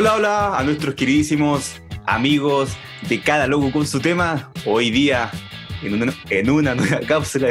Hola, 0.00 0.14
hola 0.14 0.56
a 0.56 0.62
nuestros 0.62 0.94
queridísimos 0.94 1.82
amigos 2.06 2.70
de 3.08 3.20
cada 3.20 3.48
logo 3.48 3.72
con 3.72 3.84
su 3.84 3.98
tema. 3.98 4.52
Hoy 4.64 4.92
día, 4.92 5.28
en 5.82 6.00
una, 6.00 6.14
en 6.30 6.50
una 6.50 6.76
nueva 6.76 7.00
cápsula, 7.08 7.48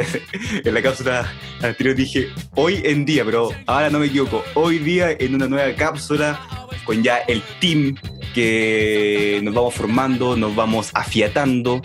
en 0.64 0.72
la 0.72 0.80
cápsula 0.80 1.30
anterior 1.60 1.94
dije 1.94 2.28
hoy 2.54 2.80
en 2.84 3.04
día, 3.04 3.22
pero 3.22 3.50
ahora 3.66 3.90
no 3.90 3.98
me 3.98 4.06
equivoco. 4.06 4.42
Hoy 4.54 4.78
día 4.78 5.10
en 5.10 5.34
una 5.34 5.46
nueva 5.46 5.74
cápsula 5.76 6.40
con 6.86 7.02
ya 7.02 7.18
el 7.28 7.42
team 7.60 7.96
que 8.34 9.40
nos 9.42 9.52
vamos 9.52 9.74
formando, 9.74 10.34
nos 10.34 10.56
vamos 10.56 10.90
afiatando. 10.94 11.82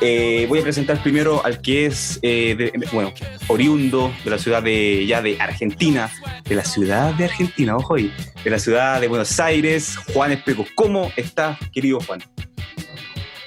Eh, 0.00 0.46
voy 0.48 0.60
a 0.60 0.62
presentar 0.62 1.02
primero 1.02 1.44
al 1.44 1.60
que 1.60 1.86
es, 1.86 2.18
eh, 2.22 2.72
bueno, 2.92 3.12
oriundo 3.48 4.12
de 4.24 4.30
la 4.30 4.38
ciudad 4.38 4.62
de, 4.62 5.06
ya 5.06 5.22
de 5.22 5.40
Argentina, 5.40 6.10
de 6.44 6.54
la 6.54 6.64
ciudad 6.64 7.14
de 7.14 7.24
Argentina, 7.24 7.76
ojo 7.76 7.94
ahí, 7.94 8.12
de 8.44 8.50
la 8.50 8.58
ciudad 8.58 9.00
de 9.00 9.08
Buenos 9.08 9.38
Aires, 9.40 9.96
Juan 10.12 10.32
Espejo. 10.32 10.66
¿Cómo 10.74 11.10
está, 11.16 11.58
querido 11.72 12.00
Juan? 12.00 12.20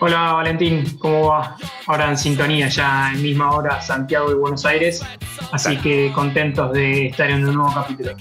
Hola 0.02 0.31
Valentín, 0.31 0.98
¿cómo 0.98 1.27
va? 1.27 1.58
Ahora 1.85 2.09
en 2.09 2.17
sintonía, 2.17 2.70
ya 2.70 3.12
en 3.13 3.21
misma 3.21 3.52
hora 3.52 3.81
Santiago 3.81 4.31
y 4.31 4.34
Buenos 4.34 4.66
Aires, 4.66 5.03
así 5.52 5.75
que 5.77 6.12
contentos 6.16 6.72
de 6.72 7.08
estar 7.08 7.30
en 7.30 7.45
un 7.45 7.55
nuevo 7.55 7.73
capítulo. 7.73 8.16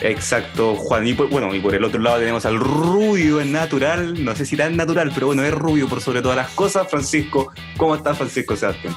Exacto, 0.00 0.76
Juan. 0.76 1.04
Y 1.08 1.14
bueno, 1.14 1.52
y 1.52 1.58
por 1.58 1.74
el 1.74 1.82
otro 1.82 2.00
lado 2.00 2.20
tenemos 2.20 2.46
al 2.46 2.60
rubio 2.60 3.40
en 3.40 3.50
natural, 3.50 4.24
no 4.24 4.36
sé 4.36 4.46
si 4.46 4.56
tan 4.56 4.76
natural, 4.76 5.10
pero 5.12 5.26
bueno, 5.26 5.42
es 5.42 5.52
rubio 5.52 5.88
por 5.88 6.00
sobre 6.00 6.22
todas 6.22 6.36
las 6.36 6.50
cosas. 6.50 6.88
Francisco, 6.88 7.52
¿cómo 7.76 7.96
está 7.96 8.14
Francisco 8.14 8.54
Sebastián? 8.54 8.94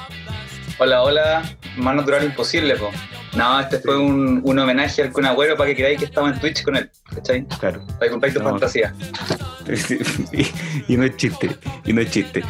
Hola, 0.80 1.02
hola, 1.02 1.56
más 1.76 1.96
natural 1.96 2.24
imposible, 2.24 2.76
po. 2.76 2.90
No, 3.36 3.58
este 3.60 3.80
fue 3.80 3.98
un, 3.98 4.40
un, 4.44 4.58
homenaje 4.58 5.02
al 5.02 5.12
Kun 5.12 5.26
Agüero 5.26 5.56
para 5.56 5.70
que 5.70 5.76
creáis 5.76 5.98
que 5.98 6.04
estaba 6.04 6.28
en 6.28 6.38
Twitch 6.38 6.62
con 6.62 6.76
él, 6.76 6.88
¿cachai? 7.14 7.44
Claro. 7.58 7.84
Para 7.98 8.10
que 8.10 8.30
tu 8.30 8.40
fantasía. 8.40 8.94
y, 10.88 10.96
no 10.96 11.04
es 11.04 11.16
chiste, 11.16 11.56
y 11.84 11.92
no 11.92 12.00
es 12.00 12.10
chiste. 12.10 12.42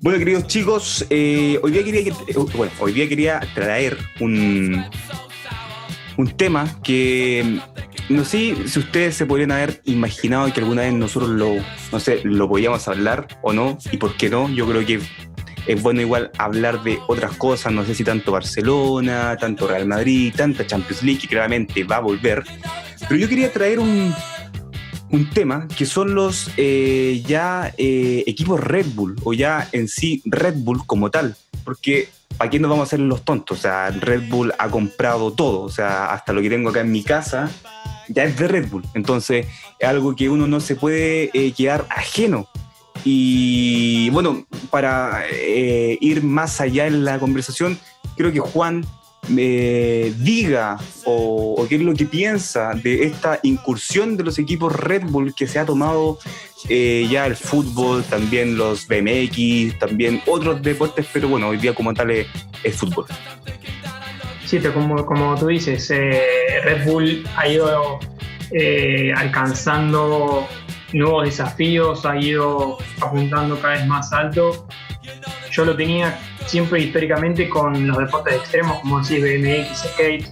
Bueno, 0.00 0.18
queridos 0.18 0.46
chicos, 0.48 1.06
eh, 1.08 1.58
hoy 1.62 1.70
día 1.70 1.84
quería 1.84 2.14
bueno, 2.54 2.72
hoy 2.80 2.92
día 2.92 3.08
quería 3.08 3.40
traer 3.54 3.96
un 4.20 4.84
un 6.18 6.36
tema 6.36 6.68
que 6.82 7.60
no 8.08 8.24
sé 8.24 8.56
si 8.66 8.78
ustedes 8.78 9.14
se 9.14 9.24
podrían 9.24 9.52
haber 9.52 9.80
imaginado 9.84 10.52
que 10.52 10.60
alguna 10.60 10.82
vez 10.82 10.92
nosotros 10.92 11.30
lo, 11.30 11.54
no 11.92 12.00
sé, 12.00 12.22
lo 12.24 12.48
podíamos 12.48 12.88
hablar 12.88 13.28
o 13.40 13.52
no, 13.52 13.78
y 13.92 13.98
por 13.98 14.16
qué 14.16 14.28
no, 14.28 14.48
yo 14.48 14.66
creo 14.66 14.84
que 14.84 15.00
es 15.68 15.82
bueno 15.82 16.00
igual 16.00 16.30
hablar 16.38 16.82
de 16.82 16.98
otras 17.06 17.36
cosas, 17.36 17.72
no 17.72 17.84
sé 17.84 17.94
si 17.94 18.02
tanto 18.02 18.32
Barcelona, 18.32 19.36
tanto 19.38 19.68
Real 19.68 19.86
Madrid, 19.86 20.32
tanta 20.34 20.66
Champions 20.66 21.02
League, 21.02 21.20
que 21.20 21.28
claramente 21.28 21.84
va 21.84 21.96
a 21.96 22.00
volver. 22.00 22.42
Pero 23.00 23.16
yo 23.16 23.28
quería 23.28 23.52
traer 23.52 23.78
un, 23.78 24.14
un 25.10 25.30
tema 25.30 25.68
que 25.76 25.84
son 25.84 26.14
los 26.14 26.50
eh, 26.56 27.22
ya 27.26 27.74
eh, 27.76 28.24
equipos 28.26 28.58
Red 28.58 28.86
Bull, 28.94 29.16
o 29.24 29.34
ya 29.34 29.68
en 29.72 29.88
sí 29.88 30.22
Red 30.24 30.54
Bull 30.56 30.86
como 30.86 31.10
tal, 31.10 31.36
porque 31.64 32.08
¿para 32.38 32.48
qué 32.48 32.58
nos 32.58 32.70
vamos 32.70 32.84
a 32.84 32.88
hacer 32.88 33.00
los 33.00 33.22
tontos? 33.22 33.58
O 33.58 33.60
sea, 33.60 33.90
Red 33.90 34.28
Bull 34.28 34.54
ha 34.58 34.70
comprado 34.70 35.32
todo, 35.34 35.60
o 35.60 35.70
sea, 35.70 36.12
hasta 36.12 36.32
lo 36.32 36.40
que 36.40 36.48
tengo 36.48 36.70
acá 36.70 36.80
en 36.80 36.90
mi 36.90 37.04
casa 37.04 37.50
ya 38.08 38.24
es 38.24 38.38
de 38.38 38.48
Red 38.48 38.68
Bull. 38.70 38.84
Entonces, 38.94 39.46
es 39.78 39.88
algo 39.88 40.16
que 40.16 40.28
uno 40.28 40.46
no 40.46 40.60
se 40.60 40.76
puede 40.76 41.30
eh, 41.34 41.52
quedar 41.52 41.86
ajeno. 41.90 42.48
Y 43.10 44.10
bueno, 44.10 44.44
para 44.68 45.22
eh, 45.32 45.96
ir 45.98 46.22
más 46.22 46.60
allá 46.60 46.86
en 46.86 47.06
la 47.06 47.18
conversación, 47.18 47.78
creo 48.18 48.30
que 48.30 48.38
Juan 48.38 48.84
me 49.28 50.12
diga 50.18 50.76
o, 51.06 51.64
qué 51.70 51.76
es 51.76 51.80
lo 51.80 51.94
que 51.94 52.04
piensa 52.04 52.74
de 52.74 53.04
esta 53.04 53.40
incursión 53.44 54.18
de 54.18 54.24
los 54.24 54.38
equipos 54.38 54.76
Red 54.76 55.04
Bull 55.06 55.34
que 55.34 55.46
se 55.46 55.58
ha 55.58 55.64
tomado 55.64 56.18
eh, 56.68 57.08
ya 57.10 57.24
el 57.24 57.34
fútbol, 57.34 58.04
también 58.04 58.58
los 58.58 58.86
BMX, 58.86 59.78
también 59.78 60.20
otros 60.26 60.60
deportes, 60.60 61.06
pero 61.10 61.28
bueno, 61.28 61.48
hoy 61.48 61.56
día 61.56 61.74
como 61.74 61.94
tal 61.94 62.10
es, 62.10 62.26
fútbol. 62.76 63.06
Sí, 64.44 64.58
como, 64.58 65.06
como 65.06 65.34
tú 65.34 65.46
dices, 65.46 65.90
eh, 65.92 66.20
Red 66.62 66.84
Bull 66.84 67.26
ha 67.36 67.48
ido 67.48 68.00
alcanzando 69.16 70.46
nuevos 70.92 71.24
desafíos, 71.24 72.04
ha 72.06 72.16
ido 72.16 72.78
apuntando 73.00 73.60
cada 73.60 73.74
vez 73.74 73.86
más 73.86 74.12
alto. 74.12 74.66
Yo 75.50 75.64
lo 75.64 75.76
tenía 75.76 76.18
siempre 76.46 76.80
históricamente 76.80 77.48
con 77.48 77.86
los 77.86 77.98
deportes 77.98 78.34
extremos, 78.34 78.80
como 78.80 79.00
decís, 79.00 79.22
BMX, 79.22 79.90
skate 79.92 80.28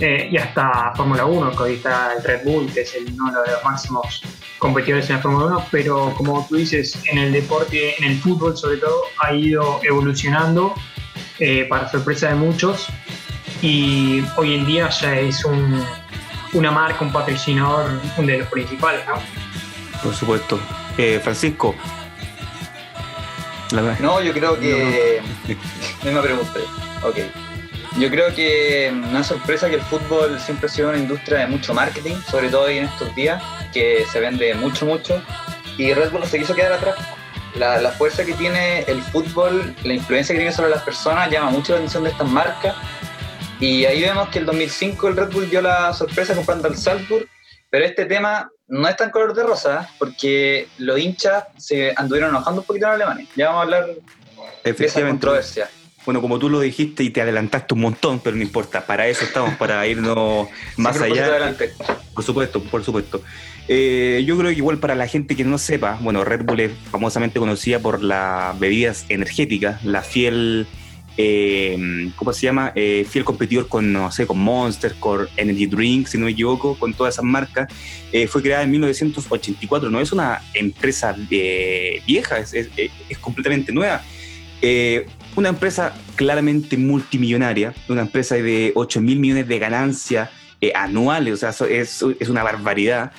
eh, 0.00 0.28
y 0.30 0.36
hasta 0.38 0.92
Fórmula 0.96 1.26
1, 1.26 1.50
que 1.52 1.62
hoy 1.62 1.74
está 1.74 2.14
el 2.14 2.24
Red 2.24 2.44
Bull, 2.44 2.72
que 2.72 2.80
es 2.80 2.96
uno 3.12 3.42
de 3.42 3.52
los 3.52 3.64
máximos 3.64 4.22
competidores 4.58 5.10
en 5.10 5.16
la 5.16 5.22
Fórmula 5.22 5.46
1, 5.46 5.66
pero 5.70 6.14
como 6.16 6.46
tú 6.48 6.56
dices, 6.56 7.02
en 7.10 7.18
el 7.18 7.32
deporte, 7.32 7.94
en 7.98 8.10
el 8.10 8.18
fútbol 8.18 8.56
sobre 8.56 8.78
todo, 8.78 9.02
ha 9.18 9.34
ido 9.34 9.80
evolucionando 9.82 10.74
eh, 11.38 11.66
para 11.68 11.88
sorpresa 11.90 12.28
de 12.28 12.34
muchos 12.36 12.86
y 13.60 14.22
hoy 14.36 14.54
en 14.54 14.66
día 14.66 14.88
ya 14.88 15.18
es 15.18 15.44
un, 15.44 15.84
una 16.54 16.70
marca, 16.70 17.04
un 17.04 17.12
patrocinador 17.12 18.00
de 18.16 18.38
los 18.38 18.48
principales, 18.48 19.02
¿no? 19.06 19.49
Por 20.02 20.14
supuesto. 20.14 20.58
Eh, 20.96 21.20
Francisco. 21.22 21.74
no, 24.00 24.20
yo 24.20 24.32
creo 24.32 24.58
que. 24.58 25.20
No. 26.04 26.12
me 26.12 26.22
pregunté. 26.22 26.60
Ok. 27.02 27.18
Yo 27.98 28.08
creo 28.08 28.32
que 28.34 28.92
una 28.92 29.24
sorpresa 29.24 29.68
que 29.68 29.74
el 29.76 29.82
fútbol 29.82 30.38
siempre 30.38 30.66
ha 30.66 30.68
sido 30.70 30.90
una 30.90 30.98
industria 30.98 31.40
de 31.40 31.46
mucho 31.48 31.74
marketing, 31.74 32.14
sobre 32.30 32.48
todo 32.48 32.62
hoy 32.62 32.78
en 32.78 32.84
estos 32.84 33.14
días, 33.16 33.42
que 33.72 34.04
se 34.10 34.20
vende 34.20 34.54
mucho, 34.54 34.86
mucho. 34.86 35.20
Y 35.76 35.92
Red 35.92 36.12
Bull 36.12 36.24
se 36.24 36.38
quiso 36.38 36.54
quedar 36.54 36.72
atrás. 36.72 36.96
La, 37.56 37.80
la, 37.80 37.90
fuerza 37.90 38.24
que 38.24 38.34
tiene 38.34 38.82
el 38.82 39.02
fútbol, 39.02 39.74
la 39.82 39.92
influencia 39.92 40.32
que 40.32 40.38
tiene 40.38 40.54
sobre 40.54 40.70
las 40.70 40.82
personas, 40.82 41.28
llama 41.30 41.50
mucho 41.50 41.72
la 41.72 41.78
atención 41.78 42.04
de 42.04 42.10
estas 42.10 42.28
marcas. 42.28 42.76
Y 43.58 43.84
ahí 43.84 44.02
vemos 44.02 44.28
que 44.28 44.38
el 44.38 44.46
2005 44.46 45.08
el 45.08 45.16
Red 45.16 45.32
Bull 45.32 45.50
dio 45.50 45.60
la 45.60 45.92
sorpresa 45.92 46.34
comprando 46.34 46.68
al 46.68 46.76
Salzburg, 46.76 47.26
pero 47.70 47.84
este 47.84 48.06
tema 48.06 48.48
no 48.70 48.88
es 48.88 48.96
tan 48.96 49.10
color 49.10 49.34
de 49.34 49.42
rosa, 49.42 49.90
porque 49.98 50.68
los 50.78 50.98
hinchas 50.98 51.44
se 51.58 51.92
anduvieron 51.96 52.30
enojando 52.30 52.60
un 52.60 52.66
poquito 52.66 52.86
en 52.86 52.92
Alemania. 52.92 53.26
Ya 53.34 53.46
vamos 53.46 53.58
a 53.58 53.62
hablar 53.64 53.86
de 54.64 54.86
esa 54.86 55.06
controversia. 55.06 55.68
Bueno, 56.06 56.22
como 56.22 56.38
tú 56.38 56.48
lo 56.48 56.60
dijiste 56.60 57.02
y 57.02 57.10
te 57.10 57.20
adelantaste 57.20 57.74
un 57.74 57.80
montón, 57.80 58.20
pero 58.20 58.36
no 58.36 58.42
importa, 58.42 58.86
para 58.86 59.06
eso 59.08 59.24
estamos, 59.24 59.56
para 59.56 59.86
irnos 59.86 60.48
más 60.76 61.00
allá. 61.00 61.26
Adelante. 61.26 61.72
Por 62.14 62.24
supuesto, 62.24 62.62
por 62.62 62.82
supuesto. 62.84 63.22
Eh, 63.68 64.22
yo 64.24 64.38
creo 64.38 64.50
que 64.50 64.56
igual 64.56 64.78
para 64.78 64.94
la 64.94 65.06
gente 65.06 65.36
que 65.36 65.44
no 65.44 65.58
sepa, 65.58 65.98
bueno, 66.00 66.24
Red 66.24 66.44
Bull 66.44 66.60
es 66.60 66.72
famosamente 66.90 67.38
conocida 67.38 67.80
por 67.80 68.02
las 68.02 68.58
bebidas 68.58 69.04
energéticas, 69.08 69.84
la 69.84 70.02
fiel 70.02 70.66
eh, 71.16 72.10
¿cómo 72.16 72.32
se 72.32 72.46
llama? 72.46 72.72
Eh, 72.74 73.06
fiel 73.08 73.24
competidor 73.24 73.68
con, 73.68 73.92
no 73.92 74.10
sé, 74.10 74.26
con 74.26 74.38
Monster, 74.38 74.94
con 74.98 75.28
Energy 75.36 75.66
Drink, 75.66 76.06
si 76.06 76.18
no 76.18 76.26
me 76.26 76.32
equivoco, 76.32 76.78
con 76.78 76.94
todas 76.94 77.14
esas 77.14 77.24
marcas. 77.24 77.68
Eh, 78.12 78.26
fue 78.26 78.42
creada 78.42 78.62
en 78.62 78.70
1984, 78.70 79.90
no 79.90 80.00
es 80.00 80.12
una 80.12 80.40
empresa 80.54 81.14
vieja, 81.28 82.38
es, 82.38 82.68
completamente 83.20 83.72
nueva. 83.72 84.02
una 85.36 85.48
empresa 85.48 85.94
claramente 86.16 86.76
multimillonaria, 86.76 87.74
una 87.88 88.02
empresa 88.02 88.34
de 88.36 88.72
8 88.74 89.00
mil 89.00 89.18
millones 89.18 89.48
de 89.48 89.58
ganancias 89.58 90.30
anuales, 90.74 91.34
o 91.34 91.36
sea, 91.36 91.66
es, 91.68 92.04
es 92.18 92.28
una 92.28 92.42
barbaridad. 92.42 93.12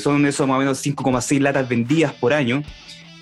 son 0.00 0.26
eso 0.26 0.46
más 0.46 0.56
o 0.56 0.58
menos 0.58 0.84
5,6 0.84 1.40
latas 1.40 1.68
vendidas 1.68 2.12
por 2.12 2.32
año 2.32 2.62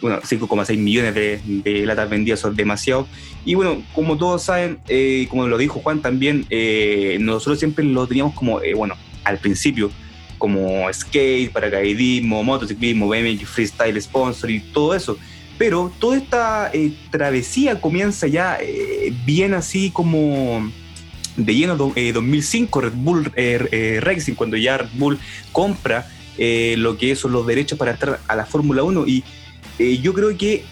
bueno, 0.00 0.20
5,6 0.20 0.78
millones 0.78 1.14
de, 1.14 1.86
latas 1.86 2.08
vendidas 2.08 2.40
son 2.40 2.56
demasiado. 2.56 3.06
Y 3.44 3.54
bueno, 3.54 3.82
como 3.94 4.16
todos 4.16 4.42
saben, 4.42 4.78
eh, 4.88 5.26
como 5.30 5.46
lo 5.46 5.58
dijo 5.58 5.80
Juan 5.80 6.00
también, 6.00 6.46
eh, 6.50 7.18
nosotros 7.20 7.58
siempre 7.58 7.84
lo 7.84 8.06
teníamos 8.06 8.34
como, 8.34 8.60
eh, 8.62 8.74
bueno, 8.74 8.96
al 9.24 9.38
principio, 9.38 9.90
como 10.38 10.90
skate, 10.92 11.52
paracaidismo, 11.52 12.42
motociclismo, 12.42 13.08
BMX, 13.08 13.48
freestyle, 13.48 14.00
sponsor 14.00 14.50
y 14.50 14.60
todo 14.60 14.94
eso. 14.94 15.18
Pero 15.58 15.92
toda 15.98 16.16
esta 16.16 16.72
travesía 17.10 17.78
comienza 17.78 18.26
ya 18.26 18.58
bien 19.26 19.52
así 19.52 19.90
como 19.90 20.72
de 21.36 21.54
lleno 21.54 21.76
2005, 21.76 22.80
Red 22.80 22.92
Bull 22.94 23.30
Racing, 24.00 24.32
cuando 24.32 24.56
ya 24.56 24.78
Red 24.78 24.88
Bull 24.94 25.18
compra 25.52 26.08
lo 26.38 26.96
que 26.96 27.14
son 27.14 27.32
los 27.32 27.46
derechos 27.46 27.78
para 27.78 27.90
entrar 27.90 28.20
a 28.26 28.36
la 28.36 28.46
Fórmula 28.46 28.82
1 28.82 29.06
y 29.06 29.22
eh, 29.80 29.98
yo 30.02 30.12
creo 30.12 30.36
que 30.36 30.62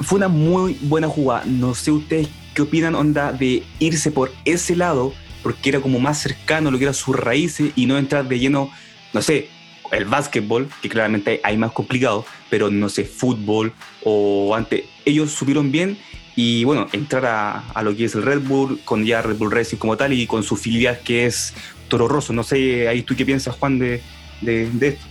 fue 0.00 0.16
una 0.16 0.28
muy 0.28 0.78
buena 0.80 1.06
jugada. 1.06 1.44
No 1.44 1.74
sé 1.74 1.90
ustedes 1.92 2.28
qué 2.54 2.62
opinan, 2.62 2.94
onda, 2.94 3.30
de 3.30 3.62
irse 3.78 4.10
por 4.10 4.32
ese 4.46 4.74
lado, 4.74 5.12
porque 5.42 5.68
era 5.68 5.80
como 5.80 6.00
más 6.00 6.18
cercano 6.22 6.70
lo 6.70 6.78
que 6.78 6.84
eran 6.84 6.94
sus 6.94 7.14
raíces 7.14 7.72
y 7.76 7.84
no 7.84 7.98
entrar 7.98 8.26
de 8.26 8.38
lleno, 8.38 8.70
no 9.12 9.20
sé, 9.20 9.50
el 9.92 10.06
básquetbol, 10.06 10.70
que 10.80 10.88
claramente 10.88 11.42
hay 11.44 11.58
más 11.58 11.72
complicado, 11.72 12.24
pero 12.48 12.70
no 12.70 12.88
sé, 12.88 13.04
fútbol 13.04 13.74
o 14.02 14.54
antes. 14.54 14.84
Ellos 15.04 15.30
subieron 15.30 15.70
bien 15.70 15.98
y 16.34 16.64
bueno, 16.64 16.86
entrar 16.92 17.26
a, 17.26 17.82
lo 17.82 17.94
que 17.94 18.06
es 18.06 18.14
el 18.14 18.22
Red 18.22 18.40
Bull, 18.40 18.80
con 18.82 19.04
ya 19.04 19.20
Red 19.20 19.36
Bull 19.36 19.50
Racing 19.50 19.76
como 19.76 19.98
tal 19.98 20.14
y 20.14 20.26
con 20.26 20.42
su 20.42 20.56
filial 20.56 21.00
que 21.04 21.26
es 21.26 21.52
Toro 21.88 22.08
Rosso. 22.08 22.32
No 22.32 22.44
sé, 22.44 22.88
ahí 22.88 23.02
tú 23.02 23.14
qué 23.14 23.26
piensas, 23.26 23.56
Juan, 23.56 23.78
de, 23.78 24.00
de, 24.40 24.70
de 24.70 24.88
esto. 24.88 25.07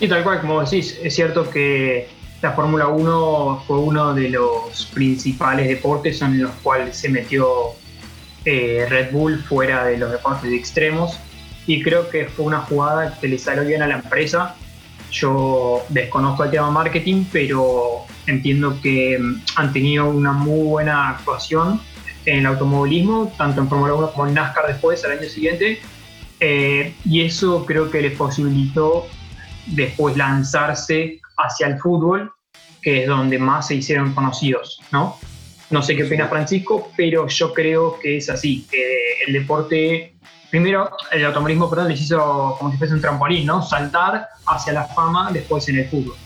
Y 0.00 0.08
tal 0.08 0.22
cual, 0.22 0.40
como 0.40 0.60
decís, 0.62 0.98
es 1.02 1.14
cierto 1.14 1.50
que 1.50 2.08
la 2.40 2.52
Fórmula 2.52 2.86
1 2.88 3.64
fue 3.66 3.78
uno 3.78 4.14
de 4.14 4.28
los 4.28 4.86
principales 4.94 5.66
deportes 5.68 6.22
en 6.22 6.42
los 6.42 6.52
cuales 6.62 6.96
se 6.96 7.08
metió 7.08 7.48
eh, 8.44 8.86
Red 8.88 9.10
Bull 9.10 9.42
fuera 9.42 9.84
de 9.86 9.98
los 9.98 10.12
deportes 10.12 10.52
extremos 10.52 11.18
y 11.66 11.82
creo 11.82 12.08
que 12.08 12.26
fue 12.26 12.46
una 12.46 12.60
jugada 12.60 13.18
que 13.20 13.28
le 13.28 13.38
salió 13.38 13.64
bien 13.64 13.82
a 13.82 13.88
la 13.88 13.96
empresa. 13.96 14.54
Yo 15.10 15.84
desconozco 15.88 16.44
el 16.44 16.50
tema 16.50 16.70
marketing, 16.70 17.24
pero 17.32 18.04
entiendo 18.26 18.78
que 18.80 19.18
mm, 19.18 19.42
han 19.56 19.72
tenido 19.72 20.08
una 20.08 20.32
muy 20.32 20.66
buena 20.66 21.10
actuación 21.10 21.80
en 22.24 22.38
el 22.38 22.46
automovilismo, 22.46 23.32
tanto 23.36 23.60
en 23.62 23.68
Fórmula 23.68 23.94
1 23.94 24.12
como 24.12 24.28
en 24.28 24.34
NASCAR 24.34 24.68
después, 24.68 25.04
al 25.04 25.18
año 25.18 25.28
siguiente, 25.28 25.80
eh, 26.40 26.94
y 27.04 27.22
eso 27.22 27.66
creo 27.66 27.90
que 27.90 28.00
les 28.00 28.16
posibilitó 28.16 29.06
después 29.68 30.16
lanzarse 30.16 31.20
hacia 31.36 31.66
el 31.66 31.78
fútbol, 31.78 32.32
que 32.82 33.02
es 33.02 33.08
donde 33.08 33.38
más 33.38 33.68
se 33.68 33.76
hicieron 33.76 34.14
conocidos, 34.14 34.80
¿no? 34.92 35.18
No 35.70 35.82
sé 35.82 35.94
qué 35.94 36.04
opina 36.04 36.28
Francisco, 36.28 36.90
pero 36.96 37.28
yo 37.28 37.52
creo 37.52 37.98
que 38.00 38.16
es 38.16 38.30
así. 38.30 38.66
el 39.26 39.34
deporte, 39.34 40.14
primero, 40.50 40.90
el 41.12 41.24
automovilismo, 41.26 41.68
perdón, 41.68 41.88
les 41.88 42.00
hizo 42.00 42.56
como 42.58 42.72
si 42.72 42.78
fuese 42.78 42.94
un 42.94 43.02
trampolín, 43.02 43.46
¿no? 43.46 43.62
Saltar 43.62 44.28
hacia 44.46 44.72
la 44.72 44.84
fama 44.84 45.30
después 45.30 45.68
en 45.68 45.78
el 45.78 45.88
fútbol. 45.88 46.16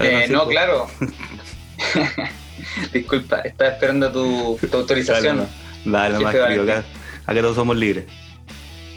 Eh, 0.00 0.26
no, 0.28 0.46
claro. 0.46 0.86
Disculpa, 2.92 3.40
estaba 3.40 3.70
esperando 3.70 4.10
tu, 4.12 4.58
autorización. 4.72 5.46
Dale, 5.84 6.14
nomás, 6.14 6.84
acá, 7.30 7.40
acá 7.40 7.42
todos 7.42 7.56
somos 7.56 7.76
libres. 7.76 8.04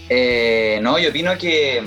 Eh, 0.10 0.80
no, 0.82 1.00
yo 1.00 1.10
opino 1.10 1.38
que, 1.38 1.84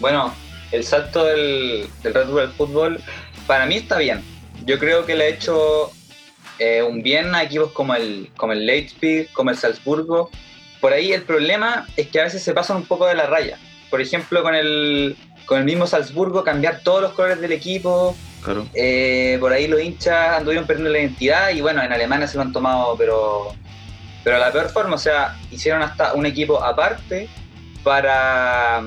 bueno, 0.00 0.34
el 0.72 0.84
salto 0.84 1.24
del, 1.24 1.88
Red 2.02 2.26
Bull 2.26 2.40
al 2.40 2.52
fútbol, 2.52 3.00
para 3.46 3.66
mí 3.66 3.76
está 3.76 3.98
bien. 3.98 4.22
Yo 4.64 4.78
creo 4.78 5.06
que 5.06 5.14
le 5.14 5.24
ha 5.24 5.28
hecho 5.28 5.90
eh, 6.58 6.82
un 6.82 7.02
bien 7.02 7.34
a 7.34 7.42
equipos 7.42 7.72
como 7.72 7.94
el, 7.94 8.30
como 8.36 8.52
el 8.52 8.66
Leipzig, 8.66 9.30
como 9.32 9.50
el 9.50 9.56
Salzburgo. 9.56 10.30
Por 10.80 10.92
ahí 10.92 11.12
el 11.12 11.22
problema 11.22 11.86
es 11.96 12.08
que 12.08 12.20
a 12.20 12.24
veces 12.24 12.42
se 12.42 12.52
pasan 12.52 12.78
un 12.78 12.86
poco 12.86 13.06
de 13.06 13.14
la 13.14 13.26
raya. 13.26 13.58
Por 13.90 14.00
ejemplo, 14.00 14.42
con 14.42 14.54
el, 14.54 15.16
con 15.46 15.58
el 15.58 15.64
mismo 15.64 15.86
Salzburgo, 15.86 16.44
cambiar 16.44 16.80
todos 16.82 17.02
los 17.02 17.12
colores 17.12 17.40
del 17.40 17.52
equipo. 17.52 18.16
Claro. 18.42 18.66
Eh, 18.74 19.36
por 19.40 19.52
ahí 19.52 19.66
los 19.66 19.80
hinchas 19.80 20.38
anduvieron 20.38 20.66
perdiendo 20.66 20.90
la 20.90 21.00
identidad 21.00 21.50
y 21.50 21.60
bueno, 21.60 21.82
en 21.82 21.92
Alemania 21.92 22.28
se 22.28 22.36
lo 22.36 22.42
han 22.42 22.52
tomado, 22.52 22.96
pero, 22.96 23.54
pero 24.24 24.36
a 24.36 24.38
la 24.38 24.52
peor 24.52 24.70
forma. 24.70 24.96
O 24.96 24.98
sea, 24.98 25.36
hicieron 25.50 25.82
hasta 25.82 26.14
un 26.14 26.26
equipo 26.26 26.62
aparte 26.62 27.28
para, 27.82 28.82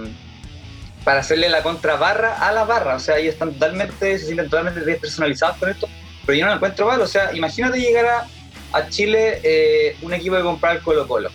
para 1.04 1.20
hacerle 1.20 1.50
la 1.50 1.64
contrabarra 1.64 2.36
a 2.36 2.52
la 2.52 2.64
barra. 2.64 2.96
O 2.96 3.00
sea, 3.00 3.18
ellos 3.18 3.34
están 3.34 3.54
totalmente, 3.54 4.18
se 4.18 4.26
sienten 4.26 4.50
totalmente 4.50 4.82
despersonalizados 4.82 5.58
con 5.58 5.70
esto. 5.70 5.88
Pero 6.26 6.38
yo 6.38 6.46
no 6.46 6.52
lo 6.52 6.56
encuentro 6.58 6.88
mal. 6.88 7.02
O 7.02 7.08
sea, 7.08 7.34
imagínate 7.34 7.80
llegar 7.80 8.26
a, 8.74 8.88
Chile 8.90 9.42
eh, 9.44 9.98
un 10.02 10.14
equipo 10.14 10.36
de 10.36 10.44
comprar 10.44 10.78
el 10.78 10.82
Colo 10.82 11.08
Colo 11.08 11.30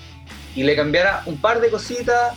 y 0.55 0.63
le 0.63 0.75
cambiara 0.75 1.23
un 1.27 1.39
par 1.39 1.61
de 1.61 1.69
cositas 1.69 2.35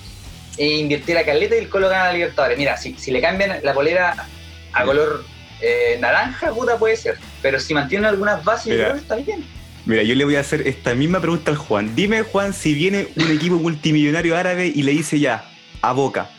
e 0.57 0.65
invirtiera 0.65 1.23
caleta 1.23 1.55
y 1.55 1.59
el 1.59 1.69
Colo 1.69 1.87
gana 1.87 2.05
la 2.05 2.13
Libertadores. 2.13 2.57
Mira, 2.57 2.75
si, 2.75 2.95
si 2.95 3.11
le 3.11 3.21
cambian 3.21 3.59
la 3.63 3.73
polera 3.73 4.27
a 4.73 4.83
color 4.83 5.23
eh, 5.61 5.97
naranja, 5.99 6.51
puta 6.51 6.77
puede 6.77 6.97
ser. 6.97 7.17
Pero 7.41 7.59
si 7.59 7.73
mantienen 7.73 8.07
algunas 8.07 8.43
bases, 8.43 8.95
está 8.95 9.15
bien. 9.15 9.45
Mira, 9.89 10.03
yo 10.03 10.13
le 10.13 10.23
voy 10.23 10.35
a 10.35 10.41
hacer 10.41 10.67
esta 10.67 10.93
misma 10.93 11.19
pregunta 11.19 11.49
al 11.49 11.57
Juan. 11.57 11.95
Dime, 11.95 12.21
Juan, 12.21 12.53
si 12.53 12.75
viene 12.75 13.07
un 13.15 13.31
equipo 13.31 13.55
multimillonario 13.55 14.37
árabe 14.37 14.67
y 14.67 14.83
le 14.83 14.91
dice 14.91 15.19
ya, 15.19 15.49
a 15.81 15.93
Boca, 15.93 16.29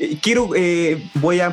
eh, 0.00 0.18
quiero, 0.20 0.50
eh, 0.56 1.00
voy 1.14 1.38
a 1.38 1.52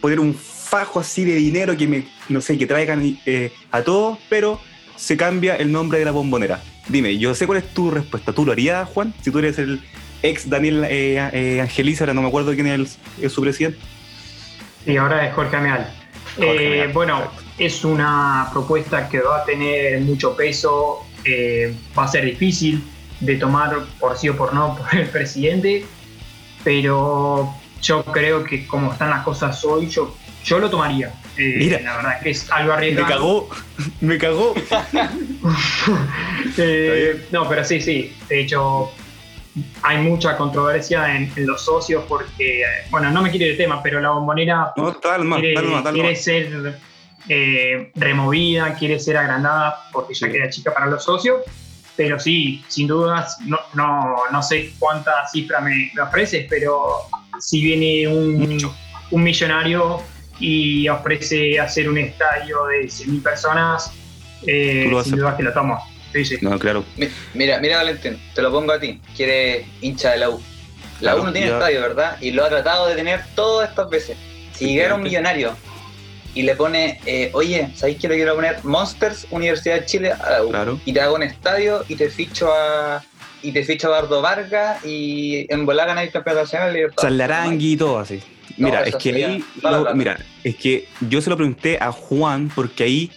poner 0.00 0.20
un 0.20 0.36
fajo 0.36 1.00
así 1.00 1.24
de 1.24 1.34
dinero 1.34 1.76
que 1.76 1.88
me, 1.88 2.06
no 2.28 2.40
sé, 2.40 2.56
que 2.56 2.66
traigan 2.68 3.18
eh, 3.26 3.52
a 3.72 3.82
todos, 3.82 4.18
pero 4.28 4.60
se 4.94 5.16
cambia 5.16 5.56
el 5.56 5.72
nombre 5.72 5.98
de 5.98 6.04
la 6.04 6.12
bombonera. 6.12 6.62
Dime, 6.86 7.18
yo 7.18 7.34
sé 7.34 7.48
cuál 7.48 7.58
es 7.58 7.74
tu 7.74 7.90
respuesta. 7.90 8.32
¿Tú 8.32 8.46
lo 8.46 8.52
harías, 8.52 8.88
Juan? 8.88 9.12
Si 9.20 9.32
tú 9.32 9.40
eres 9.40 9.58
el 9.58 9.80
ex 10.22 10.48
Daniel 10.48 10.84
Angeliza, 11.60 12.04
ahora 12.04 12.14
no 12.14 12.22
me 12.22 12.28
acuerdo 12.28 12.54
quién 12.54 12.68
es, 12.68 13.32
su 13.32 13.42
presidente. 13.42 13.80
Sí, 14.84 14.96
ahora 14.96 15.26
es 15.26 15.34
Jorge 15.34 15.56
Ameal. 15.56 15.92
bueno, 16.92 17.32
es 17.58 17.84
una 17.84 18.48
propuesta 18.52 19.08
que 19.08 19.20
va 19.20 19.38
a 19.38 19.44
tener 19.44 20.00
mucho 20.00 20.36
peso, 20.36 21.06
eh, 21.24 21.74
va 21.96 22.04
a 22.04 22.08
ser 22.08 22.24
difícil 22.24 22.82
de 23.20 23.36
tomar 23.36 23.84
por 24.00 24.16
sí 24.18 24.28
o 24.28 24.36
por 24.36 24.52
no 24.52 24.76
por 24.76 24.94
el 24.98 25.08
presidente, 25.08 25.84
pero 26.62 27.54
yo 27.80 28.04
creo 28.04 28.44
que 28.44 28.66
como 28.66 28.92
están 28.92 29.10
las 29.10 29.24
cosas 29.24 29.64
hoy, 29.64 29.88
yo, 29.88 30.16
yo 30.44 30.58
lo 30.58 30.68
tomaría. 30.68 31.12
Eh, 31.36 31.54
Mira, 31.58 31.80
la 31.80 31.96
verdad 31.96 32.20
que 32.22 32.30
es 32.30 32.50
algo 32.50 32.72
arriesgado. 32.72 33.08
Me 33.08 33.14
cagó, 33.14 33.48
me 34.00 34.18
cagó. 34.18 34.54
Eh, 36.56 37.26
no, 37.32 37.48
pero 37.48 37.64
sí, 37.64 37.80
sí. 37.80 38.14
De 38.28 38.42
hecho, 38.42 38.92
hay 39.82 39.98
mucha 39.98 40.36
controversia 40.36 41.16
en, 41.16 41.32
los 41.46 41.64
socios 41.64 42.04
porque, 42.08 42.62
bueno, 42.90 43.10
no 43.10 43.22
me 43.22 43.30
quiere 43.30 43.50
el 43.50 43.56
tema, 43.56 43.82
pero 43.82 44.00
la 44.00 44.10
bombonera 44.10 44.72
no, 44.76 44.92
tal, 44.94 45.28
quiere, 45.40 45.82
quiere 45.92 46.14
ser 46.14 46.78
eh, 47.28 47.90
removida, 47.94 48.74
quiere 48.74 48.98
ser 48.98 49.16
agrandada 49.16 49.88
porque 49.92 50.14
ya 50.14 50.30
queda 50.30 50.50
chica 50.50 50.72
para 50.72 50.86
los 50.86 51.04
socios. 51.04 51.42
Pero 51.96 52.18
sí, 52.18 52.64
sin 52.66 52.88
dudas, 52.88 53.38
no, 53.46 53.58
no, 53.74 54.16
no 54.32 54.42
sé 54.42 54.72
cuánta 54.80 55.28
cifra 55.28 55.60
me, 55.60 55.92
ofreces, 56.02 56.46
pero 56.50 57.02
si 57.38 57.62
viene 57.62 58.08
un, 58.08 58.58
un, 59.12 59.22
millonario 59.22 60.02
y 60.40 60.88
ofrece 60.88 61.60
hacer 61.60 61.88
un 61.88 61.98
estadio 61.98 62.64
de 62.66 62.86
100.000 62.86 63.22
personas, 63.22 63.92
eh, 64.44 64.90
sin 65.04 65.16
dudas 65.16 65.36
que 65.36 65.44
lo 65.44 65.52
tomo. 65.52 65.78
No, 66.42 66.58
claro. 66.58 66.84
Mira, 67.34 67.58
mira, 67.58 67.78
Valentín, 67.78 68.20
te 68.34 68.42
lo 68.42 68.52
pongo 68.52 68.72
a 68.72 68.78
ti, 68.78 69.00
quiere 69.16 69.66
hincha 69.80 70.12
de 70.12 70.18
la 70.18 70.30
U. 70.30 70.40
La 71.00 71.16
U 71.16 71.24
no 71.24 71.32
tiene 71.32 71.48
estadio, 71.48 71.80
¿verdad? 71.80 72.18
Y 72.20 72.30
lo 72.30 72.44
ha 72.44 72.48
tratado 72.48 72.86
de 72.86 72.94
tener 72.94 73.20
todas 73.34 73.68
estas 73.68 73.90
veces. 73.90 74.16
Si 74.52 74.66
llegara 74.66 74.94
un 74.94 75.02
millonario 75.02 75.56
y 76.34 76.42
le 76.42 76.56
pone, 76.56 77.00
eh, 77.06 77.30
oye, 77.32 77.70
¿sabéis 77.74 77.98
que 77.98 78.08
lo 78.08 78.14
quiero 78.14 78.34
poner? 78.34 78.64
Monsters, 78.64 79.26
Universidad 79.30 79.80
de 79.80 79.86
Chile, 79.86 80.12
y 80.84 80.92
te 80.92 81.00
hago 81.00 81.14
un 81.14 81.22
estadio 81.22 81.84
y 81.88 81.94
te 81.94 82.10
ficho 82.10 82.52
a 82.52 83.02
y 83.42 83.52
te 83.52 83.62
ficho 83.62 83.88
a 83.88 83.90
Bardo 84.00 84.22
Vargas 84.22 84.84
y 84.86 85.46
en 85.52 85.66
volar 85.66 85.88
el 85.98 86.10
campeonato 86.10 86.44
nacional. 86.44 86.92
Salarangui 86.96 87.72
y 87.72 87.76
todo 87.76 87.98
así. 87.98 88.20
Mira, 88.56 88.82
es 88.82 88.96
que 88.96 89.14
ahí, 89.14 89.44
mira, 89.94 90.18
es 90.42 90.56
que 90.56 90.88
yo 91.08 91.20
se 91.20 91.28
lo 91.28 91.36
pregunté 91.36 91.78
a 91.80 91.92
Juan 91.92 92.50
porque 92.54 92.84
ahí 92.84 93.10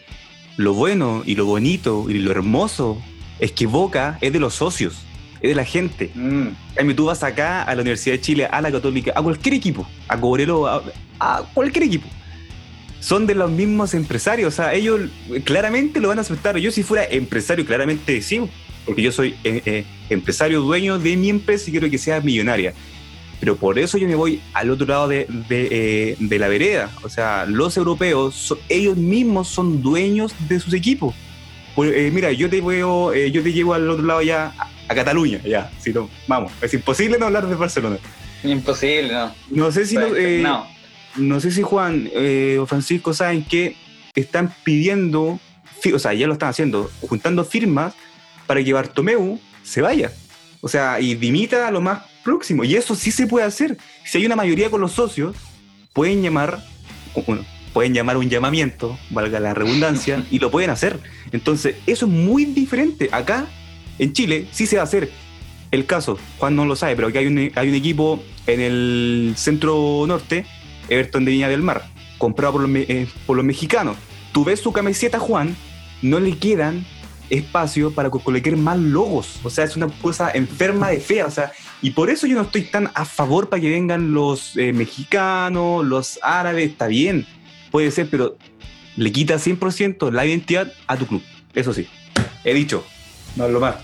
lo 0.57 0.73
bueno 0.73 1.23
y 1.25 1.35
lo 1.35 1.45
bonito 1.45 2.09
y 2.09 2.15
lo 2.15 2.31
hermoso 2.31 3.01
es 3.39 3.51
que 3.51 3.67
Boca 3.67 4.17
es 4.19 4.33
de 4.33 4.39
los 4.39 4.55
socios, 4.55 4.97
es 5.41 5.49
de 5.49 5.55
la 5.55 5.63
gente. 5.63 6.11
Mm. 6.13 6.49
tú 6.95 7.05
vas 7.05 7.23
acá 7.23 7.63
a 7.63 7.75
la 7.75 7.81
Universidad 7.81 8.15
de 8.15 8.21
Chile, 8.21 8.47
a 8.51 8.61
la 8.61 8.71
Católica, 8.71 9.13
a 9.15 9.21
cualquier 9.21 9.55
equipo, 9.55 9.87
a 10.07 10.19
Cobrelo, 10.19 10.67
a 11.19 11.43
cualquier 11.53 11.85
equipo 11.85 12.07
son 12.99 13.27
de 13.27 13.35
los 13.35 13.51
mismos 13.51 13.93
empresarios. 13.93 14.53
O 14.53 14.55
sea, 14.55 14.73
ellos 14.73 15.01
claramente 15.43 15.99
lo 15.99 16.09
van 16.09 16.19
a 16.19 16.21
aceptar. 16.21 16.57
Yo 16.57 16.71
si 16.71 16.83
fuera 16.83 17.05
empresario, 17.05 17.65
claramente 17.65 18.21
sí, 18.21 18.41
porque 18.85 19.01
yo 19.01 19.11
soy 19.11 19.35
eh, 19.43 19.61
eh, 19.65 19.85
empresario 20.09 20.61
dueño 20.61 20.97
de 20.97 21.15
mi 21.17 21.29
empresa 21.29 21.65
y 21.67 21.71
quiero 21.71 21.89
que 21.89 21.97
sea 21.97 22.21
millonaria. 22.21 22.73
Pero 23.39 23.55
por 23.55 23.77
eso 23.77 23.97
yo 23.97 24.07
me 24.07 24.15
voy 24.15 24.41
al 24.53 24.71
otro 24.71 24.87
lado 24.87 25.07
de, 25.07 25.27
de, 25.47 26.17
eh, 26.19 26.39
la 26.39 26.47
vereda. 26.47 26.89
O 27.03 27.09
sea, 27.09 27.45
los 27.45 27.77
europeos, 27.77 28.55
ellos 28.67 28.97
mismos 28.97 29.47
son 29.47 29.83
dueños 29.83 30.33
de 30.47 30.59
sus 30.59 30.73
equipos. 30.73 31.13
Pues, 31.75 32.11
mira, 32.11 32.31
yo 32.31 32.49
te, 32.49 32.59
veo, 32.61 33.13
yo 33.13 33.43
te 33.43 33.53
llevo 33.53 33.75
al 33.75 33.87
otro 33.87 34.03
lado 34.03 34.23
ya, 34.23 34.53
a, 34.87 34.95
Cataluña, 34.95 35.39
ya. 35.43 35.69
Si 35.79 35.93
no, 35.93 36.09
vamos, 36.27 36.51
es 36.59 36.73
imposible 36.73 37.19
no 37.19 37.27
hablar 37.27 37.47
de 37.47 37.53
Barcelona. 37.53 37.97
Imposible, 38.43 39.13
no. 39.13 39.35
No 39.51 39.71
sé 39.71 39.85
si... 39.85 39.95
no 39.95 40.07
no 40.07 40.76
sé 41.39 41.51
si 41.51 41.61
Juan 41.61 42.09
eh, 42.13 42.57
o 42.59 42.65
Francisco 42.65 43.13
saben 43.13 43.43
que 43.43 43.75
están 44.15 44.53
pidiendo, 44.63 45.39
o 45.93 45.99
sea, 45.99 46.13
ya 46.13 46.27
lo 46.27 46.33
están 46.33 46.49
haciendo, 46.49 46.89
juntando 47.01 47.43
firmas 47.43 47.93
para 48.45 48.63
que 48.63 48.73
Bartomeu 48.73 49.39
se 49.63 49.81
vaya. 49.81 50.11
O 50.61 50.67
sea, 50.67 50.99
y 50.99 51.15
dimita 51.15 51.67
a 51.67 51.71
lo 51.71 51.81
más 51.81 52.03
próximo. 52.23 52.63
Y 52.63 52.75
eso 52.75 52.95
sí 52.95 53.11
se 53.11 53.27
puede 53.27 53.45
hacer. 53.45 53.77
Si 54.05 54.17
hay 54.17 54.25
una 54.25 54.35
mayoría 54.35 54.69
con 54.69 54.81
los 54.81 54.93
socios, 54.93 55.35
pueden 55.93 56.21
llamar, 56.21 56.63
bueno, 57.25 57.45
pueden 57.73 57.93
llamar 57.93 58.17
un 58.17 58.29
llamamiento, 58.29 58.97
valga 59.11 59.39
la 59.39 59.53
redundancia, 59.53 60.25
y 60.31 60.39
lo 60.39 60.49
pueden 60.49 60.69
hacer. 60.69 60.99
Entonces, 61.31 61.75
eso 61.85 62.05
es 62.05 62.11
muy 62.11 62.45
diferente. 62.45 63.09
Acá, 63.11 63.47
en 63.99 64.13
Chile, 64.13 64.47
sí 64.51 64.65
se 64.65 64.77
va 64.77 64.81
a 64.81 64.85
hacer. 64.85 65.11
El 65.69 65.85
caso, 65.85 66.17
Juan 66.39 66.55
no 66.55 66.65
lo 66.65 66.75
sabe, 66.75 66.95
pero 66.95 67.09
aquí 67.09 67.17
hay 67.17 67.27
un, 67.27 67.51
hay 67.55 67.69
un 67.69 67.75
equipo 67.75 68.23
en 68.47 68.61
el 68.61 69.33
centro 69.35 70.05
norte 70.07 70.45
Everton 70.89 71.25
de 71.25 71.31
Viña 71.31 71.49
del 71.49 71.61
Mar, 71.61 71.83
comprado 72.17 72.53
por 72.53 72.67
los, 72.67 72.75
eh, 72.75 73.07
por 73.25 73.37
los 73.37 73.45
mexicanos. 73.45 73.97
Tú 74.31 74.43
ves 74.43 74.59
su 74.59 74.71
camiseta, 74.71 75.19
Juan, 75.19 75.55
no 76.01 76.19
le 76.19 76.37
quedan 76.37 76.85
espacio 77.29 77.91
para 77.91 78.09
colocar 78.09 78.55
más 78.55 78.77
logos. 78.77 79.39
O 79.43 79.49
sea, 79.49 79.65
es 79.65 79.75
una 79.75 79.87
cosa 80.01 80.31
enferma 80.31 80.89
de 80.89 80.99
fea. 80.99 81.25
O 81.25 81.31
sea, 81.31 81.51
y 81.81 81.91
por 81.91 82.09
eso 82.09 82.27
yo 82.27 82.35
no 82.35 82.43
estoy 82.43 82.63
tan 82.63 82.89
a 82.93 83.05
favor 83.05 83.49
para 83.49 83.61
que 83.61 83.69
vengan 83.69 84.13
los 84.13 84.55
eh, 84.57 84.73
mexicanos, 84.73 85.85
los 85.85 86.19
árabes. 86.21 86.71
Está 86.71 86.87
bien, 86.87 87.25
puede 87.71 87.91
ser, 87.91 88.09
pero 88.09 88.37
le 88.95 89.11
quita 89.11 89.35
100% 89.35 90.11
la 90.11 90.25
identidad 90.25 90.71
a 90.87 90.97
tu 90.97 91.05
club. 91.05 91.21
Eso 91.53 91.73
sí, 91.73 91.87
he 92.43 92.53
dicho, 92.53 92.85
no 93.35 93.45
es 93.45 93.51
lo 93.51 93.59
más. 93.59 93.75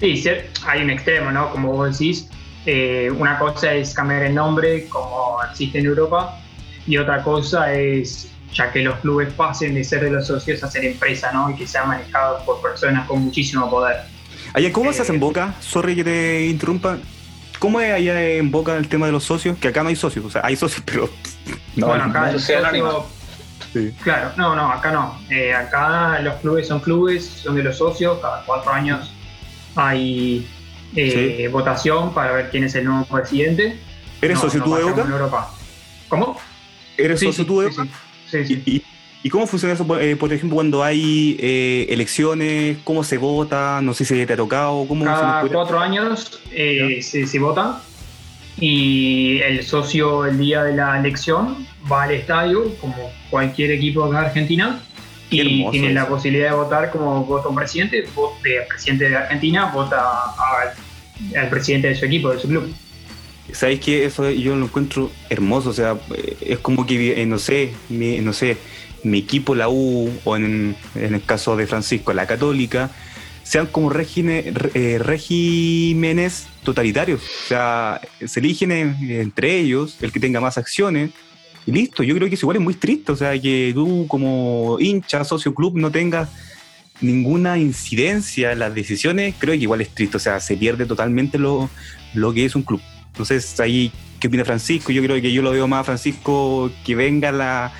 Sí, 0.00 0.22
hay 0.66 0.82
un 0.82 0.90
extremo, 0.90 1.30
¿no? 1.30 1.50
Como 1.50 1.72
vos 1.72 1.98
decís, 1.98 2.28
eh, 2.66 3.10
una 3.10 3.38
cosa 3.38 3.72
es 3.72 3.94
cambiar 3.94 4.22
el 4.22 4.34
nombre, 4.34 4.88
como 4.88 5.38
existe 5.50 5.78
en 5.78 5.86
Europa, 5.86 6.38
y 6.86 6.96
otra 6.96 7.22
cosa 7.22 7.72
es 7.72 8.30
ya 8.52 8.70
que 8.70 8.80
los 8.80 8.98
clubes 8.98 9.32
pasen 9.32 9.74
de 9.74 9.82
ser 9.82 10.04
de 10.04 10.10
los 10.10 10.26
socios 10.26 10.62
a 10.62 10.70
ser 10.70 10.84
empresa, 10.84 11.32
¿no? 11.32 11.50
Y 11.50 11.56
que 11.56 11.66
sean 11.66 11.88
manejados 11.88 12.42
por 12.44 12.62
personas 12.62 13.06
con 13.06 13.22
muchísimo 13.22 13.68
poder. 13.68 13.96
Allá, 14.52 14.72
¿cómo 14.72 14.92
se 14.92 15.02
hace 15.02 15.12
en 15.12 15.18
eh, 15.18 15.20
Boca? 15.20 15.54
Sorry 15.60 15.96
que 15.96 16.04
te 16.04 16.46
interrumpa. 16.46 16.98
¿Cómo 17.58 17.80
es 17.80 17.92
allá 17.92 18.20
en 18.20 18.50
Boca 18.50 18.76
el 18.76 18.88
tema 18.88 19.06
de 19.06 19.12
los 19.12 19.24
socios? 19.24 19.58
Que 19.58 19.68
acá 19.68 19.82
no 19.82 19.88
hay 19.88 19.96
socios, 19.96 20.24
o 20.24 20.30
sea, 20.30 20.42
hay 20.44 20.56
socios, 20.56 20.82
pero... 20.84 21.08
No, 21.76 21.88
bueno, 21.88 22.04
acá 22.04 22.30
el 22.30 22.38
socio, 22.38 23.04
sí. 23.72 23.92
Claro, 24.04 24.30
no, 24.36 24.54
no, 24.54 24.70
acá 24.70 24.92
no. 24.92 25.18
Eh, 25.28 25.52
acá 25.52 26.20
los 26.20 26.34
clubes 26.36 26.68
son 26.68 26.78
clubes, 26.78 27.24
son 27.24 27.56
de 27.56 27.64
los 27.64 27.78
socios, 27.78 28.20
cada 28.20 28.44
cuatro 28.44 28.70
años 28.70 29.10
hay 29.76 30.46
eh, 30.96 31.48
votación 31.50 32.14
para 32.14 32.32
ver 32.32 32.50
quién 32.50 32.64
es 32.64 32.74
el 32.74 32.84
nuevo 32.84 33.04
presidente. 33.04 33.78
¿Eres 34.20 34.38
socio 34.38 34.62
tú 34.62 34.74
de 34.74 34.84
Boca? 34.84 35.48
¿Cómo? 36.08 36.40
¿Eres 36.96 37.20
socio 37.20 37.44
tú 37.44 37.60
de 37.60 37.68
Boca? 37.68 37.86
¿Y, 39.22 39.30
cómo 39.30 39.46
funciona 39.46 39.74
eso, 39.74 39.86
eh, 40.00 40.16
por 40.16 40.32
ejemplo, 40.32 40.56
cuando 40.56 40.82
hay 40.82 41.36
eh, 41.40 41.86
elecciones? 41.88 42.78
¿Cómo 42.84 43.02
se 43.04 43.16
vota? 43.16 43.80
No 43.82 43.94
sé 43.94 44.04
si 44.04 44.26
te 44.26 44.32
ha 44.32 44.36
tocado. 44.36 44.84
¿cómo 44.86 45.04
Cada 45.04 45.46
cuatro 45.48 45.78
años 45.78 46.40
eh, 46.52 47.00
se, 47.02 47.38
vota 47.38 47.80
y 48.58 49.40
el 49.40 49.64
socio 49.64 50.26
el 50.26 50.38
día 50.38 50.62
de 50.64 50.76
la 50.76 50.98
elección 50.98 51.66
va 51.90 52.04
al 52.04 52.12
estadio, 52.12 52.74
como 52.80 53.10
cualquier 53.30 53.70
equipo 53.72 54.10
de 54.10 54.18
Argentina, 54.18 54.80
y 55.30 55.70
tiene 55.70 55.92
la 55.92 56.06
posibilidad 56.06 56.50
de 56.50 56.56
votar 56.56 56.90
como 56.90 57.24
vota 57.24 57.48
un 57.48 57.56
presidente, 57.56 58.00
el 58.00 58.66
presidente 58.68 59.08
de 59.08 59.16
Argentina 59.16 59.70
vota 59.72 60.34
al 60.36 60.74
presidente 61.50 61.88
de 61.88 61.94
su 61.94 62.04
equipo, 62.04 62.30
de 62.30 62.40
su 62.40 62.48
club. 62.48 62.74
¿Sabéis 63.52 63.80
que 63.80 64.04
eso 64.04 64.30
yo 64.30 64.56
lo 64.56 64.66
encuentro 64.66 65.10
hermoso? 65.28 65.70
O 65.70 65.72
sea, 65.72 65.98
es 66.40 66.58
como 66.58 66.86
que, 66.86 67.20
eh, 67.20 67.26
no 67.26 67.38
sé, 67.38 67.72
mi, 67.88 68.18
no 68.18 68.32
sé, 68.32 68.56
mi 69.02 69.18
equipo, 69.18 69.54
la 69.54 69.68
U, 69.68 70.10
o 70.24 70.36
en, 70.36 70.74
el 70.94 71.22
caso 71.24 71.56
de 71.56 71.66
Francisco, 71.66 72.12
la 72.12 72.26
Católica, 72.26 72.90
sean 73.42 73.66
como 73.66 73.92
eh, 73.94 74.98
regímenes 74.98 76.46
totalitarios. 76.64 77.20
O 77.22 77.48
sea, 77.48 78.00
se 78.26 78.40
eligen 78.40 78.72
entre 78.72 79.58
ellos 79.58 79.98
el 80.00 80.10
que 80.10 80.20
tenga 80.20 80.40
más 80.40 80.56
acciones 80.56 81.10
y 81.66 81.72
listo. 81.72 82.02
Yo 82.02 82.14
creo 82.14 82.28
que 82.28 82.36
eso 82.36 82.46
igual 82.46 82.56
es 82.56 82.62
muy 82.62 82.74
triste. 82.74 83.12
O 83.12 83.16
sea, 83.16 83.38
que 83.38 83.72
tú 83.74 84.06
como 84.08 84.78
hincha, 84.80 85.22
socio 85.22 85.54
club, 85.54 85.76
no 85.76 85.90
tengas 85.90 86.30
ninguna 87.00 87.58
incidencia 87.58 88.52
en 88.52 88.60
las 88.60 88.74
decisiones, 88.74 89.34
creo 89.38 89.54
que 89.54 89.60
igual 89.60 89.80
es 89.80 89.90
triste. 89.90 90.16
O 90.16 90.20
sea, 90.20 90.40
se 90.40 90.56
pierde 90.56 90.86
totalmente 90.86 91.38
lo, 91.38 91.68
lo 92.14 92.32
que 92.32 92.44
es 92.44 92.54
un 92.54 92.62
club. 92.62 92.80
Entonces, 93.08 93.58
ahí, 93.60 93.92
¿qué 94.20 94.28
opina 94.28 94.44
Francisco? 94.44 94.92
Yo 94.92 95.02
creo 95.02 95.20
que 95.20 95.32
yo 95.32 95.42
lo 95.42 95.52
veo 95.52 95.68
más 95.68 95.80
a 95.80 95.84
Francisco 95.84 96.70
que 96.84 96.94
venga 96.94 97.30
la, 97.30 97.72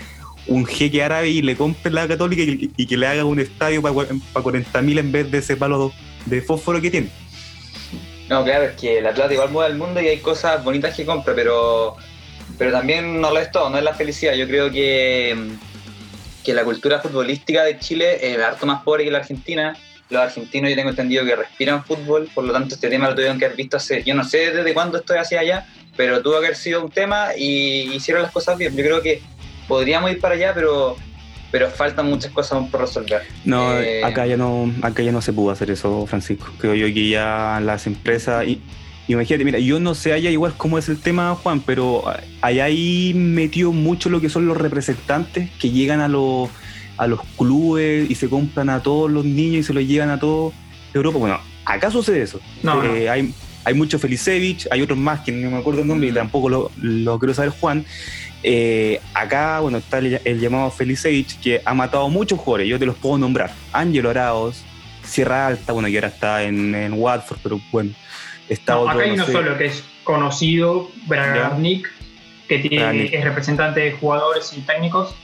un 0.46 0.66
jeque 0.66 1.02
árabe 1.02 1.28
y 1.28 1.42
le 1.42 1.56
compre 1.56 1.90
la 1.90 2.06
católica 2.06 2.42
y, 2.42 2.86
que 2.86 2.96
le 2.96 3.06
haga 3.06 3.24
un 3.24 3.40
estadio 3.40 3.82
para, 3.82 3.94
para 4.32 4.44
40.000 4.44 4.98
en 4.98 5.12
vez 5.12 5.30
de 5.30 5.38
ese 5.38 5.56
palo 5.56 5.92
de 6.26 6.42
fósforo 6.42 6.80
que 6.80 6.90
tiene. 6.90 7.08
No, 8.28 8.42
claro, 8.44 8.64
es 8.64 8.76
que 8.76 9.00
la 9.00 9.12
plata 9.12 9.32
igual 9.32 9.50
mueve 9.50 9.72
el 9.72 9.78
mundo 9.78 10.00
y 10.00 10.08
hay 10.08 10.18
cosas 10.18 10.64
bonitas 10.64 10.96
que 10.96 11.04
compra, 11.04 11.34
pero, 11.34 11.96
pero 12.56 12.72
también 12.72 13.20
no 13.20 13.30
lo 13.30 13.38
es 13.38 13.50
todo, 13.50 13.68
no 13.70 13.78
es 13.78 13.84
la 13.84 13.94
felicidad. 13.94 14.34
Yo 14.34 14.46
creo 14.46 14.70
que, 14.70 15.36
que 16.44 16.54
la 16.54 16.64
cultura 16.64 17.00
futbolística 17.00 17.64
de 17.64 17.78
Chile 17.78 18.18
es 18.20 18.38
harto 18.38 18.66
más 18.66 18.82
pobre 18.82 19.04
que 19.04 19.10
la 19.10 19.18
Argentina 19.18 19.76
los 20.10 20.22
argentinos 20.22 20.70
yo 20.70 20.76
tengo 20.76 20.90
entendido 20.90 21.24
que 21.24 21.36
respiran 21.36 21.84
fútbol, 21.84 22.28
por 22.34 22.44
lo 22.44 22.52
tanto 22.52 22.74
este 22.74 22.88
tema 22.88 23.08
lo 23.08 23.14
tuvieron 23.14 23.38
que 23.38 23.46
haber 23.46 23.56
visto 23.56 23.76
hace, 23.76 24.02
yo 24.04 24.14
no 24.14 24.24
sé 24.24 24.52
desde 24.52 24.74
cuándo 24.74 24.98
estoy 24.98 25.18
hacia 25.18 25.40
allá, 25.40 25.66
pero 25.96 26.22
tuvo 26.22 26.40
que 26.40 26.46
haber 26.46 26.56
sido 26.56 26.84
un 26.84 26.90
tema 26.90 27.28
y 27.36 27.94
hicieron 27.94 28.22
las 28.22 28.32
cosas 28.32 28.58
bien. 28.58 28.76
Yo 28.76 28.84
creo 28.84 29.02
que 29.02 29.22
podríamos 29.68 30.10
ir 30.10 30.20
para 30.20 30.34
allá, 30.34 30.52
pero 30.54 30.96
pero 31.50 31.70
faltan 31.70 32.06
muchas 32.06 32.32
cosas 32.32 32.68
por 32.68 32.80
resolver. 32.80 33.22
No, 33.44 33.78
eh, 33.78 34.02
acá 34.02 34.26
ya 34.26 34.36
no, 34.36 34.72
acá 34.82 35.04
ya 35.04 35.12
no 35.12 35.22
se 35.22 35.32
pudo 35.32 35.52
hacer 35.52 35.70
eso, 35.70 36.04
Francisco. 36.04 36.52
Creo 36.58 36.74
yo 36.74 36.86
que 36.92 37.08
ya 37.08 37.60
las 37.62 37.86
empresas 37.86 38.44
y, 38.44 38.60
Imagínate, 39.06 39.44
mira, 39.44 39.58
yo 39.58 39.80
no 39.80 39.94
sé 39.94 40.12
allá 40.12 40.30
igual 40.30 40.54
cómo 40.56 40.78
es 40.78 40.88
el 40.88 40.98
tema, 40.98 41.34
Juan, 41.34 41.60
pero 41.60 42.04
allá 42.40 42.64
ahí 42.64 43.12
metió 43.14 43.72
mucho 43.72 44.08
lo 44.08 44.20
que 44.20 44.30
son 44.30 44.46
los 44.46 44.56
representantes 44.56 45.50
que 45.60 45.70
llegan 45.70 46.00
a 46.00 46.08
los 46.08 46.48
a 46.96 47.06
los 47.06 47.20
clubes 47.36 48.08
y 48.08 48.14
se 48.14 48.28
compran 48.28 48.70
a 48.70 48.80
todos 48.80 49.10
los 49.10 49.24
niños 49.24 49.60
y 49.60 49.62
se 49.64 49.74
los 49.74 49.84
llevan 49.84 50.10
a 50.10 50.18
toda 50.18 50.52
Europa. 50.94 51.18
Bueno, 51.18 51.40
acá 51.64 51.90
sucede 51.90 52.22
eso. 52.22 52.40
Eh, 52.84 53.08
hay, 53.08 53.34
hay 53.64 53.74
mucho 53.74 53.98
Felicevich, 53.98 54.68
hay 54.70 54.80
otros 54.80 54.98
más 54.98 55.20
que 55.20 55.32
no 55.32 55.50
me 55.50 55.58
acuerdo 55.58 55.82
el 55.82 55.88
nombre 55.88 56.08
y 56.08 56.12
mm. 56.12 56.14
tampoco 56.14 56.48
lo, 56.48 56.70
lo 56.80 57.18
quiero 57.18 57.34
saber 57.34 57.50
Juan. 57.50 57.84
Eh, 58.42 59.00
acá, 59.14 59.60
bueno, 59.60 59.78
está 59.78 59.98
el, 59.98 60.40
llamado 60.40 60.70
Felicevich 60.70 61.40
que 61.40 61.62
ha 61.64 61.74
matado 61.74 62.04
a 62.04 62.08
muchos 62.08 62.38
jugadores, 62.38 62.68
yo 62.68 62.78
te 62.78 62.86
los 62.86 62.96
puedo 62.96 63.18
nombrar. 63.18 63.52
Ángelo 63.72 64.10
Araos, 64.10 64.62
Sierra 65.02 65.46
Alta, 65.46 65.72
bueno, 65.72 65.88
que 65.88 65.96
ahora 65.96 66.08
está 66.08 66.42
en, 66.44 66.74
en 66.74 66.92
Watford, 66.92 67.38
pero 67.42 67.60
bueno, 67.72 67.92
está 68.48 68.74
Acá 68.74 69.00
hay 69.00 69.10
uno 69.12 69.26
solo 69.26 69.56
que 69.56 69.66
es 69.66 69.84
conocido, 70.04 70.90
Bragarnik, 71.06 71.90
que 72.48 72.58
tiene, 72.58 73.06
es 73.12 73.24
representante 73.24 73.80
de 73.80 73.92
jugadores 73.92 74.52
y 74.56 74.60
técnicos, 74.60 75.14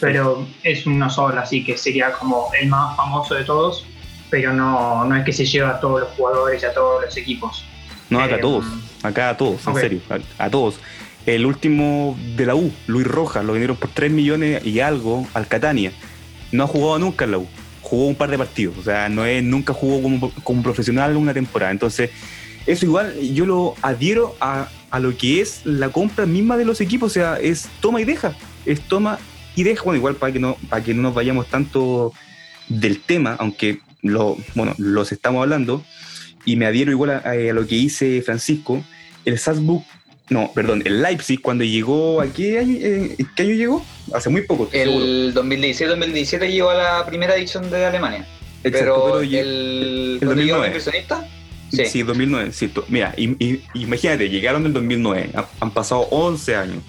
pero 0.00 0.46
es 0.62 0.86
uno 0.86 1.10
solo, 1.10 1.40
así 1.40 1.64
que 1.64 1.76
sería 1.76 2.12
como 2.12 2.50
el 2.58 2.68
más 2.68 2.96
famoso 2.96 3.34
de 3.34 3.44
todos, 3.44 3.86
pero 4.30 4.52
no, 4.52 5.04
no 5.04 5.16
es 5.16 5.24
que 5.24 5.32
se 5.32 5.44
lleva 5.44 5.70
a 5.70 5.80
todos 5.80 6.00
los 6.00 6.10
jugadores 6.10 6.62
y 6.62 6.66
a 6.66 6.72
todos 6.72 7.04
los 7.04 7.16
equipos. 7.16 7.64
No, 8.08 8.20
acá 8.20 8.34
a 8.34 8.38
eh, 8.38 8.40
todos, 8.40 8.64
acá 9.02 9.28
a 9.30 9.36
todos, 9.36 9.66
en 9.66 9.74
serio, 9.74 10.00
a, 10.38 10.50
todos. 10.50 10.80
El 11.26 11.46
último 11.46 12.16
de 12.36 12.46
la 12.46 12.54
U, 12.54 12.72
Luis 12.86 13.06
Rojas, 13.06 13.44
lo 13.44 13.52
vendieron 13.52 13.76
por 13.76 13.90
3 13.90 14.10
millones 14.10 14.64
y 14.64 14.80
algo 14.80 15.26
al 15.34 15.46
Catania. 15.46 15.92
No 16.50 16.64
ha 16.64 16.66
jugado 16.66 16.98
nunca 16.98 17.24
en 17.24 17.32
la 17.32 17.38
U, 17.38 17.46
jugó 17.80 18.06
un 18.06 18.14
par 18.14 18.30
de 18.30 18.38
partidos, 18.38 18.78
o 18.78 18.82
sea, 18.82 19.08
no 19.08 19.24
es, 19.24 19.42
nunca 19.42 19.72
jugó 19.72 20.02
como, 20.02 20.30
como 20.42 20.62
profesional 20.62 21.16
una 21.16 21.34
temporada. 21.34 21.70
Entonces, 21.70 22.10
eso 22.66 22.86
igual 22.86 23.18
yo 23.20 23.46
lo 23.46 23.74
adhiero 23.82 24.34
a, 24.40 24.68
a 24.90 25.00
lo 25.00 25.16
que 25.16 25.40
es 25.40 25.62
la 25.64 25.88
compra 25.88 26.26
misma 26.26 26.56
de 26.56 26.64
los 26.64 26.80
equipos, 26.80 27.12
o 27.12 27.14
sea, 27.14 27.38
es 27.40 27.68
toma 27.80 28.00
y 28.00 28.04
deja, 28.04 28.36
es 28.66 28.80
toma 28.82 29.18
y 29.56 29.62
dejo, 29.64 29.84
bueno, 29.84 29.98
igual 29.98 30.16
para 30.16 30.32
que 30.32 30.38
no, 30.38 30.56
para 30.68 30.82
que 30.82 30.94
no 30.94 31.02
nos 31.02 31.14
vayamos 31.14 31.46
tanto 31.48 32.12
del 32.68 33.00
tema, 33.00 33.36
aunque 33.38 33.80
lo, 34.02 34.36
bueno, 34.54 34.74
los 34.78 35.12
estamos 35.12 35.42
hablando, 35.42 35.84
y 36.44 36.56
me 36.56 36.66
adhiero 36.66 36.90
igual 36.90 37.10
a, 37.10 37.34
lo 37.34 37.66
que 37.66 37.76
dice 37.76 38.22
Francisco, 38.22 38.82
el 39.24 39.38
Salzburg, 39.38 39.84
no, 40.30 40.50
perdón, 40.54 40.82
el 40.84 41.02
Leipzig 41.02 41.40
cuando 41.40 41.64
llegó, 41.64 42.20
¿a 42.20 42.26
qué 42.26 42.58
año, 42.58 42.76
eh, 42.80 43.16
¿qué 43.36 43.42
año 43.42 43.54
llegó? 43.54 43.84
Hace 44.14 44.30
muy 44.30 44.42
poco. 44.42 44.68
El 44.72 45.34
2016-2017 45.34 46.50
llegó 46.50 46.70
a 46.70 46.74
la 46.74 47.06
primera 47.06 47.36
edición 47.36 47.70
de 47.70 47.84
Alemania. 47.84 48.26
pero, 48.62 49.20
el, 49.20 49.34
el 49.34 50.20
2009. 50.20 50.80
Sí. 51.72 51.86
sí, 51.86 52.02
2009. 52.02 52.52
Sí, 52.52 52.70
mira, 52.88 53.14
imagínate, 53.74 54.28
llegaron 54.28 54.62
en 54.62 54.66
el 54.66 54.72
2009, 54.74 55.30
han 55.60 55.70
pasado 55.70 56.02
11 56.10 56.56
años. 56.56 56.82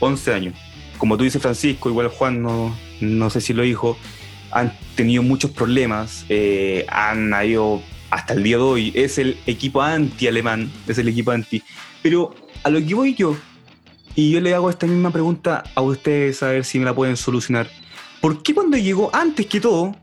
11 0.00 0.34
años 0.34 0.54
como 0.98 1.16
tú 1.16 1.24
dices 1.24 1.40
Francisco, 1.40 1.88
igual 1.88 2.08
Juan, 2.08 2.42
no, 2.42 2.76
no 3.00 3.30
sé 3.30 3.40
si 3.40 3.54
lo 3.54 3.62
dijo, 3.62 3.96
han 4.50 4.76
tenido 4.96 5.22
muchos 5.22 5.52
problemas, 5.52 6.26
eh, 6.28 6.84
han 6.88 7.32
habido 7.32 7.80
hasta 8.10 8.34
el 8.34 8.42
día 8.42 8.56
de 8.56 8.62
hoy, 8.62 8.92
es 8.94 9.18
el 9.18 9.38
equipo 9.46 9.80
anti-alemán, 9.80 10.70
es 10.86 10.98
el 10.98 11.08
equipo 11.08 11.30
anti. 11.30 11.62
Pero 12.02 12.34
a 12.64 12.70
lo 12.70 12.84
que 12.84 12.94
voy 12.94 13.14
yo, 13.14 13.36
y 14.14 14.32
yo 14.32 14.40
le 14.40 14.54
hago 14.54 14.68
esta 14.68 14.86
misma 14.86 15.10
pregunta 15.12 15.62
a 15.74 15.80
ustedes 15.80 16.42
a 16.42 16.48
ver 16.48 16.64
si 16.64 16.78
me 16.78 16.84
la 16.84 16.94
pueden 16.94 17.16
solucionar. 17.16 17.68
¿Por 18.20 18.42
qué 18.42 18.52
cuando 18.52 18.76
llegó 18.76 19.14
antes 19.14 19.46
que 19.46 19.60
todo, 19.60 19.94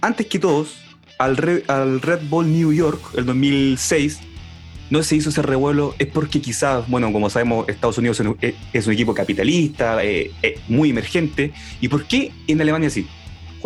antes 0.00 0.26
que 0.26 0.38
todos, 0.38 0.78
al 1.20 1.36
Red, 1.36 1.64
al 1.68 2.00
Red 2.00 2.20
Bull 2.30 2.50
New 2.50 2.72
York, 2.72 3.00
el 3.14 3.26
2006, 3.26 4.20
no 4.88 5.02
se 5.02 5.16
hizo 5.16 5.28
ese 5.28 5.42
revuelo 5.42 5.94
es 5.98 6.08
porque 6.08 6.40
quizás, 6.40 6.88
bueno, 6.88 7.12
como 7.12 7.28
sabemos, 7.28 7.68
Estados 7.68 7.98
Unidos 7.98 8.22
es 8.72 8.86
un 8.86 8.92
equipo 8.92 9.14
capitalista, 9.14 10.02
eh, 10.02 10.30
eh, 10.42 10.58
muy 10.68 10.90
emergente. 10.90 11.52
¿Y 11.80 11.88
por 11.88 12.06
qué 12.06 12.32
en 12.46 12.60
Alemania 12.60 12.88
sí? 12.88 13.06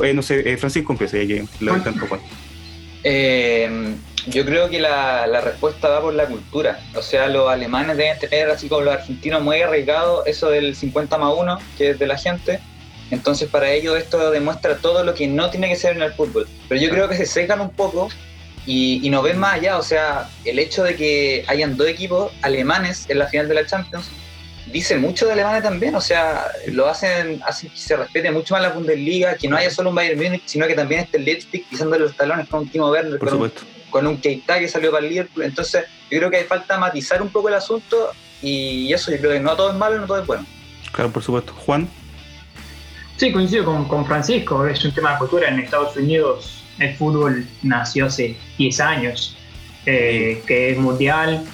Eh, 0.03 0.13
no 0.13 0.23
sé, 0.23 0.57
Francisco, 0.57 0.93
empieza, 0.93 1.17
que 1.19 1.47
lo 1.61 1.81
tanto 1.81 2.07
yo 4.27 4.47
creo 4.47 4.71
que 4.71 4.81
la, 4.81 5.27
la, 5.27 5.43
respuesta 5.43 5.89
va 5.89 6.01
por 6.01 6.15
la 6.15 6.27
cultura. 6.27 6.81
O 6.95 7.03
sea, 7.03 7.29
los 7.29 7.49
alemanes 7.49 7.97
deben 7.99 8.19
tener, 8.19 8.49
así 8.51 8.69
como 8.69 8.81
los 8.81 8.95
argentinos, 8.95 9.43
muy 9.43 9.61
arraigados 9.61 10.27
eso 10.27 10.49
del 10.49 10.75
50 10.75 11.19
más 11.19 11.35
1, 11.37 11.59
que 11.77 11.91
es 11.91 11.99
de 11.99 12.07
la 12.07 12.17
gente. 12.17 12.59
Entonces 13.15 13.49
para 13.49 13.71
ellos 13.71 13.97
esto 13.97 14.31
demuestra 14.31 14.77
todo 14.77 15.05
lo 15.05 15.15
que 15.15 15.27
no 15.27 15.51
tiene 15.51 15.69
que 15.69 15.77
ser 15.77 15.97
en 15.97 16.03
el 16.03 16.13
fútbol. 16.13 16.47
Pero 16.69 16.81
yo 16.81 16.91
creo 16.91 17.09
que 17.09 17.17
se 17.17 17.27
secan 17.27 17.61
un 17.61 17.71
poco 17.71 18.09
y, 18.67 19.01
y 19.03 19.11
no 19.11 19.23
ven 19.23 19.39
más 19.39 19.55
allá. 19.55 19.79
O 19.79 19.83
sea, 19.83 20.29
el 20.45 20.59
hecho 20.59 20.83
de 20.85 20.97
que 20.97 21.45
hayan 21.47 21.77
dos 21.77 21.89
equipos 21.89 22.33
alemanes 22.43 23.07
en 23.09 23.19
la 23.19 23.27
final 23.27 23.49
de 23.49 23.55
la 23.55 23.67
Champions 23.67 24.11
dice 24.67 24.97
mucho 24.97 25.27
de 25.27 25.33
Alemania 25.33 25.63
también. 25.63 25.95
O 25.95 26.01
sea, 26.01 26.47
lo 26.69 26.89
hacen, 26.89 27.41
hacen 27.47 27.71
que 27.71 27.77
se 27.77 27.97
respete 27.97 28.31
mucho 28.31 28.55
más 28.55 28.63
la 28.63 28.71
Bundesliga, 28.71 29.37
que 29.37 29.49
no 29.49 29.57
haya 29.57 29.71
solo 29.71 29.91
un 29.91 29.97
Bayern 29.97 30.21
Múnich, 30.21 30.43
sino 30.47 30.67
que 30.67 30.75
también 30.75 31.03
esté 31.03 31.19
el 31.19 31.25
Leipzig 31.25 31.65
pisándole 31.69 32.05
los 32.05 32.17
talones 32.17 32.49
con 32.49 32.61
un 32.61 32.69
Timo 32.69 32.91
Werner, 32.91 33.19
con, 33.19 33.29
supuesto. 33.29 33.63
con 33.91 34.07
un 34.07 34.19
Keita 34.19 34.59
que 34.59 34.69
salió 34.69 34.91
para 34.91 35.05
el 35.05 35.11
Liverpool. 35.11 35.45
Entonces, 35.45 35.85
yo 36.11 36.19
creo 36.19 36.31
que 36.31 36.39
hay 36.39 36.45
falta 36.45 36.79
matizar 36.79 37.23
un 37.23 37.29
poco 37.29 37.49
el 37.49 37.55
asunto 37.55 38.11
y 38.43 38.93
eso 38.93 39.11
yo 39.11 39.19
creo 39.19 39.33
que 39.33 39.41
no 39.41 39.57
todo 39.57 39.71
es 39.71 39.77
malo, 39.77 39.99
no 39.99 40.07
todo 40.07 40.21
es 40.21 40.27
bueno. 40.27 40.45
Claro, 40.93 41.11
por 41.11 41.23
supuesto. 41.23 41.53
Juan, 41.55 41.89
Sí, 43.17 43.33
coincido 43.33 43.65
con, 43.65 43.87
con 43.87 44.05
Francisco, 44.05 44.67
es 44.67 44.85
un 44.85 44.93
tema 44.93 45.13
de 45.13 45.19
cultura. 45.19 45.49
En 45.49 45.61
Estados 45.61 45.97
Unidos 45.97 46.65
el 46.79 46.95
fútbol 46.97 47.47
nació 47.63 48.07
hace 48.07 48.37
10 48.59 48.81
años, 48.81 49.37
eh, 49.87 50.43
que 50.47 50.71
es 50.71 50.79
mundial, 50.79 51.45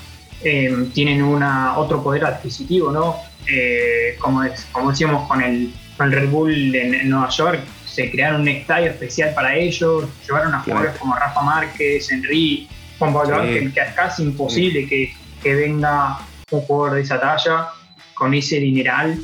eh, 0.43 0.89
tienen 0.95 1.23
una, 1.23 1.77
otro 1.77 2.03
poder 2.03 2.25
adquisitivo, 2.25 2.91
¿no? 2.91 3.17
Eh, 3.47 4.17
como, 4.19 4.45
es, 4.45 4.67
como 4.73 4.91
decíamos 4.91 5.29
con 5.29 5.43
el, 5.43 5.73
con 5.97 6.07
el 6.07 6.13
Red 6.13 6.31
Bull 6.31 6.75
en, 6.75 6.95
en 6.95 7.11
Nueva 7.11 7.29
York, 7.29 7.61
se 7.87 8.11
crearon 8.11 8.43
un 8.43 8.49
estadio 8.49 8.91
especial 8.91 9.35
para 9.35 9.57
ellos, 9.57 10.05
llevaron 10.27 10.55
a 10.55 10.61
jugadores 10.61 10.97
como 10.97 11.15
Rafa 11.15 11.43
Márquez, 11.43 12.11
Henry, 12.11 12.69
Juan 12.99 13.13
Pablo 13.13 13.37
Sí. 13.37 13.49
Ángel, 13.49 13.73
que 13.73 13.81
es 13.81 13.95
casi 13.95 14.23
imposible 14.23 14.87
que, 14.87 15.13
que 15.43 15.55
venga 15.55 16.19
un 16.51 16.61
jugador 16.63 16.97
de 16.97 17.03
esa 17.03 17.21
talla 17.21 17.69
con 18.15 18.33
ese 18.35 18.61
dineral. 18.61 19.19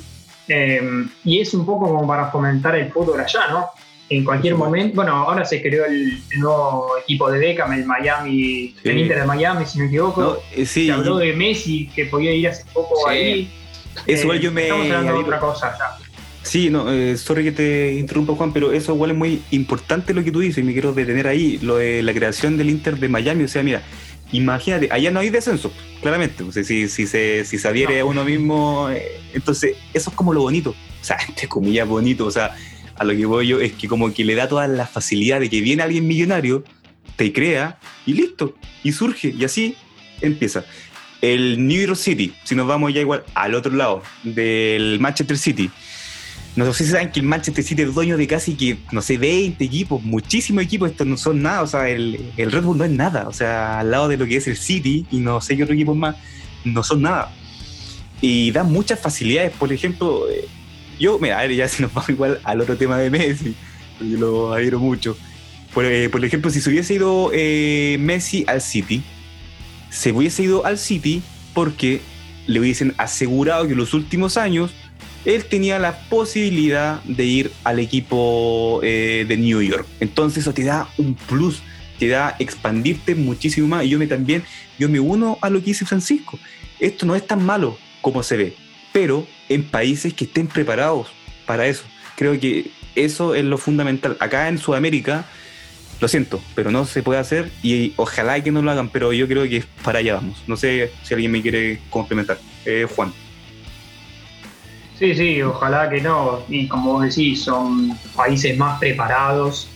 Eh, 0.48 0.80
y 1.24 1.40
es 1.40 1.52
un 1.54 1.66
poco 1.66 1.86
como 1.88 2.06
para 2.06 2.30
fomentar 2.30 2.76
el 2.76 2.90
fútbol 2.92 3.20
allá, 3.20 3.40
¿no? 3.50 3.66
En 4.08 4.22
cualquier 4.24 4.54
momento, 4.54 4.94
bueno, 4.94 5.12
ahora 5.16 5.44
se 5.44 5.60
creó 5.60 5.84
el, 5.84 6.22
el 6.30 6.38
nuevo 6.40 6.90
equipo 7.02 7.28
de 7.30 7.40
Beckham, 7.40 7.72
el 7.72 7.84
Miami, 7.84 8.74
Sí. 8.80 8.88
el 8.88 8.98
Inter 8.98 9.20
de 9.20 9.26
Miami, 9.26 9.66
si 9.66 9.78
no 9.78 9.84
me 9.84 9.88
equivoco. 9.90 10.20
no, 10.20 10.36
eh, 10.54 10.64
sí, 10.64 10.86
se 10.86 10.92
habló 10.92 11.16
de 11.18 11.32
Messi, 11.32 11.88
que 11.94 12.06
podía 12.06 12.32
ir 12.32 12.48
hace 12.48 12.64
poco 12.72 12.94
Sí. 13.08 13.10
ahí. 13.10 13.52
eso 14.06 14.20
Eh, 14.20 14.22
igual 14.22 14.40
yo 14.40 14.52
me 14.52 14.62
Estamos 14.62 14.86
hablando 14.86 15.12
de 15.14 15.18
otra 15.24 15.40
cosa 15.40 15.74
ya. 15.76 16.06
Sí, 16.44 16.70
no, 16.70 16.88
eh, 16.92 17.16
sorry 17.16 17.42
que 17.42 17.50
te 17.50 17.94
interrumpa 17.94 18.34
Juan, 18.34 18.52
pero 18.52 18.70
eso 18.70 18.94
igual 18.94 19.10
es 19.10 19.16
muy 19.16 19.42
importante 19.50 20.14
lo 20.14 20.22
que 20.22 20.30
tú 20.30 20.38
dices 20.38 20.58
y 20.58 20.62
me 20.62 20.72
quiero 20.72 20.92
detener 20.92 21.26
ahí, 21.26 21.58
lo 21.60 21.78
de 21.78 22.04
la 22.04 22.14
creación 22.14 22.56
del 22.56 22.70
Inter 22.70 22.98
de 22.98 23.08
Miami, 23.08 23.42
o 23.42 23.48
sea, 23.48 23.64
mira, 23.64 23.82
imagínate, 24.32 24.88
allá 24.90 25.10
no 25.10 25.20
hay 25.20 25.30
descenso, 25.30 25.72
claramente, 26.00 26.42
o 26.42 26.52
sea, 26.52 26.64
si, 26.64 26.88
si, 26.88 27.06
se, 27.06 27.44
si 27.44 27.58
se 27.58 27.68
adhiere 27.68 27.94
No. 27.96 28.00
a 28.00 28.04
uno 28.04 28.24
mismo, 28.24 28.88
eh, 28.90 29.20
entonces 29.34 29.76
eso 29.94 30.10
es 30.10 30.16
como 30.16 30.32
lo 30.32 30.42
bonito, 30.42 30.70
o 30.70 31.04
sea, 31.04 31.16
entre 31.28 31.48
comillas 31.48 31.86
bonito, 31.88 32.26
o 32.26 32.30
sea, 32.30 32.54
a 32.96 33.04
lo 33.04 33.14
que 33.14 33.26
voy 33.26 33.46
yo 33.48 33.60
es 33.60 33.72
que 33.74 33.88
como 33.88 34.12
que 34.12 34.24
le 34.24 34.34
da 34.34 34.48
toda 34.48 34.66
la 34.68 34.86
facilidad 34.86 35.40
de 35.40 35.48
que 35.50 35.60
viene 35.60 35.82
alguien 35.82 36.06
millonario, 36.06 36.64
te 37.16 37.32
crea 37.32 37.78
y 38.06 38.12
listo, 38.14 38.54
y 38.82 38.92
surge, 38.92 39.34
y 39.36 39.44
así 39.44 39.76
empieza. 40.20 40.64
El 41.22 41.66
New 41.66 41.80
York 41.86 41.96
City, 41.96 42.34
si 42.44 42.54
nos 42.54 42.66
vamos 42.66 42.92
ya 42.92 43.00
igual 43.00 43.24
al 43.34 43.54
otro 43.54 43.72
lado 43.74 44.02
del 44.22 44.98
Manchester 45.00 45.38
City, 45.38 45.70
no 46.56 46.72
sé 46.72 46.84
si 46.84 46.90
saben 46.90 47.10
que 47.10 47.20
el 47.20 47.26
Manchester 47.26 47.62
City 47.62 47.82
es 47.82 47.94
dueño 47.94 48.16
de 48.16 48.26
casi 48.26 48.54
que, 48.54 48.78
no 48.90 49.02
sé, 49.02 49.18
20 49.18 49.62
equipos, 49.62 50.02
muchísimos 50.02 50.64
equipos, 50.64 50.90
estos 50.90 51.06
no 51.06 51.18
son 51.18 51.42
nada, 51.42 51.62
o 51.62 51.66
sea, 51.66 51.88
el, 51.88 52.32
el 52.38 52.50
Red 52.50 52.62
Bull 52.62 52.78
no 52.78 52.84
es 52.84 52.90
nada, 52.90 53.28
o 53.28 53.32
sea, 53.32 53.80
al 53.80 53.90
lado 53.90 54.08
de 54.08 54.16
lo 54.16 54.26
que 54.26 54.36
es 54.36 54.48
el 54.48 54.56
City 54.56 55.04
y 55.10 55.18
no 55.18 55.40
sé 55.42 55.56
qué 55.56 55.64
otro 55.64 55.74
equipo 55.74 55.94
más, 55.94 56.16
no 56.64 56.82
son 56.82 57.02
nada. 57.02 57.30
Y 58.22 58.50
da 58.52 58.64
muchas 58.64 58.98
facilidades, 58.98 59.52
por 59.52 59.70
ejemplo, 59.70 60.30
eh, 60.30 60.46
yo, 60.98 61.18
mira, 61.18 61.38
a 61.38 61.42
ver, 61.42 61.54
ya 61.54 61.68
si 61.68 61.82
nos 61.82 61.92
vamos 61.92 62.08
igual 62.08 62.40
al 62.42 62.60
otro 62.60 62.76
tema 62.76 62.96
de 62.98 63.10
Messi, 63.10 63.54
porque 63.98 64.12
yo 64.12 64.18
lo 64.18 64.52
adhiero 64.54 64.78
mucho. 64.78 65.16
Por, 65.74 65.84
eh, 65.84 66.08
por 66.08 66.24
ejemplo, 66.24 66.50
si 66.50 66.62
se 66.62 66.70
hubiese 66.70 66.94
ido 66.94 67.30
eh, 67.34 67.98
Messi 68.00 68.44
al 68.46 68.62
City, 68.62 69.02
se 69.90 70.12
hubiese 70.12 70.44
ido 70.44 70.64
al 70.64 70.78
City 70.78 71.22
porque 71.52 72.00
le 72.46 72.60
hubiesen 72.60 72.94
asegurado 72.96 73.66
que 73.66 73.72
en 73.72 73.78
los 73.78 73.92
últimos 73.92 74.38
años 74.38 74.72
él 75.24 75.44
tenía 75.44 75.78
la 75.78 75.98
posibilidad 76.08 77.02
de 77.04 77.24
ir 77.24 77.52
al 77.64 77.78
equipo 77.78 78.80
eh, 78.82 79.24
de 79.26 79.36
New 79.36 79.60
York. 79.62 79.86
Entonces 80.00 80.42
eso 80.42 80.54
te 80.54 80.64
da 80.64 80.88
un 80.98 81.14
plus, 81.14 81.62
te 81.98 82.08
da 82.08 82.36
expandirte 82.38 83.14
muchísimo 83.14 83.68
más. 83.68 83.84
Y 83.84 83.90
yo 83.90 83.98
me 83.98 84.06
también, 84.06 84.44
yo 84.78 84.88
me 84.88 85.00
uno 85.00 85.38
a 85.40 85.50
lo 85.50 85.60
que 85.60 85.66
dice 85.66 85.84
Francisco. 85.84 86.38
Esto 86.78 87.06
no 87.06 87.16
es 87.16 87.26
tan 87.26 87.44
malo 87.44 87.76
como 88.00 88.22
se 88.22 88.36
ve, 88.36 88.54
pero 88.92 89.26
en 89.48 89.64
países 89.64 90.14
que 90.14 90.24
estén 90.24 90.46
preparados 90.46 91.08
para 91.46 91.66
eso. 91.66 91.84
Creo 92.16 92.38
que 92.38 92.70
eso 92.94 93.34
es 93.34 93.44
lo 93.44 93.58
fundamental. 93.58 94.16
Acá 94.20 94.48
en 94.48 94.58
Sudamérica, 94.58 95.26
lo 96.00 96.08
siento, 96.08 96.42
pero 96.54 96.70
no 96.70 96.84
se 96.84 97.02
puede 97.02 97.20
hacer 97.20 97.50
y 97.62 97.94
ojalá 97.96 98.42
que 98.42 98.52
no 98.52 98.62
lo 98.62 98.70
hagan, 98.70 98.90
pero 98.90 99.12
yo 99.12 99.26
creo 99.26 99.44
que 99.48 99.64
para 99.82 100.00
allá 100.00 100.14
vamos. 100.14 100.42
No 100.46 100.56
sé 100.56 100.92
si 101.02 101.14
alguien 101.14 101.32
me 101.32 101.42
quiere 101.42 101.80
complementar. 101.90 102.38
Eh, 102.64 102.86
Juan. 102.94 103.12
Sí, 104.98 105.14
sí, 105.14 105.42
ojalá 105.42 105.90
que 105.90 106.00
no. 106.00 106.40
Y 106.48 106.68
como 106.68 106.94
vos 106.94 107.02
decís, 107.02 107.44
son 107.44 107.96
países 108.14 108.56
más 108.56 108.78
preparados, 108.78 109.68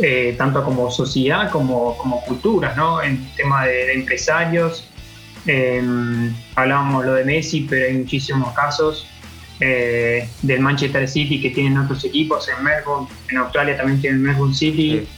eh, 0.00 0.34
tanto 0.36 0.64
como 0.64 0.90
sociedad 0.90 1.50
como, 1.50 1.96
como 1.98 2.20
culturas, 2.22 2.76
¿no? 2.76 3.00
En 3.02 3.32
tema 3.36 3.66
de, 3.66 3.86
de 3.86 3.92
empresarios. 3.94 4.88
Eh, 5.46 5.80
hablábamos 6.56 7.04
lo 7.04 7.14
de 7.14 7.24
Messi, 7.24 7.66
pero 7.70 7.86
hay 7.86 7.94
muchísimos 7.94 8.52
casos 8.54 9.06
eh, 9.60 10.28
del 10.42 10.60
Manchester 10.60 11.08
City 11.08 11.40
que 11.40 11.50
tienen 11.50 11.78
otros 11.78 12.04
equipos 12.04 12.48
en 12.48 12.64
Melbourne. 12.64 13.08
En 13.30 13.38
Australia 13.38 13.76
también 13.76 14.00
tienen 14.00 14.22
Melbourne 14.22 14.54
City. 14.54 15.00
Sí. 15.00 15.08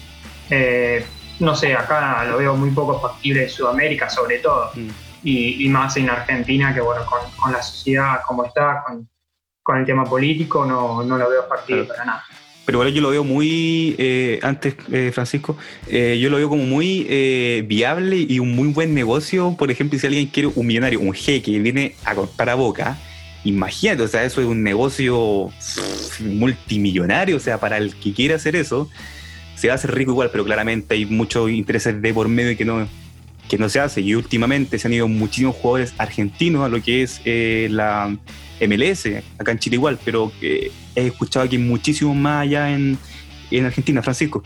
Eh, 0.50 1.04
no 1.40 1.54
sé, 1.54 1.74
acá 1.74 2.24
lo 2.24 2.38
veo 2.38 2.54
muy 2.56 2.70
poco 2.70 3.00
factible 3.00 3.44
en 3.44 3.50
Sudamérica, 3.50 4.10
sobre 4.10 4.38
todo. 4.38 4.70
Mm. 4.74 4.88
Y, 5.24 5.64
y 5.64 5.68
más 5.68 5.96
en 5.96 6.10
Argentina, 6.10 6.74
que 6.74 6.80
bueno, 6.80 7.04
con, 7.06 7.20
con 7.36 7.52
la 7.52 7.62
sociedad 7.62 8.20
como 8.26 8.44
está, 8.44 8.84
con, 8.86 9.08
con 9.68 9.76
el 9.76 9.84
tema 9.84 10.04
político, 10.04 10.64
no, 10.64 11.02
no 11.02 11.18
lo 11.18 11.28
veo 11.28 11.46
factible 11.46 11.82
Claro. 11.84 11.88
para 11.94 12.04
nada. 12.06 12.24
Pero 12.64 12.78
igual 12.78 12.94
yo 12.94 13.02
lo 13.02 13.10
veo 13.10 13.22
muy, 13.22 13.94
eh, 13.98 14.38
antes 14.42 14.74
eh, 14.90 15.10
Francisco, 15.12 15.58
eh, 15.88 16.18
yo 16.18 16.30
lo 16.30 16.38
veo 16.38 16.48
como 16.48 16.64
muy 16.64 17.04
viable 17.66 18.16
y 18.16 18.38
un 18.38 18.56
muy 18.56 18.68
buen 18.68 18.94
negocio. 18.94 19.54
Por 19.58 19.70
ejemplo, 19.70 19.98
si 19.98 20.06
alguien 20.06 20.26
quiere 20.28 20.48
un 20.54 20.66
millonario, 20.66 21.00
un 21.00 21.12
jeque 21.12 21.52
que 21.52 21.58
viene 21.58 21.96
a 22.06 22.14
comprar 22.14 22.48
a 22.48 22.54
Boca, 22.54 22.96
imagínate, 23.44 24.02
o 24.04 24.08
sea, 24.08 24.24
eso 24.24 24.40
es 24.40 24.46
un 24.46 24.62
negocio 24.62 25.50
multimillonario, 26.20 27.36
o 27.36 27.40
sea, 27.40 27.60
para 27.60 27.76
el 27.76 27.94
que 27.94 28.14
quiera 28.14 28.36
hacer 28.36 28.56
eso, 28.56 28.88
se 29.54 29.68
va 29.68 29.74
a 29.74 29.76
hacer 29.76 29.94
rico 29.94 30.12
igual, 30.12 30.30
pero 30.32 30.46
claramente 30.46 30.94
hay 30.94 31.04
muchos 31.04 31.50
intereses 31.50 32.00
de 32.00 32.14
por 32.14 32.28
medio 32.28 32.56
que 32.56 32.64
no, 32.64 32.88
que 33.50 33.58
no 33.58 33.68
se 33.68 33.80
hace. 33.80 34.00
Y 34.00 34.14
últimamente 34.14 34.78
se 34.78 34.88
han 34.88 34.94
ido 34.94 35.08
muchísimos 35.08 35.56
jugadores 35.56 35.92
argentinos 35.98 36.64
a 36.64 36.70
lo 36.70 36.82
que 36.82 37.02
es 37.02 37.20
eh, 37.26 37.68
la 37.70 38.16
MLS, 38.60 39.06
acá 39.38 39.52
en 39.52 39.58
Chile 39.58 39.76
igual, 39.76 39.98
pero 40.04 40.32
que 40.40 40.70
he 40.94 41.06
escuchado 41.06 41.46
hay 41.48 41.58
muchísimo 41.58 42.14
más 42.14 42.42
allá 42.42 42.70
en, 42.70 42.98
en 43.50 43.66
Argentina, 43.66 44.02
Francisco. 44.02 44.42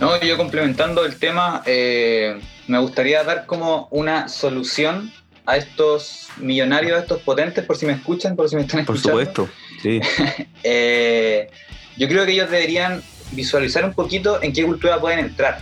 No, 0.00 0.20
yo 0.20 0.36
complementando 0.36 1.04
el 1.06 1.16
tema, 1.16 1.62
eh, 1.64 2.38
me 2.66 2.78
gustaría 2.78 3.22
dar 3.24 3.46
como 3.46 3.88
una 3.90 4.28
solución 4.28 5.12
a 5.46 5.56
estos 5.56 6.28
millonarios, 6.38 6.98
a 6.98 7.00
estos 7.02 7.22
potentes, 7.22 7.64
por 7.64 7.76
si 7.76 7.86
me 7.86 7.92
escuchan, 7.92 8.36
por 8.36 8.48
si 8.48 8.56
me 8.56 8.62
están 8.62 8.84
Por 8.84 8.96
escuchando. 8.96 9.24
supuesto, 9.24 9.48
sí. 9.82 10.00
Eh, 10.62 11.48
yo 11.96 12.08
creo 12.08 12.26
que 12.26 12.32
ellos 12.32 12.50
deberían 12.50 13.02
visualizar 13.32 13.84
un 13.84 13.94
poquito 13.94 14.42
en 14.42 14.52
qué 14.52 14.64
cultura 14.64 15.00
pueden 15.00 15.20
entrar. 15.20 15.60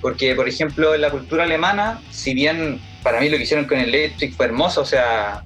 Porque, 0.00 0.34
por 0.34 0.48
ejemplo, 0.48 0.94
en 0.94 1.00
la 1.00 1.10
cultura 1.10 1.44
alemana, 1.44 2.00
si 2.10 2.34
bien 2.34 2.80
para 3.02 3.20
mí 3.20 3.28
lo 3.28 3.36
que 3.36 3.42
hicieron 3.42 3.66
con 3.66 3.78
el 3.78 3.90
Leipzig 3.90 4.34
fue 4.34 4.46
hermoso, 4.46 4.80
o 4.80 4.84
sea, 4.84 5.44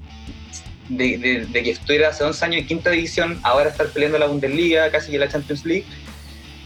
de, 0.89 1.19
de- 1.19 1.47
de 1.47 1.63
que 1.63 1.71
estuviera 1.71 2.09
hace 2.11 2.25
11 2.25 2.45
años 2.45 2.61
en 2.63 2.67
quinta 2.67 2.91
división, 2.91 3.39
ahora 3.43 3.71
estar 3.71 3.87
peleando 3.89 4.19
la 4.19 4.27
Bundesliga, 4.27 4.91
casi 4.91 5.11
que 5.11 5.19
la 5.19 5.29
Champions 5.29 5.65
League, 5.65 5.85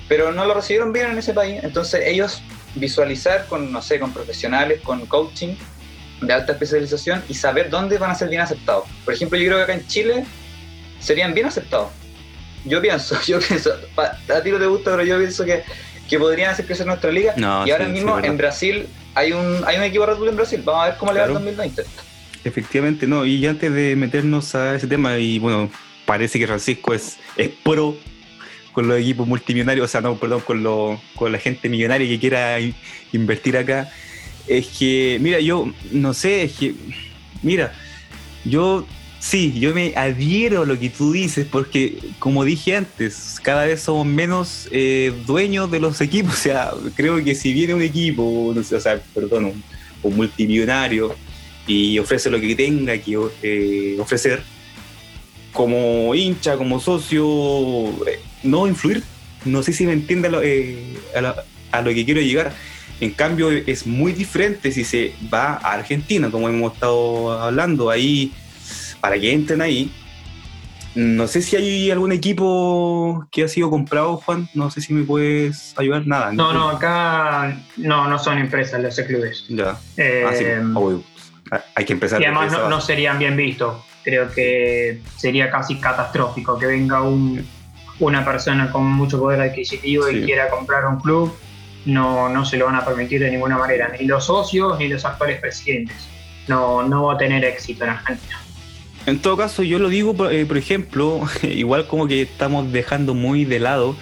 pero 0.09 0.33
no 0.33 0.45
lo 0.45 0.55
recibieron 0.55 0.93
bien 0.93 1.11
en 1.13 1.19
ese 1.19 1.33
país. 1.33 1.61
Entonces, 1.63 2.03
ellos 2.07 2.43
visualizar 2.75 3.47
con, 3.47 3.73
no 3.73 3.81
sé, 3.83 3.99
con 3.99 4.13
profesionales, 4.13 4.81
con 4.83 5.07
coaching 5.07 5.55
de 6.21 6.33
alta 6.33 6.53
especialización 6.53 7.23
y 7.29 7.35
saber 7.35 7.71
dónde 7.71 7.97
van 7.99 8.11
a 8.11 8.15
ser 8.15 8.29
bien 8.29 8.43
aceptados. 8.43 8.85
Por 9.05 9.15
ejemplo, 9.15 9.39
yo 9.39 9.47
creo 9.47 9.57
que 9.59 9.63
acá 9.65 9.75
en 9.75 9.87
Chile 9.87 10.25
serían 11.01 11.33
bien 11.35 11.47
aceptados. 11.47 11.89
Yo 12.65 12.81
pienso, 12.83 13.17
yo 13.27 13.39
pienso, 13.41 13.73
a 13.97 14.41
ti 14.43 14.51
no 14.51 14.59
te 14.59 14.67
gusta, 14.67 14.91
pero 14.91 15.05
yo 15.05 15.19
pienso 15.19 15.45
que, 15.45 15.63
que 16.09 16.19
podrían 16.19 16.51
hacer 16.51 16.67
crecer 16.67 16.87
nuestra 16.87 17.11
liga. 17.11 17.33
No, 17.37 17.67
y 17.67 17.71
ahora 17.71 17.87
sí, 17.87 17.93
mismo 17.93 18.19
en 18.19 18.37
Brasil 18.37 18.87
hay 19.15 19.33
un, 19.33 19.63
hay 19.67 19.77
un 19.79 19.83
equipo 19.85 20.05
Red 20.07 20.17
Bull 20.17 20.29
en 20.29 20.37
Brasil. 20.37 20.61
Vamos 20.65 20.83
a 20.85 20.89
ver 20.91 20.99
cómo 20.99 21.13
le 21.13 21.21
va 21.21 21.27
el 21.27 21.33
2020. 21.35 21.83
Efectivamente, 22.45 23.07
no. 23.07 23.27
Y 23.27 23.47
antes 23.47 23.73
de 23.73 23.97
meternos 23.97 24.55
a 24.55 24.75
ese 24.75 24.87
tema, 24.87 25.19
y 25.19 25.39
bueno, 25.39 25.71
parece 26.07 26.39
que 26.39 26.47
Francisco 26.47 26.95
es, 26.95 27.19
es 27.37 27.49
pro 27.63 27.97
con 28.73 28.87
los 28.89 28.99
equipos 28.99 29.27
multimillonarios, 29.27 29.85
o 29.85 29.89
sea, 29.89 30.01
no, 30.01 30.17
perdón, 30.17 30.41
con, 30.43 30.63
lo- 30.63 31.01
con 31.17 31.33
la 31.33 31.39
gente 31.39 31.69
millonaria 31.69 32.09
que 32.09 32.19
quiera 32.19 32.59
in- 32.61 32.75
invertir 33.13 33.57
acá. 33.57 33.91
Es 34.47 34.69
que, 34.69 35.19
mira, 35.21 35.41
yo 35.41 35.71
no 35.93 36.15
sé, 36.15 36.45
es 36.45 36.53
que, 36.53 36.75
mira, 37.43 37.73
yo 38.45 38.87
Sí, 39.23 39.53
yo 39.61 39.75
me 39.75 39.93
adhiero 39.97 40.63
a 40.63 40.65
lo 40.65 40.79
que 40.81 40.89
tú 40.89 41.13
dices 41.13 41.47
porque, 41.47 41.99
como 42.19 42.43
dije 42.43 42.75
antes, 42.75 43.39
cada 43.43 43.67
vez 43.67 43.83
somos 43.83 44.07
menos 44.07 44.67
eh, 44.73 45.13
dueños 45.27 45.71
de 45.71 45.79
los 45.79 46.01
equipos. 46.01 46.33
O 46.33 46.37
sea, 46.39 46.71
creo 46.97 47.23
que 47.23 47.35
si 47.35 47.53
viene 47.53 47.75
un 47.75 47.83
equipo, 47.83 48.51
no 48.57 48.63
sé, 48.63 48.77
o 48.77 48.81
sea, 48.81 48.99
perdón, 49.15 49.53
un, 50.03 50.17
multimillonario 50.17 51.15
y 51.71 51.99
ofrece 52.01 52.31
lo 52.31 52.41
que 52.41 52.57
tenga 52.57 52.99
que 52.99 53.17
eh, 53.43 53.97
ofrecer, 54.01 54.43
como 55.53 56.13
hincha, 56.17 56.57
como 56.57 56.81
socio, 56.81 57.25
eh, 58.09 58.19
no 58.43 58.67
influir. 58.67 59.05
No 59.45 59.63
sé 59.63 59.73
si 59.73 59.87
me 59.87 59.93
entiende 59.93 60.29
a 60.29 61.81
lo 61.83 61.91
que 61.95 62.05
quiero 62.05 62.21
llegar. 62.21 62.53
En 63.01 63.13
cambio, 63.13 63.51
es 63.51 63.87
muy 63.87 64.13
diferente 64.13 64.73
si 64.73 64.85
se 64.85 65.15
va 65.33 65.55
a 65.55 65.75
Argentina, 65.75 66.29
como 66.31 66.49
hemos 66.49 66.75
estado 66.75 67.41
hablando. 67.41 67.89
Ahí 67.89 68.33
para 69.01 69.19
que 69.19 69.33
entren 69.33 69.63
ahí. 69.63 69.93
No 70.97 71.29
sé 71.29 71.41
si 71.41 71.55
hay 71.55 71.91
algún 71.93 72.11
equipo 72.11 73.27
que 73.31 73.45
ha 73.45 73.49
sido 73.49 73.71
comprado, 73.71 74.17
Juan. 74.17 74.49
No 74.55 74.73
sé 74.73 74.81
si 74.81 74.93
me 74.93 75.05
puedes 75.05 75.73
ayudar. 75.79 76.05
Nada. 76.05 76.33
No, 76.33 76.53
no, 76.53 76.69
acá 76.69 77.63
no, 77.77 78.09
no 78.09 78.19
son 78.19 78.39
empresas 78.39 78.83
los 78.83 79.01
clubes. 79.07 79.47
Ya. 79.49 79.79
Eh, 79.97 80.25
ah, 80.27 81.01
hay 81.75 81.85
que 81.85 81.93
empezar. 81.93 82.21
Y 82.21 82.25
además 82.25 82.53
no, 82.53 82.81
serían 82.81 83.19
bien 83.19 83.37
vistos. 83.37 83.85
Creo 84.03 84.31
que 84.31 85.01
sería 85.17 85.51
casi 85.51 85.79
catastrófico 85.79 86.59
que 86.59 86.67
venga 86.67 87.03
un, 87.03 87.47
una 87.99 88.25
persona 88.25 88.71
con 88.71 88.85
mucho 88.85 89.19
poder 89.19 89.41
adquisitivo 89.41 90.09
y 90.09 90.25
quiera 90.25 90.49
comprar 90.49 90.87
un 90.87 91.01
club. 91.01 91.37
No, 91.87 92.29
no 92.29 92.45
se 92.45 92.57
lo 92.57 92.67
van 92.67 92.77
a 92.77 92.85
permitir 92.85 93.21
de 93.21 93.31
ninguna 93.31 93.57
manera, 93.57 93.91
ni 93.99 94.07
los 94.07 94.27
socios 94.27 94.79
ni 94.79 94.89
los 94.89 95.05
actuales 95.05 95.41
presidentes. 95.41 95.97
No, 96.47 96.83
no 96.83 97.05
va 97.05 97.15
a 97.15 97.19
tener 97.19 97.45
éxito 97.45 97.85
en 97.85 97.91
Argentina. 97.91 98.39
En 99.07 99.19
todo 99.19 99.37
caso, 99.37 99.63
yo 99.63 99.79
lo 99.79 99.89
digo, 99.89 100.15
por, 100.15 100.33
eh, 100.33 100.47
ejemplo, 100.57 101.23
igual 101.43 101.87
como 101.87 102.07
que 102.07 102.23
estamos 102.23 102.71
dejando 102.71 103.15
muy 103.15 103.45
de 103.45 103.61
lado, 103.61 103.97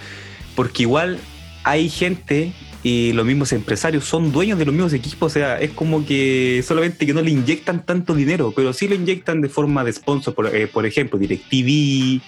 porque 0.55 0.83
igual 0.83 1.19
hay 1.65 1.89
gente 1.89 2.53
y 2.83 3.13
los 3.13 3.27
mismos 3.27 3.53
empresarios 3.53 4.05
son 4.05 4.33
dueños 4.33 4.59
de 4.59 4.65
los 4.65 4.75
mismos 4.75 4.93
equipos, 4.93 5.33
o 5.33 5.35
sea, 5.35 5.61
es 5.61 5.71
como 5.71 6.07
que 6.07 6.63
solamente 6.67 7.07
que 7.07 7.15
no 7.15 7.23
le 7.23 7.31
inyectan 7.31 7.85
tanto 7.85 8.15
dinero, 8.15 8.53
pero 8.55 8.73
sí 8.73 8.89
lo 8.89 8.95
inyectan 8.95 9.41
de 9.41 9.49
forma 9.49 9.85
de 9.85 9.93
sponsor, 9.93 10.35
por, 10.35 10.55
eh, 10.55 10.71
ejemplo, 10.85 11.19
DirecTV, 11.19 12.23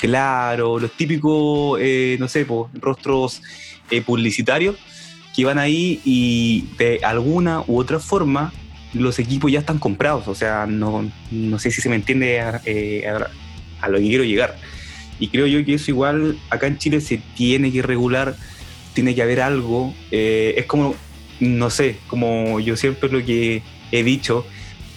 Claro, 0.00 0.80
los 0.80 0.90
típicos, 0.92 1.78
eh, 1.80 2.16
no 2.18 2.26
sé, 2.26 2.44
rostros 2.80 3.40
publicitarios 4.04 4.76
que 5.34 5.44
van 5.44 5.58
ahí 5.58 6.00
y 6.04 6.66
de 6.78 7.00
alguna 7.04 7.62
u 7.66 7.78
otra 7.78 7.98
forma 7.98 8.52
los 8.92 9.18
equipos 9.18 9.50
ya 9.50 9.60
están 9.60 9.78
comprados, 9.78 10.28
o 10.28 10.34
sea, 10.34 10.66
no, 10.66 11.10
no 11.30 11.58
sé 11.58 11.70
si 11.70 11.80
se 11.80 11.88
me 11.88 11.96
entiende 11.96 12.42
eh, 12.66 13.08
a, 13.80 13.88
lo 13.88 13.98
que 13.98 14.04
quiero 14.04 14.24
llegar. 14.24 14.56
Y 15.18 15.28
creo 15.28 15.46
yo 15.46 15.64
que 15.64 15.74
eso 15.74 15.90
igual 15.90 16.38
acá 16.50 16.66
en 16.66 16.78
Chile 16.78 17.00
se 17.00 17.22
tiene 17.34 17.72
que 17.72 17.80
regular, 17.80 18.36
tiene 18.94 19.14
que 19.14 19.22
haber 19.22 19.40
algo, 19.40 19.94
eh, 20.10 20.54
es 20.56 20.66
como, 20.66 20.94
no 21.40 21.70
sé, 21.70 21.96
como 22.08 22.60
yo 22.60 22.76
siempre 22.76 23.08
lo 23.10 23.24
que 23.24 23.62
he 23.90 24.02
dicho, 24.02 24.46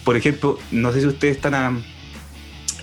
por 0.03 0.17
ejemplo, 0.17 0.59
no 0.71 0.91
sé 0.91 1.01
si 1.01 1.07
ustedes 1.07 1.37
están 1.37 1.83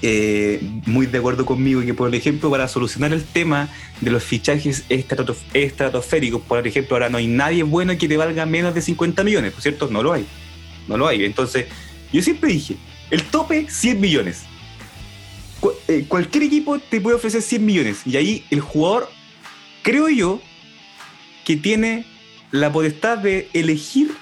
eh, 0.02 0.60
muy 0.86 1.06
de 1.06 1.18
acuerdo 1.18 1.46
conmigo 1.46 1.80
que, 1.82 1.94
por 1.94 2.14
ejemplo, 2.14 2.50
para 2.50 2.66
solucionar 2.68 3.12
el 3.12 3.24
tema 3.24 3.68
de 4.00 4.10
los 4.10 4.24
fichajes 4.24 4.84
estratosféricos, 4.88 6.42
por 6.42 6.66
ejemplo, 6.66 6.96
ahora 6.96 7.08
no 7.08 7.18
hay 7.18 7.28
nadie 7.28 7.62
bueno 7.62 7.96
que 7.96 8.08
te 8.08 8.16
valga 8.16 8.46
menos 8.46 8.74
de 8.74 8.82
50 8.82 9.22
millones, 9.22 9.52
¿por 9.52 9.62
cierto? 9.62 9.88
No 9.90 10.02
lo 10.02 10.12
hay 10.12 10.26
no 10.88 10.96
lo 10.96 11.06
hay. 11.06 11.24
Entonces, 11.24 11.66
yo 12.12 12.22
siempre 12.22 12.52
dije, 12.52 12.76
el 13.10 13.24
tope 13.24 13.66
100 13.68 14.00
millones. 14.00 14.42
Eh, 15.86 16.04
cualquier 16.08 16.44
equipo 16.44 16.78
te 16.78 17.00
puede 17.00 17.16
ofrecer 17.16 17.40
100 17.40 17.64
millones 17.64 18.00
y 18.04 18.16
ahí 18.16 18.44
el 18.50 18.60
jugador, 18.60 19.08
creo 19.82 20.08
yo, 20.08 20.40
que 21.44 21.56
tiene 21.56 22.04
la 22.50 22.72
potestad 22.72 23.18
de 23.18 23.48
elegir 23.52 24.12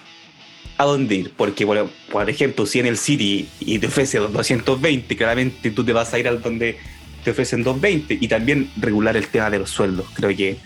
a 0.78 0.85
dónde 0.85 1.14
ir. 1.14 1.33
Porque, 1.37 1.64
bueno, 1.64 1.90
por 2.11 2.28
ejemplo, 2.30 2.64
si 2.64 2.80
en 2.80 2.87
el 2.87 2.96
City 2.96 3.48
y 3.61 3.78
te 3.78 3.87
ofrece 3.87 4.18
220, 4.18 5.16
claramente 5.16 5.70
tú 5.70 5.85
te 5.85 5.92
vas 5.92 6.12
a 6.14 6.18
ir 6.18 6.26
al 6.26 6.40
donde 6.40 6.78
te 7.22 7.33
ofrecen 7.33 7.62
220 7.62 8.18
y 8.18 8.28
también 8.28 8.70
regular 8.76 9.16
el 9.16 9.28
tema 9.28 9.50
de 9.50 9.59
los 9.59 9.70
sueldos. 9.70 10.06
Creo 10.14 10.35
que 10.35 10.56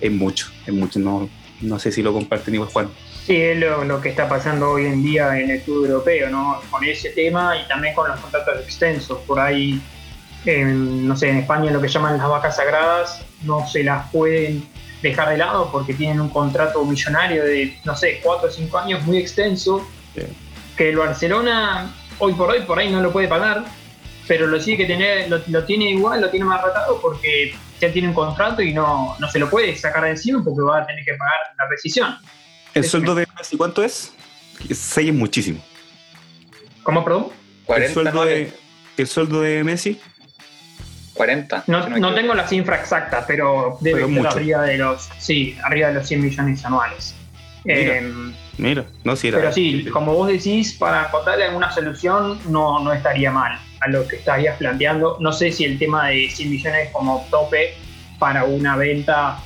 es 0.00 0.12
mucho, 0.12 0.50
es 0.66 0.72
mucho. 0.72 0.98
No, 0.98 1.28
no 1.60 1.78
sé 1.78 1.92
si 1.92 2.02
lo 2.02 2.12
comparten 2.12 2.54
igual 2.54 2.70
Juan. 2.70 2.88
Sí, 3.26 3.36
es 3.36 3.58
lo, 3.58 4.00
que 4.00 4.10
está 4.10 4.28
pasando 4.28 4.70
hoy 4.70 4.86
en 4.86 5.02
día 5.02 5.38
en 5.38 5.50
el 5.50 5.60
fútbol 5.60 5.86
europeo, 5.86 6.30
¿no? 6.30 6.60
Con 6.70 6.84
ese 6.84 7.10
tema 7.10 7.56
y 7.58 7.66
también 7.66 7.92
con 7.94 8.08
los 8.08 8.20
contratos 8.20 8.60
extensos. 8.62 9.18
Por 9.26 9.40
ahí, 9.40 9.80
no 10.46 11.16
sé, 11.16 11.30
en 11.30 11.38
España 11.38 11.72
lo 11.72 11.80
que 11.82 11.88
llaman 11.88 12.18
las 12.18 12.28
vacas 12.28 12.56
sagradas 12.56 13.24
no 13.42 13.66
se 13.66 13.82
las 13.82 14.10
pueden 14.10 14.64
dejar 15.02 15.30
de 15.30 15.38
lado 15.38 15.70
porque 15.70 15.94
tienen 15.94 16.20
un 16.20 16.28
contrato 16.28 16.84
millonario 16.84 17.44
de, 17.44 17.78
no 17.84 17.96
sé, 17.96 18.20
4 18.22 18.48
o 18.48 18.50
5 18.50 18.78
años 18.78 19.04
muy 19.04 19.18
extenso, 19.18 19.86
que 20.76 20.88
el 20.88 20.96
Barcelona 20.96 21.94
hoy 22.18 22.32
por 22.32 22.50
hoy 22.50 22.62
por 22.62 22.78
ahí 22.78 22.90
no 22.90 23.02
lo 23.02 23.12
puede 23.12 23.28
pagar, 23.28 23.64
pero 24.26 24.46
lo 24.46 24.60
sigue 24.60 24.78
que 24.78 24.86
tener, 24.86 25.28
lo, 25.28 25.64
tiene 25.64 25.90
igual, 25.90 26.20
lo 26.20 26.30
tiene 26.30 26.46
más 26.46 26.62
ratado 26.62 27.00
porque 27.00 27.54
ya 27.80 27.92
tiene 27.92 28.08
un 28.08 28.14
contrato 28.14 28.62
y 28.62 28.72
no, 28.72 29.16
no 29.18 29.28
se 29.30 29.38
lo 29.38 29.48
puede 29.48 29.76
sacar 29.76 30.04
de 30.04 30.10
encima 30.10 30.42
porque 30.42 30.62
va 30.62 30.78
a 30.78 30.86
tener 30.86 31.04
que 31.04 31.14
pagar 31.14 31.36
la 31.58 31.68
rescisión. 31.68 32.16
¿El 32.74 32.84
sueldo 32.84 33.14
de 33.14 33.26
Messi 33.36 33.56
cuánto 33.56 33.82
es? 33.82 34.12
6 34.68 35.08
es 35.08 35.14
muchísimo. 35.14 35.62
¿Cómo, 36.82 37.04
perdón? 37.04 37.28
40, 37.66 37.86
¿El, 37.86 37.94
sueldo 37.94 38.24
de, 38.24 38.52
¿El 38.96 39.06
sueldo 39.06 39.40
de 39.40 39.64
Messi? 39.64 40.00
40. 41.16 41.64
No, 41.66 42.14
tengo 42.14 42.34
la 42.34 42.46
cifra 42.46 42.76
exacta, 42.76 43.24
pero 43.26 43.78
debe 43.80 44.06
ser 44.06 44.26
arriba 44.26 44.62
de 44.62 44.78
los, 44.78 45.08
sí, 45.18 45.56
arriba 45.64 45.88
de 45.88 45.94
los 45.94 46.06
100 46.06 46.22
millones 46.22 46.64
anuales. 46.64 47.14
Mira, 47.64 48.00
mira 48.58 48.84
no 49.02 49.16
si 49.16 49.32
Pero 49.32 49.52
sí, 49.52 49.86
como 49.92 50.14
vos 50.14 50.28
decís, 50.28 50.74
para 50.74 51.06
encontrarle 51.06 51.46
alguna 51.46 51.72
solución 51.72 52.38
no, 52.48 52.78
no 52.78 52.92
estaría 52.92 53.32
mal 53.32 53.58
a 53.80 53.88
lo 53.88 54.06
que 54.06 54.16
estarías 54.16 54.56
planteando. 54.56 55.16
No 55.20 55.32
sé 55.32 55.50
si 55.50 55.64
el 55.64 55.78
tema 55.78 56.08
de 56.08 56.30
100 56.30 56.50
millones 56.50 56.90
como 56.92 57.26
tope 57.30 57.74
para 58.20 58.44
una 58.44 58.76
venta 58.76 59.38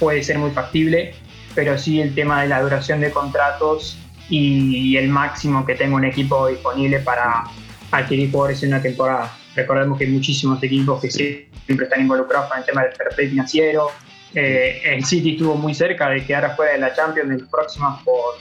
puede 0.00 0.22
ser 0.24 0.38
muy 0.38 0.50
factible, 0.50 1.14
pero 1.54 1.78
sí 1.78 2.00
el 2.00 2.14
tema 2.14 2.42
de 2.42 2.48
la 2.48 2.60
duración 2.60 3.00
de 3.00 3.10
contratos 3.10 3.96
y 4.28 4.96
el 4.96 5.08
máximo 5.08 5.64
que 5.64 5.76
tenga 5.76 5.94
un 5.94 6.04
equipo 6.04 6.48
disponible 6.48 6.98
para 6.98 7.44
adquirir 7.92 8.30
jugadores 8.30 8.62
en 8.64 8.70
una 8.70 8.82
temporada. 8.82 9.32
Recordemos 9.56 9.98
que 9.98 10.04
hay 10.04 10.10
muchísimos 10.10 10.62
equipos 10.62 11.00
que 11.00 11.10
siempre 11.10 11.86
están 11.86 12.02
involucrados 12.02 12.48
con 12.50 12.58
el 12.58 12.64
tema 12.64 12.82
del 12.82 12.92
fair 12.92 13.30
financiero. 13.30 13.88
Eh, 14.34 14.82
el 14.84 15.04
City 15.04 15.32
estuvo 15.32 15.54
muy 15.54 15.74
cerca 15.74 16.10
de 16.10 16.24
quedar 16.24 16.44
afuera 16.44 16.72
de 16.72 16.78
la 16.78 16.94
Champions 16.94 17.30
en 17.30 17.38
las 17.38 17.48
próximas 17.48 18.02
por, 18.02 18.34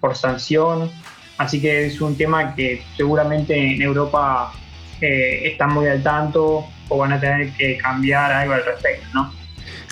por 0.00 0.16
sanción. 0.16 0.90
Así 1.38 1.60
que 1.60 1.86
es 1.86 2.00
un 2.00 2.16
tema 2.16 2.54
que 2.54 2.82
seguramente 2.96 3.56
en 3.56 3.82
Europa 3.82 4.52
eh, 5.00 5.48
están 5.48 5.74
muy 5.74 5.88
al 5.88 6.02
tanto 6.02 6.64
o 6.88 6.98
van 6.98 7.12
a 7.12 7.20
tener 7.20 7.50
que 7.54 7.76
cambiar 7.78 8.30
algo 8.30 8.54
al 8.54 8.64
respecto, 8.64 9.06
¿no? 9.12 9.32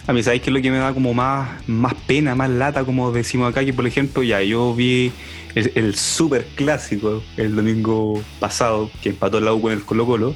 A 0.07 0.13
mí, 0.13 0.23
¿sabéis 0.23 0.43
qué 0.43 0.51
es 0.51 0.55
lo 0.55 0.61
que 0.61 0.71
me 0.71 0.79
da 0.79 0.93
como 0.93 1.15
más, 1.15 1.49
más 1.69 1.95
pena, 1.95 2.35
más 2.35 2.51
lata, 2.51 2.85
como 2.85 3.13
decimos 3.13 3.51
acá? 3.51 3.65
Que, 3.65 3.73
por 3.73 3.87
ejemplo, 3.87 4.23
ya 4.23 4.41
yo 4.43 4.75
vi 4.75 5.13
el, 5.55 5.73
el 5.75 5.95
super 5.95 6.47
clásico 6.55 7.23
el 7.37 7.55
domingo 7.55 8.23
pasado, 8.41 8.91
que 9.03 9.11
empató 9.11 9.39
el 9.39 9.49
U 9.49 9.61
con 9.61 9.73
el 9.73 9.85
Colo-Colo, 9.85 10.35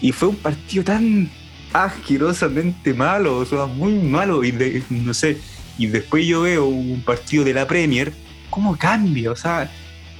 y 0.00 0.12
fue 0.12 0.28
un 0.28 0.36
partido 0.36 0.84
tan 0.84 1.30
asquerosamente 1.72 2.92
malo, 2.94 3.38
o 3.38 3.46
sea, 3.46 3.66
muy 3.66 3.94
malo, 3.94 4.44
y 4.44 4.82
no 4.90 5.14
sé, 5.14 5.38
y 5.78 5.86
después 5.86 6.26
yo 6.26 6.42
veo 6.42 6.66
un 6.66 7.02
partido 7.02 7.44
de 7.44 7.54
la 7.54 7.66
Premier, 7.66 8.12
¿cómo 8.50 8.76
cambia? 8.76 9.30
O 9.30 9.36
sea, 9.36 9.70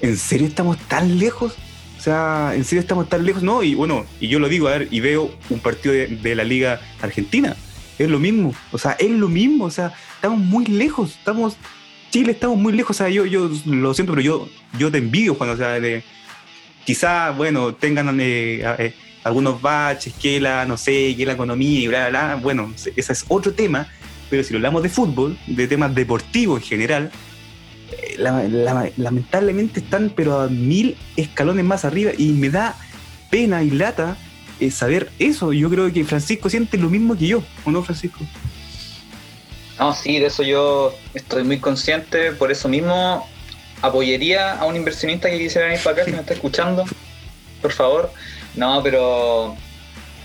¿en 0.00 0.16
serio 0.16 0.46
estamos 0.46 0.78
tan 0.88 1.18
lejos? 1.18 1.54
O 1.98 2.00
sea, 2.02 2.52
¿en 2.54 2.64
serio 2.64 2.80
estamos 2.80 3.08
tan 3.08 3.24
lejos? 3.24 3.42
No, 3.42 3.62
y 3.62 3.74
bueno, 3.74 4.06
y 4.18 4.28
yo 4.28 4.38
lo 4.38 4.48
digo, 4.48 4.68
a 4.68 4.72
ver, 4.72 4.88
y 4.90 5.00
veo 5.00 5.30
un 5.50 5.60
partido 5.60 5.94
de, 5.94 6.06
de 6.06 6.34
la 6.34 6.44
Liga 6.44 6.80
Argentina 7.00 7.56
es 7.98 8.10
lo 8.10 8.18
mismo, 8.18 8.54
o 8.70 8.78
sea, 8.78 8.92
es 8.92 9.10
lo 9.10 9.28
mismo, 9.28 9.64
o 9.64 9.70
sea, 9.70 9.92
estamos 10.14 10.38
muy 10.38 10.66
lejos, 10.66 11.12
estamos, 11.12 11.56
Chile 12.12 12.32
estamos 12.32 12.58
muy 12.58 12.74
lejos, 12.74 12.94
o 12.94 12.98
sea, 12.98 13.08
yo, 13.08 13.24
yo 13.24 13.50
lo 13.64 13.94
siento, 13.94 14.12
pero 14.12 14.20
yo, 14.20 14.48
yo 14.78 14.92
te 14.92 14.98
envidio, 14.98 15.34
Juan, 15.34 15.48
o 15.48 15.56
sea, 15.56 15.80
de, 15.80 16.04
quizá, 16.84 17.30
bueno, 17.30 17.74
tengan 17.74 18.20
eh, 18.20 18.62
eh, 18.78 18.94
algunos 19.24 19.62
baches, 19.62 20.12
que 20.20 20.38
la, 20.38 20.66
no 20.66 20.76
sé, 20.76 21.14
que 21.16 21.24
la 21.24 21.32
economía 21.32 21.80
y 21.80 21.88
bla, 21.88 22.10
bla, 22.10 22.26
bla, 22.26 22.34
bueno, 22.36 22.70
ese 22.74 23.12
es 23.12 23.24
otro 23.28 23.54
tema, 23.54 23.88
pero 24.28 24.44
si 24.44 24.52
lo 24.52 24.58
hablamos 24.58 24.82
de 24.82 24.90
fútbol, 24.90 25.38
de 25.46 25.66
temas 25.66 25.94
deportivos 25.94 26.60
en 26.60 26.68
general, 26.68 27.10
eh, 27.92 28.92
lamentablemente 28.98 29.80
están 29.80 30.12
pero 30.14 30.38
a 30.38 30.48
mil 30.48 30.98
escalones 31.16 31.64
más 31.64 31.86
arriba 31.86 32.10
y 32.16 32.32
me 32.32 32.50
da 32.50 32.76
pena 33.30 33.62
y 33.62 33.70
lata 33.70 34.18
saber 34.70 35.10
eso. 35.18 35.52
Yo 35.54 35.70
creo 35.70 35.90
que 35.90 36.04
Francisco 36.04 36.50
siente 36.50 36.76
lo 36.76 36.90
mismo 36.90 37.16
que 37.16 37.26
yo, 37.26 37.42
¿o 37.64 37.70
no, 37.70 37.82
Francisco? 37.82 38.20
No, 39.78 39.94
sí, 39.94 40.18
de 40.18 40.26
eso 40.26 40.42
yo 40.42 40.94
estoy 41.14 41.44
muy 41.44 41.58
consciente, 41.58 42.32
por 42.32 42.52
eso 42.52 42.68
mismo 42.68 43.28
apoyaría 43.80 44.52
a 44.52 44.66
un 44.66 44.76
inversionista 44.76 45.28
que 45.28 45.38
quisiera 45.38 45.66
venir 45.66 45.82
para 45.82 45.96
acá, 45.96 46.04
si 46.04 46.12
me 46.12 46.20
está 46.20 46.34
escuchando, 46.34 46.84
por 47.60 47.72
favor, 47.72 48.12
No, 48.54 48.82
pero 48.82 49.56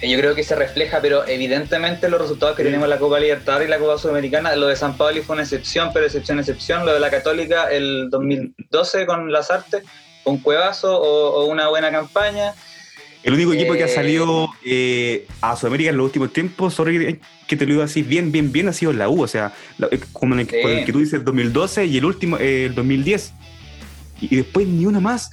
eh, 0.02 0.10
yo 0.10 0.18
creo 0.20 0.36
que 0.36 0.44
se 0.44 0.56
refleja, 0.56 1.00
pero 1.02 1.26
evidentemente 1.28 2.10
los 2.10 2.22
resultados 2.22 2.56
que 2.56 2.64
tenemos 2.64 2.86
en 2.86 2.90
la 2.92 3.00
Copa 3.00 3.20
Libertadores 3.20 3.68
y 3.68 3.72
la 3.72 3.80
Copa 3.80 3.98
Sudamericana, 3.98 4.56
lo 4.56 4.68
de 4.68 4.76
San 4.76 4.96
Pablo 4.96 5.24
fue 5.24 5.34
una 5.36 5.44
excepción, 5.44 5.92
pero 5.94 6.06
excepción, 6.06 6.40
excepción, 6.40 6.86
lo 6.86 6.94
de 6.94 7.00
la 7.00 7.10
Católica 7.10 7.72
el 7.72 8.10
2012 8.10 9.06
con 9.06 9.32
las 9.32 9.50
artes, 9.50 9.84
un 10.26 10.38
cuevazo 10.40 11.02
o, 11.02 11.46
una 11.46 11.70
buena 11.70 11.92
campaña. 11.92 12.54
El 13.28 13.34
único 13.34 13.54
equipo 13.54 13.74
que 13.74 13.84
ha 13.84 13.88
eh, 13.88 13.94
salido 13.94 14.50
eh, 14.64 15.28
a 15.42 15.56
Sudamérica 15.56 15.90
en 15.90 15.98
los 15.98 16.06
últimos 16.06 16.32
tiempos, 16.32 16.74
sorry 16.74 17.20
que 17.46 17.56
te 17.58 17.66
lo 17.66 17.74
digo 17.74 17.84
así, 17.84 18.02
bien, 18.02 18.32
bien, 18.32 18.52
bien, 18.52 18.70
ha 18.70 18.74
sido 18.74 18.94
la 18.94 19.10
U, 19.10 19.22
o 19.22 19.28
sea, 19.28 19.54
como 20.14 20.34
el, 20.34 20.42
el 20.42 20.86
que 20.86 20.92
tú 20.92 21.00
dices 21.00 21.16
el 21.16 21.26
2012 21.26 21.86
y 21.86 21.98
el 21.98 22.06
último, 22.06 22.38
el 22.38 22.74
2010 22.74 23.34
y 24.22 24.36
después 24.36 24.68
ni 24.68 24.86
una 24.86 25.00
más. 25.00 25.32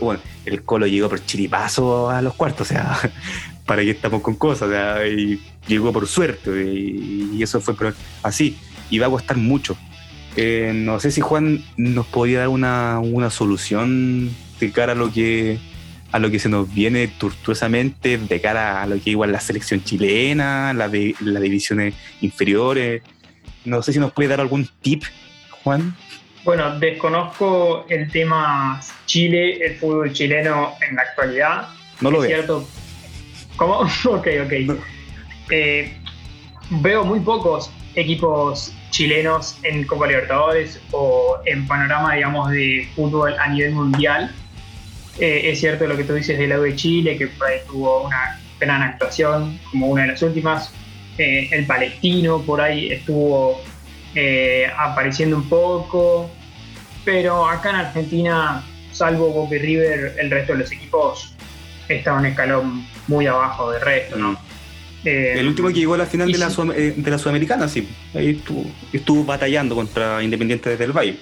bueno, 0.00 0.20
el 0.44 0.62
Colo 0.62 0.86
llegó 0.86 1.08
por 1.08 1.24
chiripazo 1.24 2.10
a 2.10 2.22
los 2.22 2.34
cuartos, 2.34 2.70
o 2.70 2.74
sea, 2.74 2.98
para 3.66 3.82
que 3.82 3.90
estamos 3.90 4.22
con 4.22 4.34
cosas, 4.34 4.68
o 4.68 4.70
sea, 4.70 5.06
y 5.06 5.40
llegó 5.66 5.92
por 5.92 6.06
suerte, 6.06 6.50
y, 6.64 7.42
eso 7.42 7.60
fue 7.60 7.74
así, 8.22 8.58
y 8.90 8.98
va 8.98 9.06
a 9.06 9.10
costar 9.10 9.36
mucho. 9.36 9.76
Eh, 10.36 10.72
no 10.74 11.00
sé 11.00 11.10
si 11.10 11.20
Juan 11.20 11.64
nos 11.76 12.06
podía 12.06 12.40
dar 12.40 12.48
una, 12.48 13.30
solución 13.30 14.30
de 14.60 14.72
cara 14.72 14.92
a 14.92 14.94
lo 14.94 15.12
que 15.12 15.58
a 16.10 16.18
lo 16.18 16.30
que 16.30 16.38
se 16.38 16.48
nos 16.48 16.72
viene 16.72 17.08
tortuosamente, 17.08 18.18
de 18.18 18.40
cara 18.40 18.82
a 18.82 18.86
lo 18.86 19.00
que 19.00 19.10
igual 19.10 19.32
la 19.32 19.40
selección 19.40 19.82
chilena, 19.82 20.72
la 20.72 20.88
de 20.88 21.14
las 21.20 21.42
divisiones 21.42 21.94
inferiores. 22.20 23.02
No 23.64 23.82
sé 23.82 23.92
si 23.92 23.98
nos 23.98 24.12
puede 24.12 24.28
dar 24.28 24.40
algún 24.40 24.68
tip, 24.80 25.04
Juan. 25.62 25.94
Bueno, 26.44 26.78
desconozco 26.78 27.84
el 27.90 28.10
tema 28.10 28.80
Chile, 29.06 29.64
el 29.64 29.76
fútbol 29.76 30.12
chileno 30.12 30.72
en 30.88 30.96
la 30.96 31.02
actualidad. 31.02 31.68
No 32.00 32.10
lo 32.10 32.20
veo. 32.20 32.28
Cierto. 32.28 32.68
¿Cómo? 33.56 33.80
ok, 34.04 34.28
ok. 34.44 34.78
Eh, 35.50 35.94
veo 36.70 37.04
muy 37.04 37.20
pocos 37.20 37.70
equipos 37.94 38.72
chilenos 38.90 39.58
en 39.62 39.86
Copa 39.86 40.06
Libertadores 40.06 40.80
o 40.90 41.36
en 41.44 41.66
panorama, 41.66 42.14
digamos, 42.14 42.50
de 42.50 42.88
fútbol 42.94 43.34
a 43.38 43.48
nivel 43.48 43.72
mundial. 43.72 44.34
Eh, 45.18 45.50
es 45.50 45.60
cierto 45.60 45.86
lo 45.86 45.96
que 45.96 46.04
tú 46.04 46.14
dices 46.14 46.38
del 46.38 46.50
lado 46.50 46.62
de 46.62 46.76
Chile, 46.76 47.16
que 47.16 47.28
tuvo 47.66 48.04
una 48.04 48.40
gran 48.60 48.82
actuación 48.82 49.58
como 49.70 49.88
una 49.88 50.02
de 50.02 50.08
las 50.08 50.22
últimas. 50.22 50.72
Eh, 51.16 51.48
el 51.50 51.66
palestino 51.66 52.42
por 52.42 52.60
ahí 52.60 52.92
estuvo 52.92 53.60
apareciendo 54.76 55.36
un 55.36 55.48
poco 55.48 56.30
pero 57.08 57.48
acá 57.48 57.70
en 57.70 57.76
Argentina, 57.76 58.62
salvo 58.92 59.30
Boca 59.30 59.56
River, 59.56 60.14
el 60.18 60.30
resto 60.30 60.52
de 60.52 60.58
los 60.58 60.72
equipos 60.72 61.32
está 61.88 62.12
un 62.12 62.26
escalón 62.26 62.86
muy 63.06 63.26
abajo 63.26 63.70
del 63.70 63.80
resto, 63.80 64.16
¿no? 64.16 64.38
el 65.04 65.46
último 65.46 65.68
que 65.68 65.74
llegó 65.74 65.94
a 65.94 65.98
la 65.98 66.04
final 66.04 66.30
de, 66.30 66.36
la 66.36 66.48
eh, 66.76 66.92
de, 66.94 67.10
la 67.10 67.16
Sudamericana, 67.16 67.66
sí, 67.66 67.88
ahí 68.14 68.42
estuvo, 68.92 69.24
batallando 69.24 69.74
contra 69.74 70.22
Independiente 70.22 70.68
desde 70.68 70.84
el 70.84 70.92
Valle. 70.92 71.16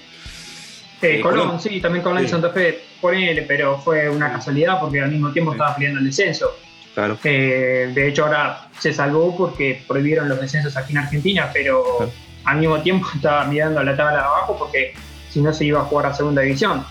Eh, 1.00 1.20
Colón, 1.20 1.60
sí, 1.60 1.80
también 1.80 2.02
Colón 2.02 2.24
y 2.24 2.26
Santa 2.26 2.50
Fe, 2.50 2.80
por 3.00 3.14
él, 3.14 3.44
pero 3.46 3.78
fue 3.78 4.08
una 4.08 4.32
casualidad 4.32 4.80
porque 4.80 5.00
al 5.00 5.10
mismo 5.10 5.32
tiempo 5.32 5.52
estaba 5.52 5.74
peleando 5.74 6.00
el 6.00 6.06
descenso. 6.06 6.56
Claro. 6.94 7.18
Eh, 7.24 7.90
de 7.94 8.08
hecho, 8.08 8.24
ahora 8.24 8.68
se 8.78 8.92
salvó 8.92 9.36
porque 9.36 9.82
prohibieron 9.86 10.28
los 10.28 10.40
descensos 10.40 10.76
aquí 10.76 10.92
en 10.92 10.98
Argentina, 10.98 11.50
pero 11.52 12.10
al 12.44 12.58
mismo 12.58 12.80
tiempo 12.80 13.06
estaba 13.14 13.44
mirando 13.44 13.82
la 13.82 13.96
tabla 13.96 14.14
de 14.14 14.24
abajo 14.24 14.56
porque 14.58 14.94
si 15.30 15.40
no 15.40 15.52
se 15.52 15.66
iba 15.66 15.80
a 15.80 15.84
jugar 15.84 16.06
a 16.06 16.14
segunda 16.14 16.42
división. 16.42 16.84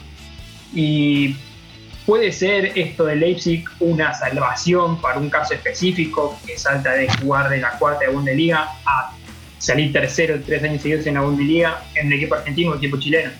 Y 0.73 1.35
puede 2.05 2.31
ser 2.31 2.77
esto 2.77 3.05
de 3.05 3.15
Leipzig 3.15 3.65
una 3.79 4.13
salvación 4.13 5.01
para 5.01 5.17
un 5.17 5.29
caso 5.29 5.55
específico 5.55 6.37
que 6.45 6.57
salta 6.57 6.91
de 6.91 7.07
jugar 7.21 7.49
de 7.49 7.57
la 7.57 7.71
cuarta 7.79 8.05
de 8.05 8.11
Bundesliga 8.11 8.69
a 8.85 9.11
salir 9.57 9.91
tercero 9.91 10.39
tres 10.45 10.63
años 10.63 10.81
seguidos 10.83 11.07
en 11.07 11.15
la 11.15 11.21
Bundesliga 11.21 11.83
en 11.95 12.07
el 12.07 12.13
equipo 12.13 12.35
argentino 12.35 12.71
o 12.71 12.75
equipo 12.75 12.99
chileno. 12.99 13.31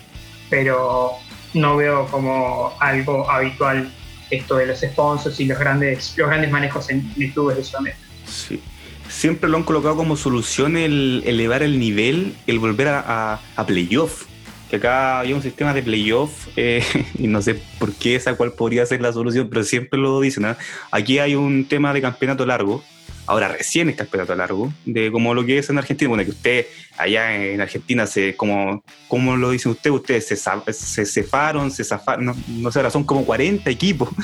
Pero 0.50 1.12
no 1.56 1.76
veo 1.76 2.06
como 2.06 2.72
algo 2.80 3.28
habitual 3.30 3.92
esto 4.30 4.56
de 4.56 4.66
los 4.66 4.80
sponsors 4.80 5.38
y 5.40 5.46
los 5.46 5.58
grandes, 5.58 6.14
los 6.16 6.28
grandes 6.28 6.50
manejos 6.50 6.90
en 6.90 7.00
clubes 7.32 7.56
de 7.56 7.64
Sudamérica. 7.64 8.02
Sí. 8.26 8.60
Siempre 9.08 9.48
lo 9.48 9.56
han 9.56 9.62
colocado 9.62 9.96
como 9.96 10.16
solución 10.16 10.76
el 10.76 11.22
elevar 11.26 11.62
el 11.62 11.78
nivel, 11.78 12.34
el 12.46 12.58
volver 12.58 12.88
a, 12.88 13.40
a 13.56 13.66
playoff 13.66 14.24
que 14.68 14.76
acá 14.76 15.20
había 15.20 15.34
un 15.34 15.42
sistema 15.42 15.72
de 15.74 15.82
playoff 15.82 16.48
eh, 16.56 16.82
y 17.18 17.26
no 17.26 17.40
sé 17.42 17.60
por 17.78 17.92
qué 17.92 18.16
esa 18.16 18.34
cual 18.34 18.52
podría 18.52 18.84
ser 18.86 19.00
la 19.00 19.12
solución, 19.12 19.48
pero 19.48 19.64
siempre 19.64 19.98
lo 19.98 20.20
dicen. 20.20 20.44
¿ah? 20.44 20.58
Aquí 20.90 21.18
hay 21.18 21.34
un 21.34 21.66
tema 21.66 21.92
de 21.92 22.02
campeonato 22.02 22.44
largo, 22.46 22.82
ahora 23.26 23.48
recién 23.48 23.88
es 23.88 23.96
campeonato 23.96 24.34
largo, 24.34 24.72
de 24.84 25.10
como 25.10 25.34
lo 25.34 25.44
que 25.44 25.58
es 25.58 25.68
en 25.68 25.78
Argentina, 25.78 26.08
bueno, 26.08 26.24
que 26.24 26.30
usted 26.30 26.66
allá 26.96 27.34
en 27.36 27.60
Argentina, 27.60 28.06
se, 28.06 28.36
como, 28.36 28.82
como 29.08 29.36
lo 29.36 29.50
dicen 29.50 29.72
ustedes, 29.72 29.96
ustedes 29.96 30.26
se, 30.26 30.36
se 30.72 31.06
cefaron, 31.06 31.70
se 31.70 31.84
zafaron, 31.84 32.34
no, 32.48 32.72
sé, 32.72 32.78
ahora 32.78 32.90
son 32.90 33.04
como 33.04 33.24
40 33.24 33.68
equipos. 33.70 34.08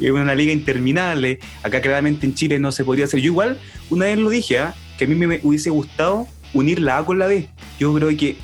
Es 0.00 0.10
una 0.10 0.34
liga 0.34 0.52
interminable. 0.52 1.38
Acá 1.62 1.80
claramente 1.80 2.26
en 2.26 2.34
Chile 2.34 2.58
no 2.58 2.72
se 2.72 2.84
podría 2.84 3.04
hacer. 3.04 3.20
Yo 3.20 3.26
igual, 3.26 3.60
una 3.90 4.06
vez 4.06 4.18
lo 4.18 4.28
dije, 4.28 4.58
¿ah? 4.58 4.74
que 4.98 5.04
a 5.04 5.06
mí 5.06 5.14
me 5.14 5.38
hubiese 5.44 5.70
gustado 5.70 6.26
unir 6.52 6.80
la 6.80 6.98
A 6.98 7.04
con 7.04 7.20
la 7.20 7.28
B. 7.28 7.48
Yo 7.78 7.94
creo 7.94 8.08
que 8.16 8.36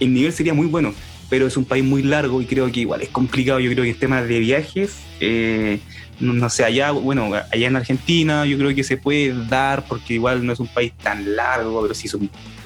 el 0.00 0.14
nivel 0.14 0.32
sería 0.32 0.54
muy 0.54 0.66
bueno, 0.66 0.94
pero 1.28 1.46
es 1.46 1.56
un 1.56 1.64
país 1.64 1.84
muy 1.84 2.02
largo 2.02 2.40
y 2.40 2.46
creo 2.46 2.70
que 2.72 2.80
igual 2.80 3.02
es 3.02 3.08
complicado. 3.08 3.60
Yo 3.60 3.70
creo 3.72 3.84
que 3.84 3.90
el 3.90 3.98
tema 3.98 4.22
de 4.22 4.38
viajes, 4.38 4.96
eh, 5.20 5.80
no, 6.20 6.50
sé, 6.50 6.64
allá, 6.64 6.90
bueno, 6.90 7.32
allá 7.34 7.66
en 7.66 7.76
Argentina 7.76 8.46
yo 8.46 8.58
creo 8.58 8.74
que 8.74 8.84
se 8.84 8.96
puede 8.96 9.34
dar 9.48 9.84
porque 9.86 10.14
igual 10.14 10.44
no 10.44 10.52
es 10.52 10.60
un 10.60 10.68
país 10.68 10.92
tan 11.02 11.36
largo, 11.36 11.82
pero 11.82 11.94
sí 11.94 12.08
es, 12.08 12.16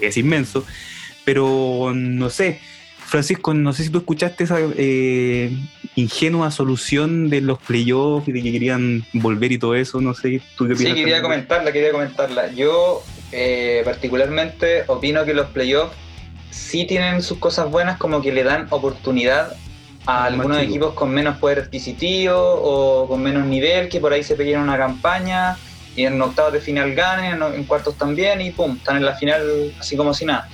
es 0.00 0.16
inmenso. 0.16 0.64
Pero 1.24 1.92
no 1.94 2.30
sé, 2.30 2.60
Francisco, 3.10 3.54
no 3.54 3.72
sé 3.72 3.82
si 3.82 3.90
tú 3.90 3.98
escuchaste 3.98 4.44
esa 4.44 4.58
eh, 4.76 5.52
ingenua 5.96 6.52
solución 6.52 7.28
de 7.28 7.40
los 7.40 7.58
playoffs 7.58 8.28
y 8.28 8.32
de 8.32 8.40
que 8.40 8.52
querían 8.52 9.04
volver 9.12 9.50
y 9.50 9.58
todo 9.58 9.74
eso, 9.74 10.00
no 10.00 10.14
sé, 10.14 10.40
tú 10.56 10.68
qué 10.68 10.76
Sí, 10.76 10.94
quería 10.94 11.20
comentarla, 11.20 11.72
quería 11.72 11.90
comentarla. 11.90 12.52
Yo 12.52 13.02
eh, 13.32 13.82
particularmente 13.84 14.84
opino 14.86 15.24
que 15.24 15.34
los 15.34 15.48
playoffs 15.48 15.92
sí 16.50 16.86
tienen 16.86 17.20
sus 17.22 17.38
cosas 17.38 17.68
buenas, 17.68 17.98
como 17.98 18.22
que 18.22 18.32
le 18.32 18.44
dan 18.44 18.68
oportunidad 18.70 19.56
a 20.10 20.24
algunos 20.24 20.58
equipos 20.58 20.94
con 20.94 21.10
menos 21.10 21.38
poder 21.38 21.60
adquisitivo 21.60 22.36
o 22.36 23.08
con 23.08 23.22
menos 23.22 23.46
nivel, 23.46 23.88
que 23.88 24.00
por 24.00 24.12
ahí 24.12 24.22
se 24.22 24.34
peguen 24.34 24.60
una 24.60 24.76
campaña 24.76 25.56
y 25.96 26.04
en 26.04 26.20
octavos 26.20 26.52
de 26.52 26.60
final 26.60 26.94
ganen, 26.94 27.42
en 27.42 27.64
cuartos 27.64 27.96
también 27.96 28.40
y 28.40 28.50
pum, 28.50 28.76
están 28.76 28.96
en 28.96 29.04
la 29.04 29.14
final 29.14 29.74
así 29.78 29.96
como 29.96 30.14
si 30.14 30.24
nada. 30.24 30.48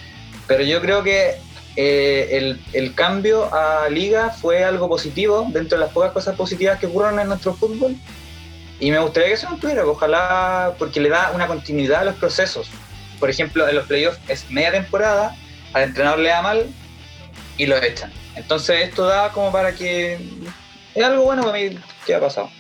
Pero 0.47 0.63
yo 0.63 0.81
creo 0.81 1.03
que 1.03 1.37
eh, 1.77 2.57
el, 2.73 2.95
cambio 2.95 3.53
a 3.55 3.89
liga 3.89 4.31
fue 4.31 4.65
algo 4.65 4.89
positivo, 4.89 5.47
dentro 5.51 5.79
de 5.79 5.85
las 5.85 5.93
pocas 5.93 6.13
cosas 6.13 6.37
positivas 6.37 6.79
que 6.79 6.87
ocurrieron 6.87 7.21
en 7.21 7.29
nuestro 7.29 7.55
fútbol. 7.55 7.97
Y 8.79 8.91
me 8.91 8.99
gustaría 8.99 9.29
que 9.29 9.35
eso 9.35 9.49
no 9.51 9.57
tuviera, 9.57 9.87
ojalá, 9.87 10.75
porque 10.79 11.01
le 11.01 11.09
da 11.09 11.33
una 11.35 11.47
continuidad 11.47 12.03
a 12.03 12.05
los 12.05 12.15
procesos. 12.17 12.71
Por 13.19 13.31
ejemplo, 13.31 13.67
en 13.69 13.75
los 13.75 13.87
playoffs 13.87 14.21
es 14.29 14.51
media 14.51 14.73
temporada 14.73 15.35
al 15.77 15.83
entrenador 15.83 16.21
le 16.21 16.29
da 16.31 16.43
mal 16.43 16.67
y 17.59 17.67
lo 17.67 17.77
echan. 17.77 18.11
Entonces 18.37 18.89
esto 18.89 19.07
da 19.07 19.33
como 19.33 19.51
para 19.51 19.75
que 19.75 20.19
es 20.95 21.05
algo 21.05 21.25
bueno 21.25 21.43
para 21.43 21.59
mí 21.59 21.77
que 22.05 22.15
ha 22.15 22.21
pasado. 22.21 22.51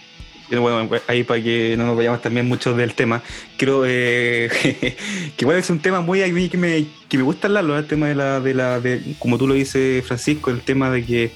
Bueno, 0.48 0.88
ahí 1.08 1.24
para 1.24 1.42
que 1.42 1.74
no 1.76 1.86
nos 1.86 1.96
vayamos 1.96 2.22
también 2.22 2.46
mucho 2.46 2.72
del 2.74 2.94
tema, 2.94 3.20
creo 3.56 3.82
eh, 3.84 4.48
que 5.36 5.44
igual 5.44 5.56
es 5.56 5.68
un 5.70 5.80
tema 5.80 6.00
muy 6.02 6.20
que 6.48 6.56
me, 6.56 6.86
que 7.08 7.16
me 7.18 7.24
gusta 7.24 7.48
hablarlo, 7.48 7.76
el 7.76 7.86
tema 7.86 8.06
de 8.06 8.14
la, 8.14 8.38
de 8.38 8.54
la 8.54 8.78
de, 8.78 9.16
como 9.18 9.38
tú 9.38 9.48
lo 9.48 9.54
dices 9.54 10.06
Francisco, 10.06 10.50
el 10.50 10.60
tema 10.60 10.88
de 10.90 11.04
que, 11.04 11.32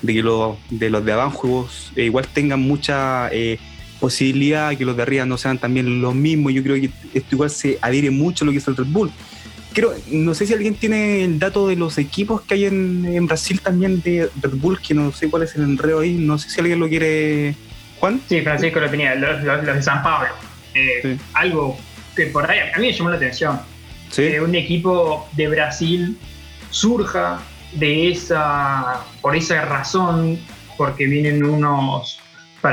de 0.00 0.14
que 0.14 0.22
los 0.22 0.56
de 0.70 0.88
los 0.88 1.04
de 1.04 1.12
abajo 1.12 1.68
eh, 1.96 2.04
igual 2.04 2.26
tengan 2.28 2.60
mucha 2.60 3.28
eh, 3.30 3.58
posibilidad, 4.00 4.74
que 4.74 4.86
los 4.86 4.96
de 4.96 5.02
arriba 5.02 5.26
no 5.26 5.36
sean 5.36 5.58
también 5.58 6.00
los 6.00 6.14
mismos. 6.14 6.54
Yo 6.54 6.62
creo 6.62 6.76
que 6.76 6.90
esto 7.12 7.34
igual 7.34 7.50
se 7.50 7.78
adhiere 7.82 8.10
mucho 8.10 8.44
a 8.44 8.46
lo 8.46 8.52
que 8.52 8.58
es 8.58 8.68
el 8.68 8.76
Red 8.76 8.86
Bull 8.86 9.12
no 10.10 10.34
sé 10.34 10.46
si 10.46 10.52
alguien 10.54 10.74
tiene 10.74 11.24
el 11.24 11.38
dato 11.38 11.68
de 11.68 11.76
los 11.76 11.98
equipos 11.98 12.42
que 12.42 12.54
hay 12.54 12.64
en, 12.66 13.26
Brasil 13.26 13.60
también 13.60 14.00
de 14.02 14.30
Red 14.40 14.54
Bull, 14.54 14.80
que 14.80 14.94
no 14.94 15.12
sé 15.12 15.28
cuál 15.28 15.42
es 15.42 15.54
el 15.56 15.62
enredo 15.62 16.00
ahí, 16.00 16.14
no 16.14 16.38
sé 16.38 16.50
si 16.50 16.60
alguien 16.60 16.80
lo 16.80 16.88
quiere, 16.88 17.54
Juan. 18.00 18.20
Sí, 18.28 18.40
Francisco 18.42 18.80
lo 18.80 18.90
tenía, 18.90 19.14
los, 19.14 19.42
de 19.42 19.82
San 19.82 20.02
Pablo. 20.02 20.28
Eh, 20.74 21.16
algo 21.34 21.78
que 22.14 22.26
por 22.26 22.50
ahí 22.50 22.58
a 22.74 22.78
mí 22.78 22.86
me 22.86 22.92
llamó 22.92 23.10
la 23.10 23.16
atención. 23.16 23.60
Que 24.14 24.40
un 24.40 24.54
equipo 24.54 25.28
de 25.32 25.48
Brasil 25.48 26.16
surja 26.70 27.40
de 27.72 28.10
esa, 28.10 29.04
por 29.20 29.36
esa 29.36 29.64
razón, 29.64 30.38
porque 30.76 31.06
vienen 31.06 31.44
unos, 31.44 32.20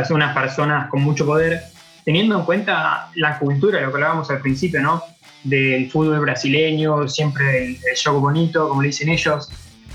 unas 0.10 0.34
personas 0.34 0.89
con 0.89 1.02
mucho 1.02 1.26
poder, 1.26 1.62
teniendo 2.06 2.39
en 2.39 2.46
cuenta 2.46 3.10
la 3.16 3.39
cultura, 3.39 3.82
lo 3.82 3.89
que 3.89 3.96
hablábamos 3.96 4.30
al 4.30 4.39
principio, 4.39 4.82
¿no? 4.82 5.04
Del 5.43 5.89
fútbol 5.91 6.19
brasileño, 6.19 7.08
siempre 7.08 7.65
el, 7.65 7.77
juego 8.03 8.19
bonito, 8.19 8.69
como 8.69 8.82
le 8.82 8.88
dicen 8.88 9.10
ellos, 9.10 9.49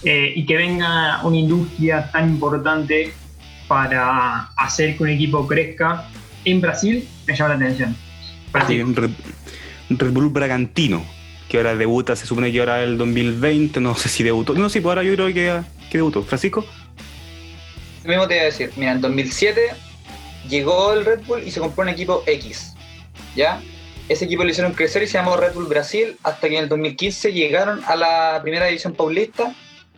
eh, 0.04 0.32
y 0.34 0.46
que 0.46 0.56
venga 0.56 1.20
una 1.24 1.36
industria 1.36 2.10
tan 2.10 2.30
importante 2.30 3.12
para 3.66 4.50
hacer 4.56 4.96
que 4.96 5.02
un 5.02 5.08
equipo 5.10 5.46
crezca 5.46 6.08
en 6.44 6.60
Brasil 6.60 7.08
me 7.26 7.36
llama 7.36 7.50
la 7.50 7.66
atención. 7.66 7.96
Sí, 8.66 8.82
Red, 8.82 9.10
Red 9.90 10.12
Bull 10.12 10.30
Bragantino, 10.30 11.04
que 11.48 11.58
ahora 11.58 11.76
debuta, 11.76 12.16
se 12.16 12.26
supone 12.26 12.50
que 12.50 12.60
ahora 12.60 12.82
el 12.82 12.96
2020, 12.96 13.80
no 13.80 13.94
sé 13.94 14.08
si 14.08 14.22
debutó. 14.22 14.54
No, 14.54 14.68
sí, 14.68 14.80
pues 14.80 14.90
ahora 14.90 15.02
yo 15.02 15.14
creo 15.14 15.26
que, 15.28 15.60
que 15.90 15.98
debutó. 15.98 16.22
Francisco. 16.22 16.64
Lo 18.04 18.10
mismo 18.10 18.26
te 18.26 18.34
iba 18.34 18.42
a 18.42 18.46
decir, 18.46 18.70
mira, 18.76 18.92
en 18.92 19.00
2007 19.00 19.60
llegó 20.48 20.94
el 20.94 21.04
Red 21.04 21.20
Bull 21.26 21.42
y 21.46 21.50
se 21.50 21.60
compró 21.60 21.82
un 21.82 21.90
equipo 21.90 22.22
X, 22.26 22.74
¿ya? 23.36 23.60
Ese 24.08 24.24
equipo 24.24 24.44
lo 24.44 24.50
hicieron 24.50 24.72
crecer 24.72 25.02
y 25.02 25.06
se 25.06 25.14
llamó 25.14 25.36
Red 25.36 25.52
Bull 25.54 25.66
Brasil 25.66 26.16
hasta 26.22 26.48
que 26.48 26.56
en 26.56 26.62
el 26.64 26.68
2015 26.68 27.32
llegaron 27.32 27.82
a 27.86 27.94
la 27.94 28.40
primera 28.42 28.66
división 28.66 28.94
paulista 28.94 29.54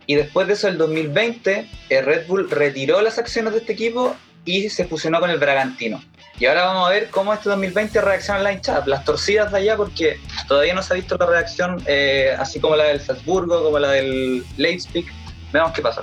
y 0.07 0.15
después 0.15 0.47
de 0.47 0.53
eso, 0.53 0.67
el 0.67 0.77
2020, 0.77 1.69
el 1.89 2.05
Red 2.05 2.27
Bull 2.27 2.49
retiró 2.49 3.01
las 3.01 3.17
acciones 3.17 3.53
de 3.53 3.59
este 3.59 3.73
equipo 3.73 4.15
y 4.43 4.69
se 4.69 4.85
fusionó 4.85 5.19
con 5.19 5.29
el 5.29 5.37
Bragantino. 5.37 6.03
Y 6.39 6.47
ahora 6.47 6.65
vamos 6.65 6.87
a 6.87 6.91
ver 6.91 7.09
cómo 7.09 7.33
este 7.33 7.49
2020 7.49 8.01
reacciona 8.01 8.39
la 8.39 8.51
hinchada, 8.51 8.83
las 8.87 9.05
torcidas 9.05 9.51
de 9.51 9.59
allá, 9.59 9.77
porque 9.77 10.19
todavía 10.47 10.73
no 10.73 10.81
se 10.81 10.93
ha 10.93 10.95
visto 10.95 11.15
la 11.17 11.27
reacción 11.27 11.81
eh, 11.85 12.35
así 12.37 12.59
como 12.59 12.75
la 12.75 12.85
del 12.85 12.99
Salzburgo, 12.99 13.63
como 13.63 13.77
la 13.77 13.91
del 13.91 14.43
Leipzig. 14.57 15.05
Veamos 15.53 15.71
qué 15.73 15.81
pasa. 15.81 16.01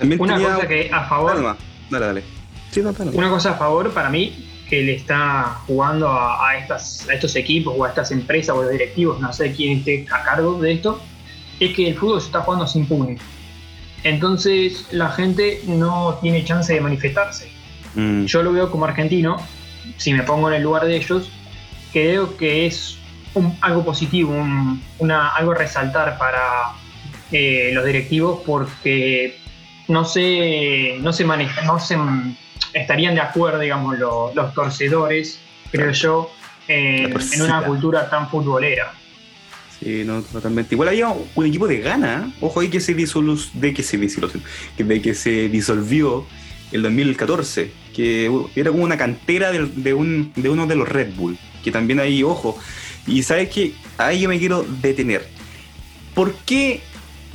Una 0.00 0.38
cosa 0.38 0.68
que 0.68 0.90
a 0.92 1.08
favor. 1.08 1.56
Dale, 1.90 2.06
dale. 2.06 2.24
Una 3.18 3.30
cosa 3.30 3.50
a 3.50 3.54
favor 3.54 3.92
para 3.92 4.10
mí 4.10 4.43
que 4.68 4.82
le 4.82 4.94
está 4.94 5.60
jugando 5.66 6.08
a, 6.10 6.56
estas, 6.56 7.08
a 7.08 7.14
estos 7.14 7.36
equipos 7.36 7.74
o 7.76 7.84
a 7.84 7.88
estas 7.88 8.10
empresas 8.10 8.56
o 8.56 8.60
a 8.60 8.64
los 8.64 8.72
directivos, 8.72 9.20
no 9.20 9.32
sé 9.32 9.52
quién 9.52 9.78
esté 9.78 10.06
a 10.10 10.22
cargo 10.22 10.60
de 10.60 10.72
esto, 10.72 11.00
es 11.60 11.74
que 11.74 11.88
el 11.88 11.96
fútbol 11.96 12.20
se 12.20 12.26
está 12.26 12.40
jugando 12.40 12.66
sin 12.66 12.86
público. 12.86 13.22
Entonces 14.02 14.86
la 14.90 15.10
gente 15.10 15.60
no 15.66 16.18
tiene 16.20 16.44
chance 16.44 16.72
de 16.72 16.80
manifestarse. 16.80 17.50
Mm. 17.94 18.24
Yo 18.24 18.42
lo 18.42 18.52
veo 18.52 18.70
como 18.70 18.84
argentino, 18.84 19.36
si 19.96 20.12
me 20.12 20.22
pongo 20.22 20.48
en 20.48 20.56
el 20.56 20.62
lugar 20.62 20.84
de 20.86 20.96
ellos, 20.96 21.30
creo 21.92 22.36
que 22.36 22.66
es 22.66 22.98
algo 23.60 23.84
positivo, 23.84 24.34
una, 24.98 25.28
algo 25.28 25.52
a 25.52 25.56
resaltar 25.56 26.18
para 26.18 26.72
eh, 27.32 27.70
los 27.72 27.84
directivos 27.84 28.40
porque 28.46 29.38
no 29.88 30.04
se, 30.04 30.96
no 31.00 31.12
se 31.12 31.24
maneja, 31.24 31.62
no 31.62 31.78
se 31.78 31.96
estarían 32.74 33.14
de 33.14 33.20
acuerdo, 33.20 33.60
digamos, 33.60 33.98
los 33.98 34.54
torcedores, 34.54 35.40
creo 35.70 35.92
yo, 35.92 36.30
en 36.68 37.42
una 37.42 37.62
cultura 37.62 38.10
tan 38.10 38.28
futbolera. 38.28 38.92
Sí, 39.80 40.02
no, 40.04 40.22
totalmente. 40.22 40.74
Igual 40.74 40.88
había 40.88 41.08
un 41.08 41.46
equipo 41.46 41.66
de 41.66 41.80
Ghana, 41.80 42.32
ojo 42.40 42.60
ahí 42.60 42.68
que 42.68 42.80
se 42.80 42.94
disolvió, 42.94 43.36
de 43.54 43.74
que 43.74 43.82
se 43.82 43.98
de 43.98 45.02
que 45.02 45.14
se 45.14 45.48
disolvió 45.48 46.26
el 46.72 46.82
2014, 46.82 47.70
que 47.94 48.30
era 48.56 48.70
como 48.70 48.84
una 48.84 48.96
cantera 48.96 49.52
de, 49.52 49.66
de, 49.66 49.94
un, 49.94 50.32
de 50.34 50.48
uno 50.48 50.66
de 50.66 50.76
los 50.76 50.88
Red 50.88 51.14
Bull, 51.14 51.38
que 51.62 51.70
también 51.70 52.00
ahí, 52.00 52.22
ojo, 52.22 52.58
y 53.06 53.22
sabes 53.22 53.50
que 53.50 53.74
ahí 53.98 54.20
yo 54.20 54.28
me 54.28 54.38
quiero 54.38 54.64
detener. 54.80 55.28
¿Por 56.14 56.34
qué 56.34 56.80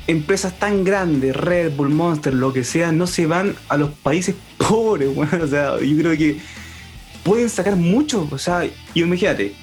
empresas 0.07 0.57
tan 0.57 0.83
grandes, 0.83 1.35
Red 1.35 1.75
Bull, 1.75 1.89
Monster, 1.89 2.33
lo 2.33 2.51
que 2.51 2.63
sea, 2.63 2.91
no 2.91 3.05
se 3.05 3.27
van 3.27 3.55
a 3.67 3.77
los 3.77 3.91
países 3.91 4.35
pobres? 4.69 5.09
Bueno, 5.15 5.43
o 5.43 5.47
sea, 5.47 5.79
yo 5.79 5.97
creo 5.97 6.15
que 6.15 6.37
pueden 7.23 7.49
sacar 7.49 7.75
mucho. 7.75 8.27
O 8.31 8.37
sea, 8.37 8.65
y 8.65 9.01
imagínate, 9.01 9.53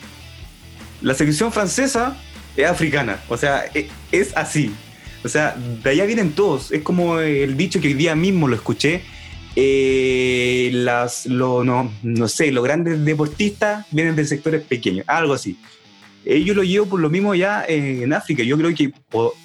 la 1.00 1.14
selección 1.14 1.52
francesa 1.52 2.16
es 2.56 2.66
africana, 2.66 3.20
o 3.28 3.36
sea, 3.36 3.64
e, 3.74 3.88
es, 4.12 4.36
así. 4.36 4.72
O 5.24 5.28
sea, 5.28 5.56
de 5.56 5.90
allá 5.90 6.04
vienen 6.04 6.32
todos. 6.32 6.72
Es 6.72 6.82
como 6.82 7.20
el 7.20 7.56
dicho 7.56 7.80
que 7.80 7.88
hoy 7.88 7.94
día 7.94 8.14
mismo 8.14 8.48
lo 8.48 8.56
escuché. 8.56 9.02
Eh, 9.58 10.70
las, 10.72 11.24
lo, 11.26 11.64
no, 11.64 11.90
no 12.02 12.28
sé, 12.28 12.52
los 12.52 12.62
grandes 12.62 13.02
deportistas 13.04 13.86
vienen 13.90 14.14
de 14.14 14.24
sectores 14.26 14.62
pequeños, 14.62 15.04
algo 15.08 15.32
así. 15.32 15.58
Yo 16.24 16.54
lo 16.54 16.64
llevo 16.64 16.86
por 16.86 17.00
lo 17.00 17.08
mismo 17.08 17.36
ya 17.36 17.64
en 17.66 18.12
África. 18.12 18.42
Yo 18.42 18.58
creo 18.58 18.74
que 18.74 18.92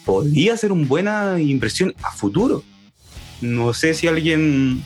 podría 0.03 0.57
ser 0.57 0.71
una 0.71 0.87
buena 0.87 1.39
inversión 1.39 1.93
a 2.01 2.11
futuro. 2.11 2.63
No 3.39 3.73
sé 3.73 3.93
si 3.93 4.07
alguien 4.07 4.83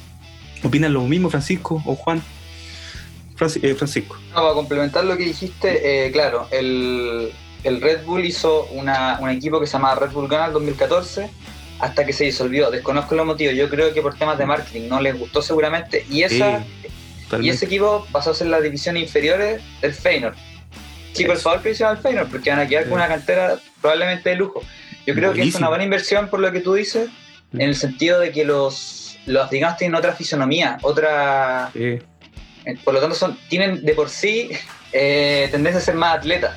opina 0.67 0.89
lo 0.89 1.01
mismo, 1.03 1.29
Francisco 1.29 1.81
o 1.85 1.95
Juan. 1.95 2.21
Eh, 3.61 3.75
Francisco. 3.75 4.17
No, 4.29 4.35
para 4.35 4.53
complementar 4.53 5.03
lo 5.03 5.17
que 5.17 5.25
dijiste, 5.25 6.05
eh, 6.07 6.11
claro, 6.11 6.47
el, 6.51 7.33
el 7.63 7.81
Red 7.81 8.05
Bull 8.05 8.23
hizo 8.23 8.65
una, 8.71 9.19
un 9.19 9.29
equipo 9.29 9.59
que 9.59 9.67
se 9.67 9.73
llamaba 9.73 9.95
Red 9.95 10.11
Bull 10.11 10.31
en 10.31 10.53
2014 10.53 11.29
hasta 11.79 12.05
que 12.05 12.13
se 12.13 12.23
disolvió. 12.23 12.71
Desconozco 12.71 13.13
los 13.15 13.25
motivos. 13.25 13.55
Yo 13.55 13.69
creo 13.69 13.93
que 13.93 14.01
por 14.01 14.15
temas 14.15 14.37
de 14.37 14.45
marketing 14.45 14.87
no 14.87 15.01
les 15.01 15.19
gustó 15.19 15.41
seguramente. 15.41 16.05
Y, 16.09 16.23
esa, 16.23 16.63
y 17.41 17.49
ese 17.49 17.65
equipo 17.65 18.07
pasó 18.11 18.31
a 18.31 18.33
ser 18.33 18.47
las 18.47 18.63
divisiones 18.63 19.03
inferiores 19.03 19.61
del 19.81 19.93
Feyenoord. 19.93 20.35
Sí, 21.11 21.25
por 21.25 21.37
favor, 21.37 21.61
que 21.61 21.83
al 21.83 21.97
Feyenoord, 21.97 22.29
porque 22.29 22.49
van 22.49 22.59
a 22.59 22.67
quedar 22.67 22.85
con 22.85 22.93
una 22.93 23.07
cantera 23.07 23.59
probablemente 23.81 24.29
de 24.29 24.35
lujo. 24.37 24.61
Yo 25.05 25.13
creo 25.13 25.33
que 25.33 25.43
es 25.43 25.55
una 25.55 25.69
buena 25.69 25.83
inversión 25.83 26.29
por 26.29 26.39
lo 26.39 26.51
que 26.51 26.61
tú 26.61 26.73
dices, 26.73 27.09
en 27.53 27.61
el 27.61 27.75
sentido 27.75 28.19
de 28.19 28.31
que 28.31 28.43
los, 28.43 29.04
los 29.25 29.49
digamos, 29.49 29.77
tienen 29.77 29.95
otra 29.95 30.13
fisonomía, 30.13 30.77
otra... 30.81 31.71
Eh, 31.73 32.01
por 32.83 32.93
lo 32.95 32.99
tanto, 32.99 33.15
son, 33.15 33.37
tienen 33.47 33.85
de 33.85 33.93
por 33.93 34.09
sí 34.09 34.49
eh, 34.91 35.47
tendencia 35.51 35.79
a 35.79 35.83
ser 35.83 35.95
más 35.95 36.17
atletas. 36.17 36.55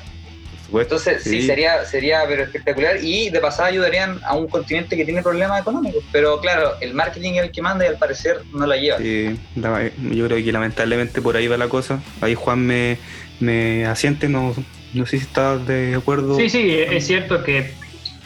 Entonces, 0.71 1.23
sí. 1.23 1.41
sería, 1.41 1.83
sería 1.85 2.21
pero 2.27 2.43
espectacular 2.43 2.97
y 3.01 3.29
de 3.29 3.39
pasada 3.39 3.69
ayudarían 3.69 4.19
a 4.23 4.35
un 4.35 4.47
continente 4.47 4.95
que 4.95 5.03
tiene 5.03 5.23
problemas 5.23 5.61
económicos. 5.61 6.03
Pero 6.11 6.39
claro, 6.39 6.73
el 6.79 6.93
marketing 6.93 7.33
es 7.33 7.43
el 7.45 7.51
que 7.51 7.61
manda 7.61 7.85
y 7.85 7.87
al 7.87 7.97
parecer 7.97 8.41
no 8.53 8.67
la 8.67 8.77
lleva. 8.77 8.97
Sí, 8.99 9.35
yo 9.55 10.27
creo 10.27 10.43
que 10.43 10.51
lamentablemente 10.51 11.21
por 11.21 11.35
ahí 11.35 11.47
va 11.47 11.57
la 11.57 11.69
cosa. 11.69 11.99
Ahí 12.21 12.35
Juan 12.35 12.59
me, 12.59 12.99
me 13.39 13.85
asiente, 13.87 14.29
no, 14.29 14.53
no 14.93 15.05
sé 15.05 15.17
si 15.17 15.23
estás 15.23 15.65
de 15.65 15.95
acuerdo. 15.95 16.35
Sí, 16.35 16.49
sí, 16.49 16.77
es 16.77 17.07
cierto 17.07 17.43
que 17.43 17.71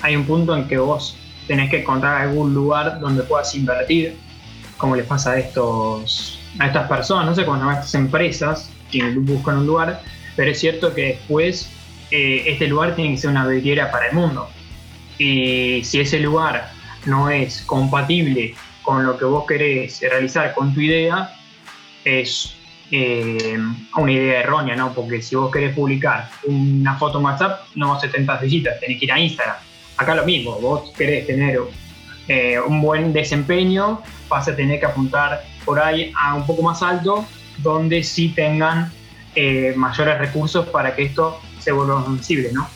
hay 0.01 0.15
un 0.15 0.25
punto 0.25 0.56
en 0.56 0.67
que 0.67 0.77
vos 0.77 1.17
tenés 1.47 1.69
que 1.69 1.82
encontrar 1.82 2.21
algún 2.21 2.53
lugar 2.53 2.99
donde 2.99 3.23
puedas 3.23 3.53
invertir, 3.56 4.17
como 4.77 4.95
les 4.95 5.05
pasa 5.05 5.31
a 5.31 5.39
estos 5.39 6.39
a 6.59 6.67
estas 6.67 6.88
personas, 6.88 7.25
no 7.25 7.36
sé 7.36 7.41
se 7.41 7.47
llaman 7.47 7.75
estas 7.75 7.95
empresas 7.95 8.69
que 8.91 9.01
buscan 9.15 9.57
un 9.57 9.67
lugar, 9.67 10.01
pero 10.36 10.51
es 10.51 10.59
cierto 10.59 10.93
que 10.93 11.01
después 11.01 11.69
eh, 12.12 12.43
este 12.45 12.67
lugar 12.67 12.95
tiene 12.95 13.12
que 13.12 13.17
ser 13.17 13.31
una 13.31 13.47
vidriera 13.47 13.91
para 13.91 14.07
el 14.07 14.15
mundo. 14.15 14.47
Y 15.17 15.83
si 15.83 15.99
ese 15.99 16.19
lugar 16.19 16.71
no 17.05 17.29
es 17.29 17.62
compatible 17.63 18.55
con 18.83 19.05
lo 19.05 19.17
que 19.17 19.25
vos 19.25 19.45
querés 19.47 19.99
realizar 20.01 20.53
con 20.53 20.73
tu 20.73 20.81
idea, 20.81 21.33
es 22.05 22.55
eh, 22.91 23.57
una 23.95 24.12
idea 24.12 24.41
errónea, 24.41 24.75
¿no? 24.75 24.93
Porque 24.93 25.21
si 25.21 25.36
vos 25.36 25.51
querés 25.51 25.73
publicar 25.73 26.29
una 26.43 26.95
foto 26.95 27.17
en 27.17 27.25
WhatsApp, 27.25 27.62
no 27.75 27.99
70 27.99 28.38
visitas, 28.38 28.79
tenés 28.79 28.99
que 28.99 29.05
ir 29.05 29.12
a 29.12 29.19
Instagram. 29.19 29.55
Acá 29.97 30.15
lo 30.15 30.25
mismo, 30.25 30.59
vos 30.59 30.91
querés 30.91 31.25
tener 31.25 31.59
eh, 32.27 32.59
un 32.59 32.81
buen 32.81 33.13
desempeño, 33.13 34.01
vas 34.29 34.47
a 34.47 34.55
tener 34.55 34.79
que 34.79 34.86
apuntar 34.86 35.43
por 35.65 35.79
ahí 35.79 36.12
a 36.19 36.36
un 36.36 36.45
poco 36.45 36.62
más 36.62 36.81
alto, 36.81 37.25
donde 37.59 38.03
sí 38.03 38.29
tengan 38.29 38.91
mayores 39.75 40.19
recursos 40.19 40.67
para 40.67 40.95
que 40.95 41.03
esto 41.03 41.39
se 41.59 41.71
vuelvan 41.71 42.05
sensibles, 42.05 42.53
¿no? 42.53 42.67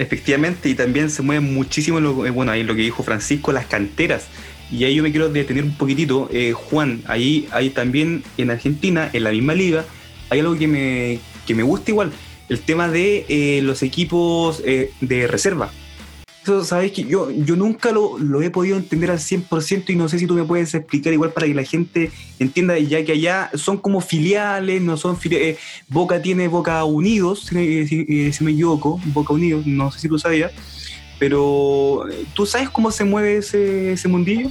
Efectivamente, 0.00 0.70
y 0.70 0.74
también 0.74 1.10
se 1.10 1.20
mueve 1.20 1.40
muchísimo, 1.40 2.00
lo, 2.00 2.24
eh, 2.24 2.30
bueno, 2.30 2.52
ahí 2.52 2.62
lo 2.62 2.74
que 2.74 2.80
dijo 2.80 3.02
Francisco, 3.02 3.52
las 3.52 3.66
canteras. 3.66 4.28
Y 4.72 4.84
ahí 4.84 4.94
yo 4.94 5.02
me 5.02 5.10
quiero 5.10 5.28
detener 5.28 5.62
un 5.62 5.74
poquitito. 5.74 6.26
Eh, 6.32 6.52
Juan, 6.52 7.02
ahí 7.06 7.46
hay 7.50 7.68
también 7.68 8.24
en 8.38 8.50
Argentina, 8.50 9.10
en 9.12 9.24
la 9.24 9.30
misma 9.30 9.52
liga, 9.52 9.84
hay 10.30 10.40
algo 10.40 10.56
que 10.56 10.68
me, 10.68 11.18
que 11.46 11.54
me 11.54 11.62
gusta 11.62 11.90
igual, 11.90 12.12
el 12.48 12.60
tema 12.60 12.88
de 12.88 13.26
eh, 13.28 13.60
los 13.62 13.82
equipos 13.82 14.62
de 14.62 15.26
reserva. 15.26 15.70
Eso, 16.50 16.64
sabes 16.64 16.90
que 16.90 17.04
yo, 17.04 17.30
yo 17.30 17.54
nunca 17.54 17.92
lo, 17.92 18.18
lo, 18.18 18.42
he 18.42 18.50
podido 18.50 18.76
entender 18.76 19.08
al 19.12 19.18
100% 19.18 19.90
y 19.90 19.94
no 19.94 20.08
sé 20.08 20.18
si 20.18 20.26
tú 20.26 20.34
me 20.34 20.42
puedes 20.42 20.74
explicar 20.74 21.12
igual 21.12 21.30
para 21.30 21.46
que 21.46 21.54
la 21.54 21.62
gente 21.62 22.10
entienda, 22.40 22.76
ya 22.76 23.04
que 23.04 23.12
allá 23.12 23.50
son 23.54 23.78
como 23.78 24.00
filiales, 24.00 24.82
no 24.82 24.96
son 24.96 25.16
filiales. 25.16 25.56
Eh, 25.56 25.58
Boca 25.86 26.20
tiene 26.20 26.48
Boca 26.48 26.82
Unidos, 26.82 27.46
si, 27.46 27.56
eh, 27.56 28.32
me 28.40 28.50
equivoco, 28.50 29.00
Boca 29.06 29.32
Unidos, 29.32 29.64
no 29.64 29.92
sé 29.92 30.00
si 30.00 30.08
tú 30.08 30.18
sabías, 30.18 30.50
pero 31.20 32.10
eh, 32.10 32.24
¿tú 32.34 32.44
sabes 32.46 32.68
cómo 32.68 32.90
se 32.90 33.04
mueve 33.04 33.36
ese, 33.36 33.92
ese 33.92 34.08
mundillo? 34.08 34.50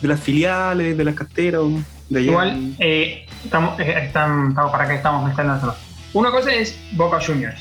De 0.00 0.06
las 0.06 0.20
filiales, 0.20 0.96
de 0.96 1.04
las 1.04 1.16
carteras, 1.16 1.62
de 2.08 2.20
allá. 2.20 2.30
Igual, 2.30 2.76
estamos, 2.78 3.80
estamos, 3.80 4.70
para 4.70 4.86
que 4.86 4.94
estamos 4.94 5.26
mezclando 5.26 5.74
Una 6.12 6.30
cosa 6.30 6.54
es 6.54 6.78
Boca 6.92 7.18
Juniors. 7.20 7.60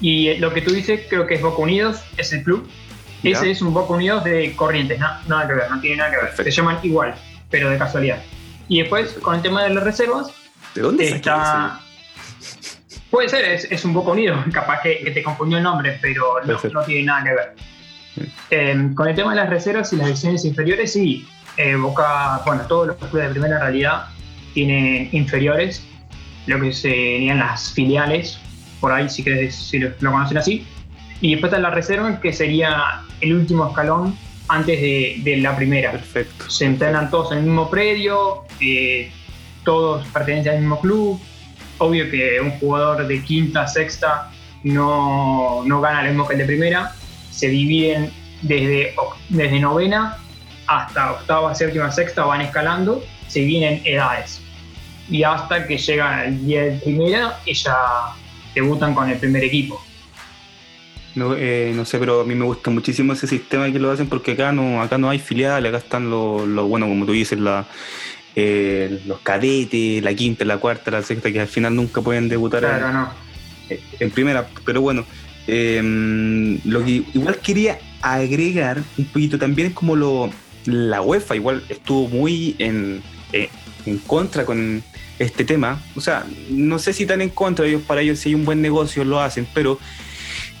Y 0.00 0.34
lo 0.36 0.52
que 0.52 0.60
tú 0.60 0.72
dices, 0.72 1.00
creo 1.08 1.26
que 1.26 1.34
es 1.34 1.42
Boca 1.42 1.60
Unidos, 1.62 2.00
es 2.16 2.32
el 2.32 2.44
club 2.44 2.68
ese 3.24 3.50
es 3.50 3.62
un 3.62 3.72
Boca 3.72 3.94
Unidos 3.94 4.24
de 4.24 4.54
Corrientes, 4.56 4.98
no, 4.98 5.08
nada 5.28 5.46
que 5.46 5.54
ver, 5.54 5.70
no 5.70 5.80
tiene 5.80 5.96
nada 5.96 6.10
que 6.10 6.16
ver. 6.16 6.34
Se 6.34 6.50
llaman 6.50 6.78
igual, 6.82 7.14
pero 7.50 7.70
de 7.70 7.78
casualidad. 7.78 8.22
Y 8.68 8.80
después, 8.80 9.12
con 9.14 9.36
el 9.36 9.42
tema 9.42 9.64
de 9.64 9.70
las 9.70 9.84
reservas. 9.84 10.32
¿De 10.74 10.82
dónde 10.82 11.08
está? 11.08 11.80
Puede 13.10 13.28
ser, 13.28 13.44
es, 13.44 13.84
un 13.84 13.94
Boca 13.94 14.12
Unidos, 14.12 14.44
capaz 14.52 14.82
que, 14.82 15.10
te 15.12 15.22
confundió 15.22 15.58
el 15.58 15.64
nombre, 15.64 15.98
pero 16.00 16.36
no, 16.44 16.82
tiene 16.82 17.04
nada 17.04 17.24
que 17.24 17.30
ver. 17.30 17.54
Em, 18.50 18.94
con 18.94 19.08
el 19.08 19.14
tema 19.14 19.30
de 19.30 19.40
las 19.40 19.50
reservas 19.50 19.92
y 19.92 19.96
las 19.96 20.06
divisiones 20.06 20.44
inferiores, 20.44 20.92
sí. 20.92 21.26
Eh, 21.56 21.76
Boca, 21.76 22.40
bueno, 22.44 22.62
todos 22.66 22.88
los 22.88 22.96
clubes 22.96 23.28
de 23.28 23.30
primera 23.30 23.58
realidad 23.60 24.06
tienen 24.54 25.08
inferiores 25.12 25.86
lo 26.46 26.60
que 26.60 26.72
serían 26.72 27.38
las 27.38 27.72
filiales, 27.72 28.38
por 28.80 28.92
ahí 28.92 29.08
si, 29.08 29.22
querés, 29.22 29.54
si 29.54 29.78
lo, 29.78 29.94
conocen 29.98 30.38
así. 30.38 30.66
Y 31.20 31.32
después 31.32 31.52
está 31.52 31.60
la 31.60 31.70
reserva, 31.70 32.20
que 32.20 32.32
sería 32.32 33.02
el 33.24 33.34
último 33.34 33.68
escalón 33.68 34.16
antes 34.48 34.80
de, 34.80 35.36
la 35.38 35.56
primera. 35.56 35.92
Perfecto. 35.92 36.50
Se 36.50 36.66
entrenan 36.66 37.10
todos 37.10 37.32
en 37.32 37.38
el 37.38 37.44
mismo 37.44 37.70
predio, 37.70 38.44
eh, 38.60 39.10
todos 39.64 40.06
pertenecen 40.08 40.52
al 40.52 40.60
mismo 40.60 40.80
club. 40.80 41.20
Obvio 41.78 42.10
que 42.10 42.40
un 42.40 42.52
jugador 42.52 43.06
de 43.06 43.22
quinta, 43.22 43.66
sexta 43.66 44.30
no, 44.62 45.62
no 45.64 45.80
gana 45.80 46.02
lo 46.02 46.08
mismo 46.08 46.26
que 46.26 46.34
el 46.34 46.40
de 46.40 46.44
primera. 46.44 46.92
Se 47.30 47.48
dividen 47.48 48.12
desde, 48.42 48.94
desde 49.28 49.60
novena 49.60 50.18
hasta 50.66 51.12
octava, 51.12 51.54
séptima, 51.54 51.90
sexta, 51.90 52.24
van 52.24 52.40
escalando, 52.40 53.04
se 53.28 53.44
vienen 53.44 53.82
edades. 53.84 54.40
Y 55.08 55.22
hasta 55.22 55.66
que 55.66 55.76
llega 55.76 56.24
el 56.24 56.46
día 56.46 56.62
de 56.62 56.78
primera 56.78 57.38
ya 57.46 57.76
debutan 58.54 58.94
con 58.94 59.10
el 59.10 59.18
primer 59.18 59.44
equipo. 59.44 59.82
No, 61.14 61.34
eh, 61.36 61.72
no 61.74 61.84
sé, 61.84 61.98
pero 61.98 62.22
a 62.22 62.24
mí 62.24 62.34
me 62.34 62.44
gusta 62.44 62.70
muchísimo 62.70 63.12
ese 63.12 63.26
sistema 63.26 63.70
que 63.70 63.78
lo 63.78 63.90
hacen 63.90 64.08
porque 64.08 64.32
acá 64.32 64.52
no, 64.52 64.82
acá 64.82 64.98
no 64.98 65.10
hay 65.10 65.20
filiales, 65.20 65.68
acá 65.68 65.78
están 65.78 66.10
los, 66.10 66.46
lo, 66.46 66.66
bueno, 66.66 66.88
como 66.88 67.06
tú 67.06 67.12
dices, 67.12 67.38
la, 67.38 67.66
eh, 68.34 69.00
los 69.06 69.20
cadetes, 69.20 70.02
la 70.02 70.12
quinta, 70.14 70.44
la 70.44 70.58
cuarta, 70.58 70.90
la 70.90 71.02
sexta, 71.02 71.30
que 71.30 71.40
al 71.40 71.46
final 71.46 71.76
nunca 71.76 72.00
pueden 72.00 72.28
debutar 72.28 73.08
en, 73.68 73.78
en, 74.00 74.10
primera. 74.10 74.48
Pero 74.64 74.80
bueno, 74.80 75.04
em, 75.46 76.58
lo 76.64 76.84
que 76.84 77.04
igual 77.14 77.38
quería 77.38 77.78
agregar 78.02 78.82
un 78.98 79.04
poquito 79.06 79.38
también 79.38 79.68
es 79.68 79.74
como 79.74 79.94
lo, 79.94 80.30
la 80.66 81.00
UEFA 81.00 81.36
igual 81.36 81.62
estuvo 81.68 82.08
muy 82.08 82.56
en, 82.58 83.02
eh, 83.32 83.50
en 83.86 83.98
contra 83.98 84.44
con 84.44 84.82
este 85.20 85.44
tema. 85.44 85.80
O 85.94 86.00
sea, 86.00 86.26
no 86.50 86.80
sé 86.80 86.92
si 86.92 87.06
tan 87.06 87.20
en 87.20 87.30
contra, 87.30 87.66
ellos 87.66 87.82
para 87.82 88.00
ellos 88.00 88.18
si 88.18 88.30
hay 88.30 88.34
un 88.34 88.44
buen 88.44 88.60
negocio 88.60 89.04
lo 89.04 89.20
hacen, 89.20 89.46
pero 89.54 89.78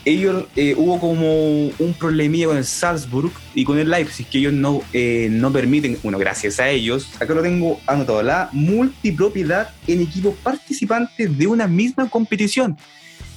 ellos 0.04 0.44
eh, 0.56 0.74
hubo 0.76 1.00
como 1.00 1.66
un 1.66 1.94
problemilla 1.98 2.46
con 2.46 2.56
el 2.56 2.64
Salzburg 2.64 3.32
y 3.54 3.64
con 3.64 3.78
el 3.78 3.88
Leipzig, 3.88 4.26
que 4.28 4.38
ellos 4.38 4.52
no, 4.52 4.82
eh, 4.92 5.28
no 5.30 5.52
permiten, 5.52 5.98
bueno, 6.02 6.18
gracias 6.18 6.60
a 6.60 6.68
ellos, 6.68 7.08
acá 7.20 7.34
lo 7.34 7.42
tengo 7.42 7.80
anotado, 7.86 8.22
la 8.22 8.50
multipropiedad 8.52 9.70
en 9.86 10.02
equipos 10.02 10.34
participantes 10.42 11.36
de 11.36 11.46
una 11.46 11.66
misma 11.66 12.08
competición. 12.08 12.76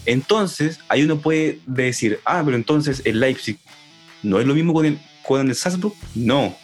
Entonces, 0.06 0.80
ahí 0.88 1.04
uno 1.04 1.20
puede 1.20 1.60
decir, 1.66 2.20
ah, 2.26 2.42
pero 2.44 2.56
entonces 2.56 3.02
el 3.06 3.20
Leipzig 3.20 3.58
no 4.24 4.40
es 4.40 4.48
lo 4.48 4.54
mismo 4.54 4.74
con 4.74 4.86
el, 4.86 5.00
con 5.24 5.48
el 5.48 5.56
Salzburg. 5.56 5.94
No, 6.16 6.56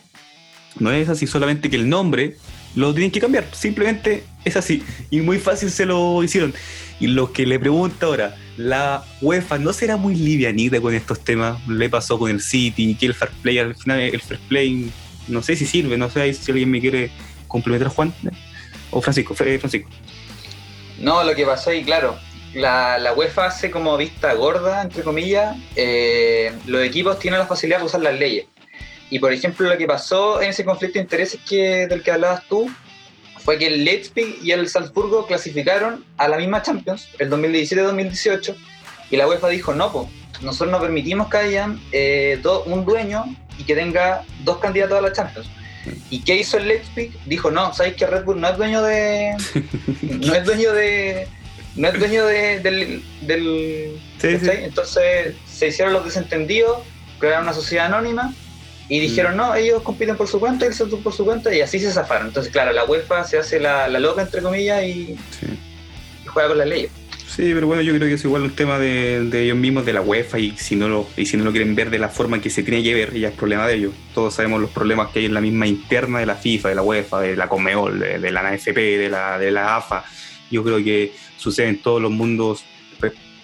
no 0.80 0.92
es 0.92 1.10
así, 1.10 1.28
solamente 1.28 1.70
que 1.70 1.76
el 1.76 1.88
nombre 1.88 2.38
lo 2.76 2.94
tienen 2.94 3.12
que 3.12 3.20
cambiar, 3.20 3.46
simplemente 3.54 4.24
es 4.44 4.56
así. 4.56 4.84
Y 5.10 5.22
muy 5.22 5.40
fácil 5.40 5.70
se 5.70 5.86
lo 5.86 6.24
hicieron. 6.24 6.54
Y 7.00 7.08
lo 7.08 7.32
que 7.32 7.46
le 7.46 7.60
pregunto 7.60 8.08
ahora, 8.08 8.36
la 8.58 9.04
UEFA 9.22 9.58
no 9.58 9.74
será 9.74 9.98
muy 9.98 10.16
livianita 10.16 10.80
con 10.80 10.94
estos 10.94 11.20
temas. 11.20 11.66
Le 11.68 11.90
pasó 11.90 12.18
con 12.20 12.30
el 12.30 12.42
City, 12.42 12.96
que 12.96 13.08
el 13.08 13.14
fair 13.14 13.32
play, 13.42 13.60
al 13.60 13.76
final 13.76 14.00
el 14.00 14.22
fair 14.22 14.40
play, 14.48 14.92
no 15.28 15.42
sé 15.42 15.56
si 15.56 15.66
sirve, 15.66 15.98
no 15.98 16.10
sé 16.10 16.34
si 16.34 16.52
alguien 16.52 16.72
me 16.72 16.80
quiere 16.80 17.12
complementar, 17.48 17.90
Juan 17.90 18.14
o 18.92 19.02
Francisco. 19.02 19.34
Francisco. 19.34 19.90
No, 21.00 21.24
lo 21.24 21.36
que 21.36 21.46
pasó 21.46 21.72
ahí, 21.72 21.84
claro, 21.84 22.18
la, 22.54 22.98
la, 23.00 23.14
UEFA 23.14 23.48
hace 23.48 23.72
como 23.72 23.98
vista 23.98 24.34
gorda, 24.34 24.82
entre 24.82 25.04
comillas, 25.04 25.58
eh, 25.76 26.54
los 26.68 26.84
equipos 26.84 27.20
tienen 27.20 27.40
la 27.40 27.48
facilidad 27.48 27.80
de 27.80 27.86
usar 27.86 28.02
las 28.02 28.18
leyes. 28.18 28.46
Y 29.10 29.20
por 29.20 29.34
ejemplo, 29.34 29.70
lo 29.70 29.78
que 29.78 29.86
pasó 29.86 30.42
en 30.42 30.50
ese 30.50 30.64
conflicto 30.64 31.00
de 31.00 31.04
intereses 31.04 31.40
que, 31.48 31.88
del 31.88 32.04
que 32.04 32.12
hablabas 32.12 32.48
tú, 32.48 32.72
fue 33.44 33.58
que 33.58 33.68
el 33.68 33.84
Leipzig 33.84 34.40
y 34.42 34.52
el 34.52 34.70
Salzburgo 34.70 35.28
clasificaron 35.28 36.06
a 36.18 36.28
la 36.28 36.38
misma 36.38 36.62
Champions, 36.62 37.10
el 37.20 37.30
2017-2018, 37.30 38.56
y 39.12 39.18
la 39.18 39.28
UEFA 39.28 39.50
dijo, 39.50 39.74
no, 39.74 39.92
pues, 39.92 40.08
nosotros 40.42 40.72
no 40.72 40.80
permitimos 40.80 41.30
que 41.30 41.38
haya 41.38 41.76
eh, 41.92 42.42
un 42.66 42.86
dueño 42.86 43.26
y 43.58 43.64
que 43.64 43.76
tenga 43.76 44.24
dos 44.44 44.58
candidatos 44.58 44.98
a 44.98 45.02
la 45.02 45.12
Champions. 45.12 45.48
¿Y 46.10 46.22
qué 46.22 46.38
hizo 46.38 46.58
el 46.58 46.70
Leipzig? 46.70 47.12
Dijo, 47.26 47.52
no, 47.52 47.74
¿sabéis 47.74 47.96
que 47.96 48.08
Red 48.08 48.24
Bull 48.24 48.40
no 48.40 48.48
es 48.48 48.58
dueño 48.58 48.82
de... 48.82 49.36
no 50.02 50.34
es 50.34 50.46
dueño 50.46 50.72
de... 50.72 51.28
No 51.76 51.90
es 51.90 52.00
dueño 52.00 52.26
de, 52.26 52.60
del... 52.60 53.04
del 53.22 54.00
Entonces 54.22 55.36
se 55.46 55.68
hicieron 55.68 55.94
los 55.94 56.06
desentendidos, 56.06 56.80
crearon 57.20 57.44
una 57.44 57.54
sociedad 57.54 57.88
anónima 57.88 58.34
y 58.90 59.00
dijeron, 59.00 59.38
no, 59.38 59.56
ellos 59.56 59.82
compiten 59.82 60.18
por 60.18 60.28
su 60.28 60.40
cuenta 60.40 60.66
y 60.66 60.70
el 60.70 60.74
Celtic 60.74 61.00
por 61.00 61.14
su 61.14 61.24
cuenta 61.24 61.54
y 61.54 61.62
así 61.62 61.80
se 61.80 61.92
zafaron. 61.92 62.28
Entonces, 62.28 62.52
claro, 62.52 62.74
la 62.74 62.86
UEFA 62.86 63.24
se 63.24 63.38
hace 63.38 63.60
la, 63.60 63.88
loca, 63.88 64.22
entre 64.22 64.42
comillas, 64.42 64.84
y, 64.84 65.16
juega 66.26 66.50
con 66.50 66.58
las 66.58 66.68
leyes. 66.68 66.92
Sí, 67.28 67.52
pero 67.54 67.66
bueno, 67.66 67.82
yo 67.82 67.96
creo 67.96 68.08
que 68.08 68.14
es 68.14 68.24
igual 68.26 68.44
un 68.44 68.52
tema 68.52 68.78
de, 68.78 69.28
ellos 69.34 69.58
mismos, 69.58 69.86
de 69.86 69.94
la 69.94 70.02
UEFA, 70.02 70.38
y 70.38 70.52
si, 70.58 70.76
no 70.76 70.88
lo, 70.88 71.08
y 71.18 71.26
si 71.26 71.38
no 71.38 71.46
lo 71.46 71.52
quieren 71.52 71.74
ver 71.74 71.90
de 71.90 71.98
la 71.98 72.10
forma 72.10 72.40
que 72.42 72.52
se 72.52 72.62
tiene 72.62 72.84
que 72.84 72.94
ver, 72.94 73.14
ya 73.18 73.30
es 73.30 73.34
problema 73.34 73.66
de 73.68 73.76
ellos. 73.76 73.94
Todos 74.14 74.36
sabemos 74.36 74.62
los 74.62 74.70
problemas 74.70 75.10
que 75.10 75.20
hay 75.20 75.26
en 75.26 75.34
la 75.34 75.42
misma 75.42 75.66
interna 75.66 76.20
de 76.20 76.28
la 76.28 76.36
FIFA, 76.36 76.70
de 76.70 76.76
la 76.76 76.84
UEFA, 76.84 77.22
de 77.22 77.36
la 77.36 77.48
Conmebol, 77.48 78.00
de, 78.00 78.32
la 78.32 78.54
NFP, 78.54 78.76
de 78.76 79.10
la, 79.10 79.40
de 79.40 79.50
la 79.50 79.78
AFA. 79.78 80.04
Yo 80.52 80.64
creo 80.64 80.84
que 80.84 81.14
sucede 81.38 81.70
en 81.70 81.82
todos 81.82 82.02
los 82.02 82.12
mundos 82.12 82.64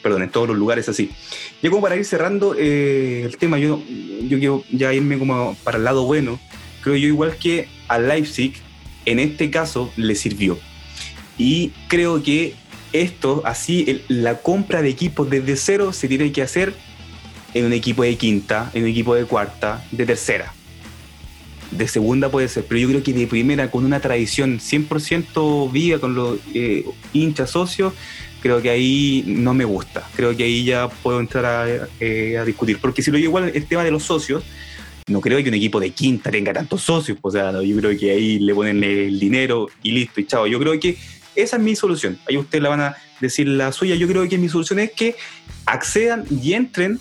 perdón, 0.01 0.23
en 0.23 0.29
todos 0.29 0.47
los 0.47 0.57
lugares 0.57 0.89
así. 0.89 1.11
Ya 1.61 1.69
como 1.69 1.81
para 1.81 1.95
ir 1.95 2.05
cerrando 2.05 2.55
eh, 2.57 3.23
el 3.25 3.37
tema, 3.37 3.57
yo, 3.59 3.81
yo 4.23 4.39
quiero 4.39 4.63
ya 4.71 4.93
irme 4.93 5.17
como 5.17 5.55
para 5.63 5.77
el 5.77 5.83
lado 5.83 6.03
bueno, 6.05 6.39
creo 6.81 6.95
yo 6.95 7.07
igual 7.07 7.35
que 7.37 7.67
a 7.87 7.99
Leipzig, 7.99 8.53
en 9.05 9.19
este 9.19 9.49
caso, 9.49 9.91
le 9.95 10.15
sirvió. 10.15 10.57
Y 11.37 11.71
creo 11.87 12.21
que 12.21 12.53
esto, 12.93 13.41
así, 13.45 14.03
la 14.07 14.39
compra 14.39 14.81
de 14.81 14.89
equipos 14.89 15.29
desde 15.29 15.55
cero 15.55 15.93
se 15.93 16.07
tiene 16.07 16.31
que 16.31 16.41
hacer 16.41 16.73
en 17.53 17.65
un 17.65 17.73
equipo 17.73 18.03
de 18.03 18.15
quinta, 18.15 18.69
en 18.73 18.83
un 18.83 18.89
equipo 18.89 19.15
de 19.15 19.25
cuarta, 19.25 19.85
de 19.91 20.05
tercera. 20.05 20.53
De 21.71 21.87
segunda 21.87 22.29
puede 22.29 22.47
ser, 22.47 22.65
pero 22.67 22.79
yo 22.79 22.87
creo 22.87 23.03
que 23.03 23.13
de 23.13 23.27
primera, 23.27 23.69
con 23.69 23.85
una 23.85 23.99
tradición 23.99 24.59
100% 24.59 25.71
viva, 25.71 25.99
con 25.99 26.15
los 26.15 26.39
eh, 26.53 26.83
hinchas 27.13 27.51
socios, 27.51 27.93
creo 28.41 28.61
que 28.61 28.69
ahí 28.69 29.23
no 29.27 29.53
me 29.53 29.65
gusta. 29.65 30.07
Creo 30.15 30.35
que 30.35 30.43
ahí 30.43 30.63
ya 30.63 30.89
puedo 30.89 31.19
entrar 31.19 31.45
a, 31.45 31.87
eh, 31.99 32.41
discutir. 32.45 32.79
Porque 32.79 33.01
si 33.01 33.11
lo 33.11 33.17
digo 33.17 33.29
igual 33.29 33.51
el 33.53 33.65
tema 33.65 33.83
de 33.83 33.91
los 33.91 34.03
socios, 34.03 34.43
no 35.07 35.21
creo 35.21 35.41
que 35.43 35.49
un 35.49 35.55
equipo 35.55 35.79
de 35.79 35.91
quinta 35.91 36.31
tenga 36.31 36.53
tantos 36.53 36.81
socios. 36.81 37.17
O 37.21 37.31
sea, 37.31 37.51
yo 37.61 37.77
creo 37.77 37.97
que 37.97 38.11
ahí 38.11 38.39
le 38.39 38.53
ponen 38.53 38.83
el 38.83 39.19
dinero 39.19 39.67
y 39.83 39.91
listo, 39.91 40.21
y 40.21 40.25
chao. 40.25 40.47
Yo 40.47 40.59
creo 40.59 40.79
que 40.79 40.97
esa 41.35 41.57
es 41.57 41.63
mi 41.63 41.75
solución. 41.75 42.17
Ahí 42.27 42.37
ustedes 42.37 42.63
la 42.63 42.69
van 42.69 42.81
a 42.81 42.95
decir 43.19 43.47
la 43.47 43.71
suya. 43.71 43.95
Yo 43.95 44.07
creo 44.07 44.27
que 44.27 44.37
mi 44.37 44.49
solución 44.49 44.79
es 44.79 44.91
que 44.91 45.15
accedan 45.65 46.25
y 46.29 46.53
entren 46.53 46.99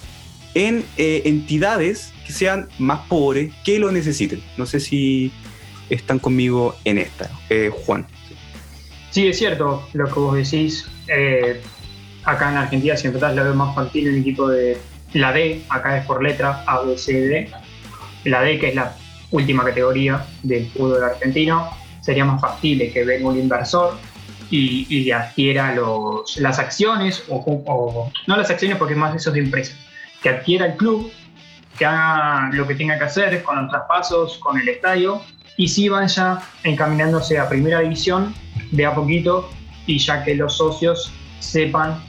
en 0.54 0.84
eh, 0.96 1.22
entidades 1.24 2.12
que 2.28 2.34
sean 2.34 2.68
más 2.78 3.00
pobres, 3.08 3.54
que 3.64 3.78
lo 3.78 3.90
necesiten. 3.90 4.42
No 4.58 4.66
sé 4.66 4.80
si 4.80 5.32
están 5.88 6.18
conmigo 6.18 6.76
en 6.84 6.98
esta. 6.98 7.30
Eh, 7.48 7.70
Juan. 7.72 8.06
Sí, 9.10 9.28
es 9.28 9.38
cierto 9.38 9.88
lo 9.94 10.04
que 10.08 10.20
vos 10.20 10.36
decís. 10.36 10.86
Eh, 11.08 11.58
acá 12.24 12.50
en 12.50 12.58
Argentina, 12.58 12.98
si 12.98 13.06
empezás, 13.06 13.34
la 13.34 13.44
veo 13.44 13.54
más 13.54 13.74
en 13.94 14.08
el 14.08 14.18
equipo 14.18 14.46
de 14.46 14.76
la 15.14 15.32
D, 15.32 15.62
acá 15.70 15.96
es 15.96 16.04
por 16.04 16.22
letra, 16.22 16.64
A, 16.66 16.82
B, 16.82 16.98
C, 16.98 17.14
D. 17.14 17.50
La 18.24 18.42
D, 18.42 18.58
que 18.58 18.68
es 18.68 18.74
la 18.74 18.94
última 19.30 19.64
categoría 19.64 20.26
del 20.42 20.68
fútbol 20.68 21.02
argentino, 21.02 21.70
sería 22.02 22.26
más 22.26 22.42
factible 22.42 22.92
que 22.92 23.04
venga 23.04 23.28
un 23.28 23.38
inversor 23.38 23.96
y, 24.50 25.10
adquiera 25.12 25.74
los, 25.74 26.36
las 26.36 26.58
acciones, 26.58 27.24
o, 27.28 28.10
no 28.26 28.36
las 28.36 28.50
acciones 28.50 28.76
porque 28.76 28.94
más 28.94 29.16
eso 29.16 29.30
de 29.30 29.40
empresa, 29.40 29.74
que 30.22 30.28
adquiera 30.28 30.66
el 30.66 30.76
club, 30.76 31.10
que 31.78 31.86
haga 31.86 32.50
lo 32.52 32.66
que 32.66 32.74
tenga 32.74 32.98
que 32.98 33.04
hacer 33.04 33.42
con 33.42 33.62
los 33.62 33.70
traspasos, 33.70 34.38
con 34.38 34.58
el 34.58 34.68
estadio, 34.68 35.22
y 35.56 35.68
sí 35.68 35.88
vaya 35.88 36.40
encaminándose 36.64 37.38
a 37.38 37.48
primera 37.48 37.80
división 37.80 38.34
de 38.70 38.86
a 38.86 38.94
poquito 38.94 39.50
y 39.86 39.98
ya 39.98 40.24
que 40.24 40.34
los 40.34 40.56
socios 40.56 41.12
sepan 41.40 42.02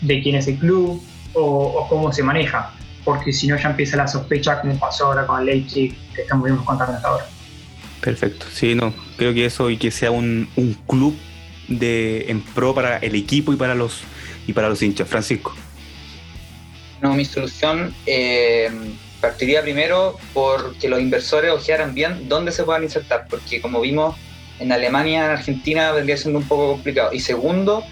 de 0.00 0.22
quién 0.22 0.36
es 0.36 0.48
el 0.48 0.58
club 0.58 1.02
o, 1.34 1.86
cómo 1.88 2.12
se 2.12 2.22
maneja, 2.22 2.72
porque 3.04 3.32
si 3.32 3.46
no 3.46 3.56
ya 3.56 3.70
empieza 3.70 3.96
la 3.96 4.08
sospecha 4.08 4.60
como 4.60 4.78
pasó 4.78 5.06
ahora 5.06 5.26
con 5.26 5.44
Leipzig, 5.44 5.94
que 6.14 6.22
estamos 6.22 6.50
contando 6.62 6.94
hasta 6.94 7.08
ahora. 7.08 7.26
Perfecto, 8.00 8.46
sí, 8.52 8.74
no, 8.74 8.94
creo 9.16 9.34
que 9.34 9.46
eso 9.46 9.68
y 9.70 9.76
que 9.76 9.90
sea 9.90 10.10
un, 10.10 10.48
un 10.56 10.74
club 10.86 11.16
de, 11.68 12.26
en 12.28 12.40
pro 12.40 12.74
para 12.74 12.98
el 12.98 13.14
equipo 13.14 13.52
y 13.52 13.56
para 13.56 13.74
los, 13.74 14.02
y 14.46 14.52
para 14.52 14.68
los 14.68 14.82
hinchas. 14.82 15.08
Francisco. 15.08 15.54
No, 17.02 17.14
mi 17.14 17.24
solución 17.24 17.94
eh, 18.06 18.70
partiría 19.26 19.60
primero 19.60 20.16
por 20.32 20.76
que 20.78 20.88
los 20.88 21.00
inversores 21.00 21.50
ojearan 21.50 21.94
bien 21.94 22.28
dónde 22.28 22.52
se 22.52 22.62
puedan 22.62 22.84
insertar, 22.84 23.26
porque 23.28 23.60
como 23.60 23.80
vimos 23.80 24.14
en 24.60 24.70
Alemania, 24.70 25.24
en 25.24 25.30
Argentina 25.32 25.90
vendría 25.90 26.16
siendo 26.16 26.38
un 26.38 26.46
poco 26.46 26.72
complicado. 26.74 27.12
Y 27.12 27.18
segundo, 27.18 27.84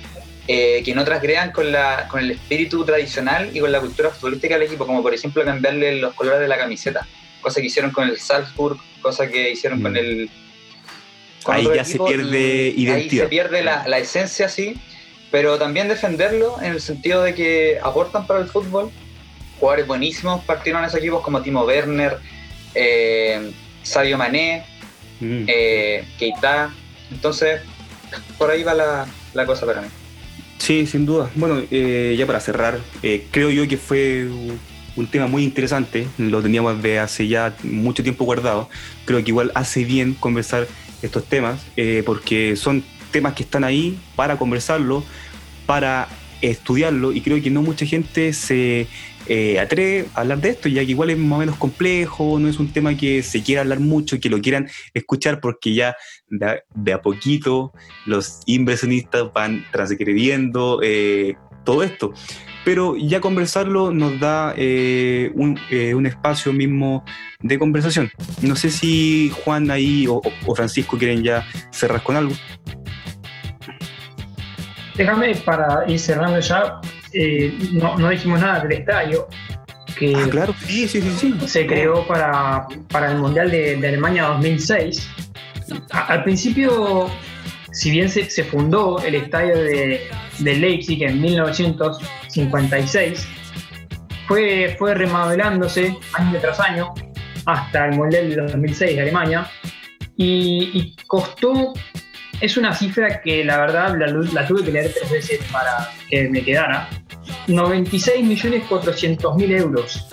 eh, 0.47 0.82
que 0.85 0.95
no 0.95 1.05
trasgredan 1.05 1.51
con, 1.51 1.72
la, 1.72 2.07
con 2.09 2.20
el 2.20 2.30
espíritu 2.30 2.85
tradicional 2.85 3.51
y 3.53 3.59
con 3.59 3.72
la 3.72 3.80
cultura 3.80 4.11
futbolística 4.11 4.55
del 4.55 4.68
equipo, 4.68 4.87
como 4.87 5.03
por 5.03 5.12
ejemplo 5.12 5.45
cambiarle 5.45 5.97
los 5.97 6.14
colores 6.14 6.41
de 6.41 6.47
la 6.47 6.57
camiseta, 6.57 7.05
cosa 7.41 7.61
que 7.61 7.66
hicieron 7.66 7.91
con 7.91 8.09
el 8.09 8.16
Salzburg, 8.16 8.78
cosa 9.03 9.26
que 9.28 9.51
hicieron 9.51 9.82
con 9.82 9.93
mm. 9.93 9.97
el 9.97 10.30
ahí 11.47 11.68
ya 11.74 11.85
se 11.85 11.99
pierde 11.99 12.72
identidad. 12.76 12.95
Ahí 12.95 13.11
se 13.11 13.26
pierde 13.26 13.62
la, 13.64 13.89
la, 13.89 13.99
esencia, 13.99 14.49
sí, 14.49 14.76
pero 15.32 15.59
también 15.59 15.89
defenderlo 15.89 16.62
en 16.62 16.72
el 16.74 16.80
sentido 16.80 17.24
de 17.24 17.35
que 17.35 17.80
aportan 17.82 18.24
para 18.28 18.39
el 18.39 18.47
fútbol. 18.47 18.93
Jugadores 19.64 19.86
buenísimos 19.86 20.44
partieron 20.44 20.82
en 20.82 20.88
esos 20.88 21.00
equipos 21.00 21.22
como 21.22 21.40
Timo 21.40 21.64
Werner, 21.64 22.18
eh, 22.74 23.50
Sabio 23.82 24.18
Mané, 24.18 24.62
mm. 25.20 25.44
eh, 25.46 26.04
Keita. 26.18 26.70
Entonces, 27.10 27.62
por 28.36 28.50
ahí 28.50 28.62
va 28.62 28.74
la, 28.74 29.06
la 29.32 29.46
cosa 29.46 29.64
para 29.64 29.80
mí. 29.80 29.88
Sí, 30.58 30.86
sin 30.86 31.06
duda. 31.06 31.30
Bueno, 31.34 31.62
eh, 31.70 32.14
ya 32.18 32.26
para 32.26 32.40
cerrar, 32.40 32.78
eh, 33.02 33.26
creo 33.30 33.48
yo 33.48 33.66
que 33.66 33.78
fue 33.78 34.28
un 34.96 35.06
tema 35.06 35.28
muy 35.28 35.44
interesante, 35.44 36.08
lo 36.18 36.42
teníamos 36.42 36.82
de 36.82 36.98
hace 36.98 37.26
ya 37.26 37.56
mucho 37.62 38.02
tiempo 38.02 38.26
guardado. 38.26 38.68
Creo 39.06 39.24
que 39.24 39.30
igual 39.30 39.50
hace 39.54 39.84
bien 39.84 40.12
conversar 40.12 40.66
estos 41.00 41.24
temas, 41.24 41.62
porque 42.04 42.54
son 42.56 42.84
temas 43.10 43.32
que 43.32 43.44
están 43.44 43.64
ahí 43.64 43.98
para 44.14 44.36
conversarlo, 44.36 45.02
para 45.64 46.06
estudiarlo, 46.51 47.12
y 47.12 47.20
creo 47.20 47.42
que 47.42 47.51
no 47.51 47.62
mucha 47.62 47.86
gente 47.86 48.32
se 48.32 48.86
eh, 49.26 49.59
atreve 49.59 50.07
a 50.14 50.20
hablar 50.20 50.40
de 50.40 50.51
esto, 50.51 50.68
ya 50.68 50.84
que 50.84 50.90
igual 50.90 51.11
es 51.11 51.18
más 51.18 51.36
o 51.36 51.40
menos 51.40 51.57
complejo, 51.57 52.38
no 52.38 52.49
es 52.49 52.59
un 52.59 52.72
tema 52.72 52.97
que 52.97 53.22
se 53.22 53.42
quiera 53.42 53.62
hablar 53.62 53.80
mucho, 53.80 54.20
que 54.20 54.28
lo 54.28 54.40
quieran 54.40 54.68
escuchar, 54.92 55.40
porque 55.40 55.74
ya 55.74 55.97
de, 56.28 56.92
a 56.92 57.01
poquito 57.01 57.72
los 58.05 58.40
inversionistas 58.47 59.32
van 59.32 59.64
transgrediendo 59.72 60.80
eh, 60.82 61.36
todo 61.64 61.82
esto. 61.82 62.12
Pero 62.64 62.97
ya 62.97 63.20
conversarlo 63.20 63.92
nos 63.92 64.18
da 64.20 64.55
eh, 64.57 65.30
un, 65.34 65.59
un, 65.95 66.07
espacio 66.07 66.51
mismo 66.53 67.05
de 67.40 67.59
conversación. 67.59 68.11
No 68.40 68.57
sé 68.57 68.70
si 68.70 69.30
Juan 69.45 69.70
ahí 69.70 70.07
o, 70.07 70.22
o 70.47 70.55
Francisco 70.55 70.97
quieren 70.97 71.22
ya 71.22 71.47
cerrar 71.70 72.03
con 72.03 72.16
algo. 72.16 72.34
Déjame 74.97 75.34
para 75.36 75.84
ir 75.88 75.99
cerrando 75.99 76.40
ya, 76.40 76.80
eh, 77.12 77.57
no, 77.72 77.97
no, 77.99 78.11
dijimos 78.11 78.40
nada 78.40 78.61
del 78.61 78.72
estadio, 78.78 79.28
que 79.97 80.14
ah, 80.16 80.28
claro, 80.30 80.55
sí, 80.66 80.86
sí, 80.86 81.01
sí, 81.03 81.34
se 81.47 81.66
creó 81.66 82.07
para, 82.07 82.68
para 82.90 83.11
el 83.11 83.18
Mundial 83.18 83.51
de, 83.51 83.76
Alemania 83.76 84.22
2006. 84.24 85.09
al 85.90 86.22
principio, 86.22 87.11
si 87.72 87.90
bien 87.90 88.09
se, 88.09 88.30
se 88.30 88.45
fundó 88.45 89.01
el 89.01 89.16
estadio 89.16 89.57
de, 89.57 90.09
de, 90.38 90.55
Leipzig 90.55 91.03
en 91.03 91.20
1956, 91.20 93.26
fue, 94.28 94.76
fue 94.78 94.95
remodelándose 94.95 95.99
año 96.12 96.38
tras 96.40 96.61
año 96.61 96.95
hasta 97.47 97.86
el 97.86 97.97
Mundial 97.97 98.30
de 98.30 98.36
2006 98.36 98.95
de 98.95 99.03
Alemania 99.03 99.51
y, 100.16 100.70
y 100.72 100.95
costó 101.07 101.72
es 102.41 102.57
una 102.57 102.74
cifra 102.74 103.20
que 103.20 103.45
la 103.45 103.59
verdad 103.59 103.95
la, 103.99 104.07
la, 104.07 104.47
tuve 104.47 104.64
que 104.64 104.72
leer 104.72 104.91
tres 104.93 105.11
veces 105.11 105.41
para 105.51 105.91
que 106.09 106.28
me 106.28 106.43
quedara. 106.43 106.89
96.400.000 107.49 109.59
euros 109.59 110.07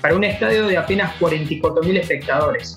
para 0.00 0.14
un 0.14 0.24
estadio 0.24 0.66
de 0.66 0.76
apenas 0.76 1.18
44.000 1.18 1.98
espectadores. 1.98 2.76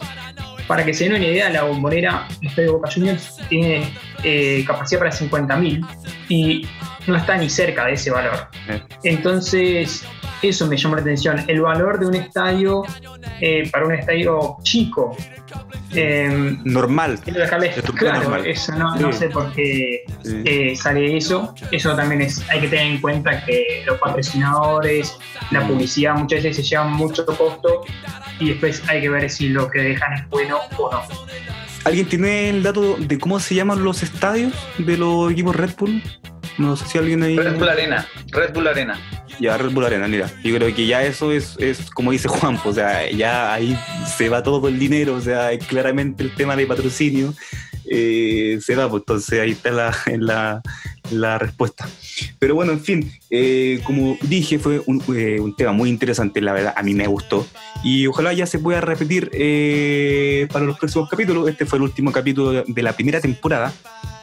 Para 0.67 0.85
que 0.85 0.93
se 0.93 1.05
den 1.05 1.15
una 1.15 1.25
idea, 1.25 1.49
la 1.49 1.63
bombonera, 1.63 2.27
el 2.41 2.47
estadio 2.47 2.73
Boca 2.73 2.91
Juniors, 2.93 3.37
tiene 3.49 3.91
eh, 4.23 4.63
capacidad 4.67 4.99
para 4.99 5.11
50.000 5.11 5.83
y 6.29 6.67
no 7.07 7.15
está 7.15 7.37
ni 7.37 7.49
cerca 7.49 7.85
de 7.85 7.93
ese 7.93 8.11
valor. 8.11 8.49
Entonces, 9.03 10.05
eso 10.41 10.67
me 10.67 10.77
llama 10.77 10.97
la 10.97 11.01
atención. 11.01 11.43
El 11.47 11.61
valor 11.61 11.99
de 11.99 12.07
un 12.07 12.15
estadio 12.15 12.83
eh, 13.41 13.69
para 13.71 13.85
un 13.85 13.93
estadio 13.93 14.57
chico 14.63 15.15
eh, 15.93 16.55
normal. 16.63 17.19
claro, 17.95 18.35
eso 18.43 18.73
no, 18.75 19.11
sé 19.11 19.29
por 19.29 19.51
qué 19.53 20.03
eh, 20.25 20.75
sale 20.75 21.17
eso. 21.17 21.53
Eso 21.71 21.95
también 21.95 22.21
es, 22.21 22.47
hay 22.49 22.61
que 22.61 22.67
tener 22.67 22.87
en 22.87 23.01
cuenta 23.01 23.43
que 23.45 23.83
los 23.85 23.97
patrocinadores, 23.99 25.17
la 25.51 25.67
publicidad 25.67 26.15
muchas 26.15 26.43
veces 26.43 26.57
se 26.57 26.63
llevan 26.63 26.93
mucho 26.93 27.25
costo 27.25 27.83
y 28.39 28.49
después 28.49 28.83
hay 28.87 29.01
que 29.01 29.09
ver 29.09 29.29
si 29.29 29.49
lo 29.49 29.69
que 29.69 29.79
dejan 29.79 30.13
es 30.13 30.29
bueno 30.29 30.59
o 30.77 30.91
no. 30.91 31.01
¿Alguien 31.85 32.07
tiene 32.07 32.49
el 32.49 32.61
dato 32.61 32.97
de 32.97 33.17
cómo 33.17 33.39
se 33.39 33.55
llaman 33.55 33.83
los 33.83 34.03
estadios 34.03 34.53
de 34.77 34.97
los 34.97 35.31
equipos 35.31 35.55
Red 35.55 35.71
Bull? 35.77 36.03
No 36.59 36.75
sé 36.75 36.85
si 36.87 36.97
alguien 36.97 37.23
ahí. 37.23 37.37
Red 37.37 37.57
Bull 37.57 37.69
Arena. 37.69 38.05
Red 38.31 38.53
Bull 38.53 38.67
Arena. 38.67 38.99
Ya, 39.39 39.57
Red 39.57 39.71
Bull 39.71 39.85
Arena, 39.85 40.07
mira. 40.09 40.29
Yo 40.43 40.53
creo 40.55 40.75
que 40.75 40.85
ya 40.85 41.03
eso 41.03 41.31
es, 41.31 41.55
es 41.57 41.89
como 41.89 42.11
dice 42.11 42.27
Juan, 42.27 42.55
pues, 42.55 42.65
o 42.65 42.73
sea, 42.73 43.09
ya 43.09 43.53
ahí 43.53 43.79
se 44.17 44.27
va 44.27 44.43
todo 44.43 44.67
el 44.67 44.77
dinero, 44.77 45.15
o 45.15 45.21
sea, 45.21 45.57
claramente 45.57 46.21
el 46.21 46.35
tema 46.35 46.57
de 46.57 46.67
patrocinio 46.67 47.33
eh, 47.89 48.59
se 48.61 48.75
da, 48.75 48.89
pues 48.89 49.01
entonces 49.01 49.39
ahí 49.39 49.51
está 49.51 49.71
la, 49.71 49.95
la, 50.17 50.61
la 51.11 51.37
respuesta. 51.37 51.87
Pero 52.37 52.55
bueno, 52.55 52.73
en 52.73 52.81
fin, 52.81 53.11
eh, 53.29 53.79
como 53.85 54.17
dije, 54.23 54.59
fue 54.59 54.81
un, 54.85 55.01
eh, 55.15 55.39
un, 55.39 55.55
tema 55.55 55.71
muy 55.71 55.89
interesante, 55.89 56.41
la 56.41 56.51
verdad, 56.51 56.73
a 56.75 56.83
mí 56.83 56.93
me 56.93 57.07
gustó. 57.07 57.47
Y 57.83 58.05
ojalá 58.07 58.33
ya 58.33 58.45
se 58.45 58.59
pueda 58.59 58.81
repetir 58.81 59.31
para 60.51 60.65
los 60.65 60.77
próximos 60.77 61.09
capítulos. 61.09 61.47
Este 61.47 61.65
fue 61.65 61.77
el 61.77 61.83
último 61.83 62.11
capítulo 62.11 62.65
de 62.67 62.83
la 62.83 62.91
primera 62.91 63.21
temporada 63.21 63.73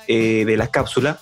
de 0.07 0.55
la 0.57 0.69
cápsula 0.69 1.19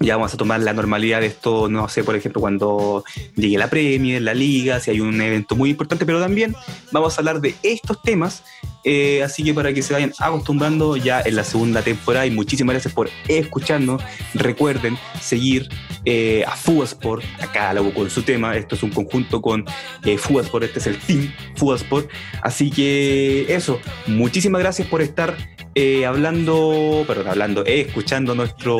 ya 0.00 0.16
vamos 0.16 0.34
a 0.34 0.36
tomar 0.36 0.60
la 0.60 0.72
normalidad 0.72 1.20
de 1.20 1.26
esto, 1.26 1.68
no 1.68 1.88
sé, 1.88 2.04
por 2.04 2.16
ejemplo, 2.16 2.40
cuando 2.40 3.04
llegue 3.36 3.58
la 3.58 3.70
Premier, 3.70 4.22
la 4.22 4.34
Liga, 4.34 4.80
si 4.80 4.90
hay 4.90 5.00
un 5.00 5.20
evento 5.20 5.56
muy 5.56 5.70
importante, 5.70 6.04
pero 6.04 6.20
también 6.20 6.54
vamos 6.92 7.16
a 7.16 7.20
hablar 7.20 7.40
de 7.40 7.54
estos 7.62 8.02
temas, 8.02 8.42
eh, 8.82 9.22
así 9.22 9.42
que 9.42 9.54
para 9.54 9.72
que 9.72 9.82
se 9.82 9.94
vayan 9.94 10.12
acostumbrando 10.18 10.96
ya 10.96 11.22
en 11.22 11.36
la 11.36 11.44
segunda 11.44 11.82
temporada 11.82 12.26
y 12.26 12.30
muchísimas 12.30 12.74
gracias 12.74 12.92
por 12.92 13.08
escucharnos. 13.28 14.02
Recuerden 14.34 14.98
seguir 15.22 15.70
eh, 16.04 16.44
a 16.46 16.54
Fugasport, 16.54 17.24
acá 17.40 17.72
luego 17.72 17.94
con 17.94 18.10
su 18.10 18.22
tema, 18.22 18.56
esto 18.56 18.74
es 18.74 18.82
un 18.82 18.90
conjunto 18.90 19.40
con 19.40 19.64
eh, 20.04 20.18
Fugasport, 20.18 20.64
este 20.64 20.80
es 20.80 20.86
el 20.88 20.98
team 20.98 21.32
Fugasport, 21.56 22.10
así 22.42 22.70
que 22.70 23.46
eso, 23.48 23.80
muchísimas 24.06 24.60
gracias 24.60 24.88
por 24.88 25.00
estar 25.00 25.53
eh, 25.74 26.06
hablando, 26.06 27.04
perdón, 27.06 27.28
hablando, 27.28 27.64
eh, 27.66 27.82
escuchando 27.82 28.34
nuestro 28.34 28.78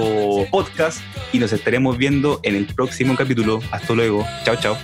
podcast 0.51 1.01
y 1.33 1.39
nos 1.39 1.53
estaremos 1.53 1.99
viendo 1.99 2.41
en 2.43 2.55
el 2.55 2.67
próximo 2.67 3.17
capítulo. 3.17 3.61
Hasta 3.71 3.95
luego. 3.95 4.27
Chao, 4.45 4.57
chao. 4.57 4.77